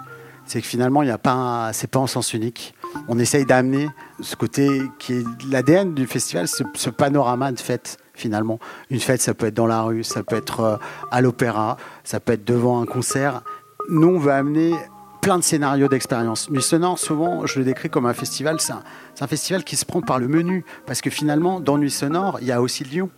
C'est 0.46 0.60
que 0.60 0.66
finalement, 0.66 1.02
il 1.02 1.06
n'y 1.06 1.12
a 1.12 1.18
pas 1.18 1.70
c'est 1.72 1.90
pas 1.90 1.98
en 1.98 2.06
sens 2.06 2.32
unique. 2.32 2.74
On 3.08 3.18
essaye 3.18 3.44
d'amener 3.44 3.88
ce 4.20 4.36
côté 4.36 4.82
qui 4.98 5.14
est 5.14 5.24
l'ADN 5.50 5.92
du 5.92 6.06
festival, 6.06 6.46
ce, 6.48 6.90
panorama 6.90 7.52
de 7.52 7.58
fête 7.58 7.98
finalement. 8.14 8.58
Une 8.90 9.00
fête, 9.00 9.20
ça 9.20 9.34
peut 9.34 9.46
être 9.46 9.54
dans 9.54 9.66
la 9.66 9.82
rue, 9.82 10.04
ça 10.04 10.22
peut 10.22 10.36
être 10.36 10.60
euh, 10.60 10.76
à 11.10 11.20
l'opéra, 11.20 11.76
ça 12.04 12.20
peut 12.20 12.32
être 12.32 12.44
devant 12.44 12.80
un 12.80 12.86
concert. 12.86 13.42
Nous, 13.90 14.08
on 14.08 14.18
veut 14.18 14.32
amener 14.32 14.72
plein 15.20 15.36
de 15.38 15.42
scénarios 15.42 15.88
d'expérience. 15.88 16.48
Nuit 16.48 16.62
Sonore, 16.62 16.98
souvent, 16.98 17.44
je 17.44 17.58
le 17.58 17.64
décris 17.64 17.90
comme 17.90 18.06
un 18.06 18.14
festival. 18.14 18.58
C'est 18.60 18.72
un, 18.72 19.26
festival 19.26 19.64
qui 19.64 19.76
se 19.76 19.84
prend 19.84 20.00
par 20.00 20.18
le 20.18 20.28
menu. 20.28 20.64
Parce 20.86 21.00
que 21.00 21.10
finalement, 21.10 21.60
dans 21.60 21.76
Nuit 21.76 21.90
Sonore, 21.90 22.38
il 22.40 22.46
y 22.46 22.52
a 22.52 22.62
aussi 22.62 22.84
Lyon 22.84 23.10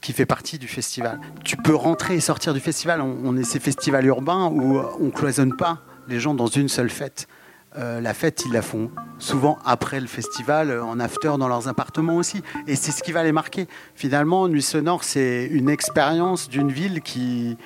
qui 0.00 0.12
fait 0.12 0.26
partie 0.26 0.58
du 0.58 0.68
festival. 0.68 1.20
Tu 1.44 1.56
peux 1.56 1.74
rentrer 1.74 2.14
et 2.14 2.20
sortir 2.20 2.54
du 2.54 2.60
festival. 2.60 3.00
On, 3.02 3.16
on 3.24 3.36
est 3.36 3.44
ces 3.44 3.60
festivals 3.60 4.06
urbains 4.06 4.46
où 4.46 4.80
on 5.00 5.10
cloisonne 5.10 5.54
pas 5.54 5.82
les 6.08 6.20
gens 6.20 6.34
dans 6.34 6.46
une 6.46 6.68
seule 6.68 6.90
fête. 6.90 7.28
Euh, 7.76 8.00
la 8.00 8.14
fête, 8.14 8.44
ils 8.46 8.52
la 8.52 8.62
font 8.62 8.90
souvent 9.18 9.58
après 9.64 10.00
le 10.00 10.06
festival, 10.06 10.70
euh, 10.70 10.82
en 10.82 10.98
after 10.98 11.34
dans 11.38 11.48
leurs 11.48 11.68
appartements 11.68 12.16
aussi. 12.16 12.42
Et 12.66 12.76
c'est 12.76 12.92
ce 12.92 13.02
qui 13.02 13.12
va 13.12 13.22
les 13.22 13.32
marquer. 13.32 13.68
Finalement, 13.94 14.48
Nuit 14.48 14.62
Sonore, 14.62 15.04
c'est 15.04 15.44
une 15.44 15.68
expérience 15.68 16.48
d'une 16.48 16.72
ville 16.72 17.02
qui 17.02 17.56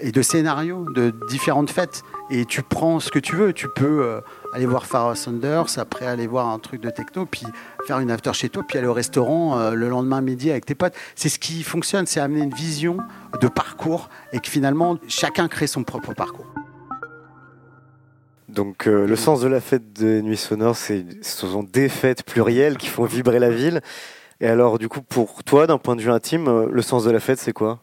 et 0.00 0.10
de 0.10 0.22
scénarios 0.22 0.86
de 0.92 1.14
différentes 1.28 1.70
fêtes. 1.70 2.02
Et 2.28 2.46
tu 2.46 2.62
prends 2.62 2.98
ce 2.98 3.12
que 3.12 3.20
tu 3.20 3.36
veux. 3.36 3.52
Tu 3.52 3.68
peux 3.76 4.02
euh, 4.02 4.20
aller 4.52 4.66
voir 4.66 4.86
Pharoah 4.86 5.14
Sanders, 5.14 5.78
après 5.78 6.06
aller 6.06 6.26
voir 6.26 6.48
un 6.48 6.58
truc 6.58 6.80
de 6.80 6.90
techno, 6.90 7.24
puis 7.24 7.46
faire 7.86 8.00
une 8.00 8.10
after 8.10 8.32
chez 8.32 8.48
toi, 8.48 8.64
puis 8.66 8.76
aller 8.76 8.88
au 8.88 8.92
restaurant 8.92 9.70
le 9.70 9.88
lendemain 9.88 10.20
midi 10.20 10.50
avec 10.50 10.66
tes 10.66 10.74
potes. 10.74 10.94
C'est 11.14 11.28
ce 11.28 11.38
qui 11.38 11.62
fonctionne, 11.62 12.06
c'est 12.06 12.20
amener 12.20 12.40
une 12.40 12.54
vision 12.54 12.98
de 13.40 13.46
parcours 13.46 14.08
et 14.32 14.40
que 14.40 14.48
finalement 14.48 14.98
chacun 15.06 15.46
crée 15.48 15.68
son 15.68 15.84
propre 15.84 16.12
parcours. 16.12 16.53
Donc 18.54 18.86
euh, 18.86 19.04
le 19.06 19.16
sens 19.16 19.40
de 19.40 19.48
la 19.48 19.60
fête 19.60 19.92
des 19.92 20.22
nuits 20.22 20.36
sonores, 20.36 20.76
c'est, 20.76 21.04
ce 21.22 21.46
sont 21.46 21.64
des 21.64 21.88
fêtes 21.88 22.22
plurielles 22.22 22.76
qui 22.76 22.86
font 22.86 23.04
vibrer 23.04 23.40
la 23.40 23.50
ville. 23.50 23.80
Et 24.40 24.46
alors 24.46 24.78
du 24.78 24.88
coup, 24.88 25.02
pour 25.02 25.42
toi, 25.42 25.66
d'un 25.66 25.78
point 25.78 25.96
de 25.96 26.02
vue 26.02 26.10
intime, 26.10 26.46
euh, 26.46 26.68
le 26.70 26.82
sens 26.82 27.02
de 27.02 27.10
la 27.10 27.18
fête, 27.18 27.40
c'est 27.40 27.52
quoi? 27.52 27.80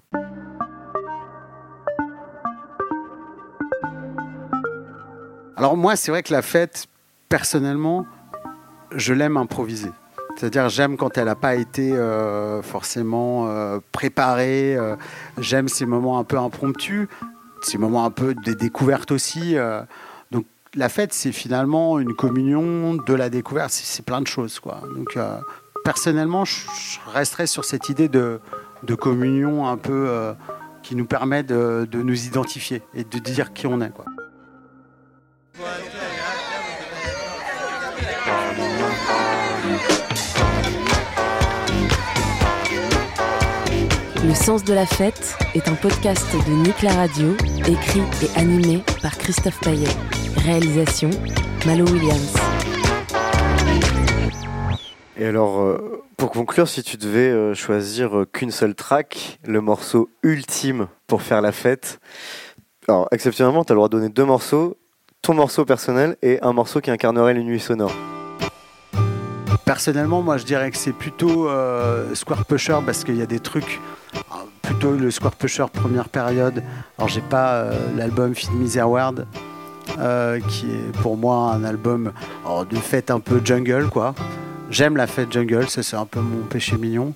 Alors 5.57 5.75
moi, 5.75 5.97
c'est 5.97 6.09
vrai 6.09 6.23
que 6.23 6.31
la 6.31 6.41
fête, 6.41 6.87
personnellement, 7.27 8.05
je 8.95 9.13
l'aime 9.13 9.35
improviser. 9.35 9.91
C'est-à-dire, 10.37 10.69
j'aime 10.69 10.95
quand 10.95 11.17
elle 11.17 11.25
n'a 11.25 11.35
pas 11.35 11.55
été 11.55 11.91
euh, 11.91 12.61
forcément 12.61 13.53
préparée. 13.91 14.77
j'aime 15.37 15.67
ces 15.67 15.85
moments 15.85 16.17
un 16.17 16.23
peu 16.23 16.37
impromptus, 16.37 17.09
ces 17.61 17.77
moments 17.77 18.05
un 18.05 18.09
peu 18.11 18.33
des 18.33 18.55
découvertes 18.55 19.11
aussi. 19.11 19.57
La 20.75 20.89
fête, 20.89 21.13
c'est 21.13 21.31
finalement 21.31 21.99
une 21.99 22.13
communion 22.13 22.95
de 22.95 23.13
la 23.13 23.29
découverte. 23.29 23.71
C'est, 23.71 24.05
plein 24.05 24.21
de 24.21 24.27
choses, 24.27 24.59
quoi. 24.59 24.81
Donc, 24.95 25.17
euh, 25.17 25.39
personnellement, 25.83 26.45
je, 26.45 26.65
resterai 27.07 27.47
sur 27.47 27.65
cette 27.65 27.89
idée 27.89 28.07
de, 28.07 28.39
communion 28.99 29.67
un 29.67 29.77
peu 29.77 30.07
euh, 30.07 30.33
qui 30.83 30.95
nous 30.95 31.05
permet 31.05 31.43
de, 31.43 31.87
nous 31.93 32.25
identifier 32.25 32.81
et 32.93 33.03
de 33.03 33.19
dire 33.19 33.53
qui 33.53 33.67
on 33.67 33.81
est, 33.81 33.91
quoi. 33.91 34.05
Le 44.23 44.35
sens 44.35 44.63
de 44.63 44.73
la 44.73 44.85
fête 44.85 45.35
est 45.55 45.67
un 45.67 45.73
podcast 45.73 46.25
de 46.47 46.51
Nick 46.51 46.83
la 46.83 46.93
Radio, 46.93 47.35
écrit 47.67 48.03
et 48.23 48.39
animé 48.39 48.83
par 49.01 49.17
Christophe 49.17 49.59
Paillet. 49.59 49.89
Réalisation 50.37 51.09
Malo 51.65 51.85
Williams. 51.85 52.33
Et 55.17 55.25
alors, 55.25 55.61
euh, 55.61 56.03
pour 56.17 56.31
conclure, 56.31 56.67
si 56.67 56.83
tu 56.83 56.97
devais 56.97 57.29
euh, 57.29 57.53
choisir 57.53 58.17
euh, 58.17 58.25
qu'une 58.25 58.51
seule 58.51 58.75
track, 58.75 59.39
le 59.45 59.61
morceau 59.61 60.09
ultime 60.23 60.87
pour 61.07 61.21
faire 61.21 61.41
la 61.41 61.51
fête, 61.51 61.99
alors 62.87 63.07
exceptionnellement, 63.11 63.63
tu 63.63 63.71
as 63.71 63.75
le 63.75 63.79
droit 63.79 63.89
de 63.89 63.97
donner 63.97 64.09
deux 64.09 64.25
morceaux, 64.25 64.77
ton 65.21 65.33
morceau 65.33 65.65
personnel 65.65 66.17
et 66.21 66.41
un 66.41 66.53
morceau 66.53 66.81
qui 66.81 66.89
incarnerait 66.89 67.33
les 67.33 67.43
nuits 67.43 67.59
sonores. 67.59 67.95
Personnellement, 69.65 70.21
moi 70.21 70.37
je 70.37 70.43
dirais 70.43 70.71
que 70.71 70.77
c'est 70.77 70.91
plutôt 70.91 71.47
euh, 71.47 72.13
Square 72.15 72.45
Pusher 72.45 72.79
parce 72.85 73.03
qu'il 73.03 73.15
y 73.15 73.21
a 73.21 73.25
des 73.25 73.39
trucs, 73.39 73.79
euh, 74.15 74.19
plutôt 74.61 74.91
le 74.91 75.11
Square 75.11 75.35
Pusher 75.35 75.65
première 75.71 76.09
période. 76.09 76.63
Alors 76.97 77.07
j'ai 77.07 77.21
pas 77.21 77.53
euh, 77.53 77.73
l'album 77.95 78.35
Feed 78.35 78.51
Me 78.51 78.67
the 78.67 78.77
Award, 78.77 79.27
euh, 79.99 80.39
qui 80.39 80.65
est 80.65 80.91
pour 81.01 81.17
moi 81.17 81.51
un 81.53 81.63
album 81.63 82.13
oh, 82.47 82.63
de 82.65 82.75
fête 82.75 83.11
un 83.11 83.19
peu 83.19 83.41
jungle 83.43 83.89
quoi. 83.89 84.15
J'aime 84.69 84.95
la 84.95 85.07
fête 85.07 85.31
jungle, 85.31 85.67
c'est 85.69 85.95
un 85.95 86.05
peu 86.05 86.21
mon 86.21 86.45
péché 86.45 86.77
mignon. 86.77 87.13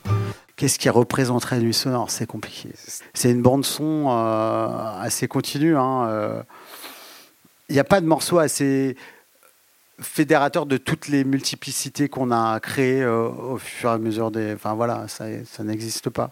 Qu'est-ce 0.58 0.80
qui 0.80 0.90
représenterait 0.90 1.60
Nuit 1.60 1.74
Sonore 1.74 2.10
C'est 2.10 2.26
compliqué. 2.26 2.70
C'est 3.14 3.32
une 3.32 3.42
bande 3.42 3.66
son 3.66 4.08
euh, 4.10 4.68
assez 5.02 5.28
continue. 5.28 5.76
hein, 5.76 6.08
euh. 6.08 6.44
Il 7.68 7.74
n'y 7.74 7.80
a 7.80 7.84
pas 7.84 8.00
de 8.00 8.06
morceau 8.06 8.40
assez 8.40 8.96
fédérateur 10.00 10.66
de 10.66 10.78
toutes 10.78 11.08
les 11.08 11.24
multiplicités 11.24 12.10
qu'on 12.10 12.32
a 12.32 12.60
créées 12.60 13.02
euh, 13.02 13.28
au 13.28 13.58
fur 13.58 13.90
et 13.90 13.94
à 13.94 13.98
mesure 13.98 14.32
des. 14.32 14.54
Enfin 14.54 14.76
voilà, 14.76 15.08
ça 15.08 15.64
n'existe 15.64 16.10
pas. 16.10 16.32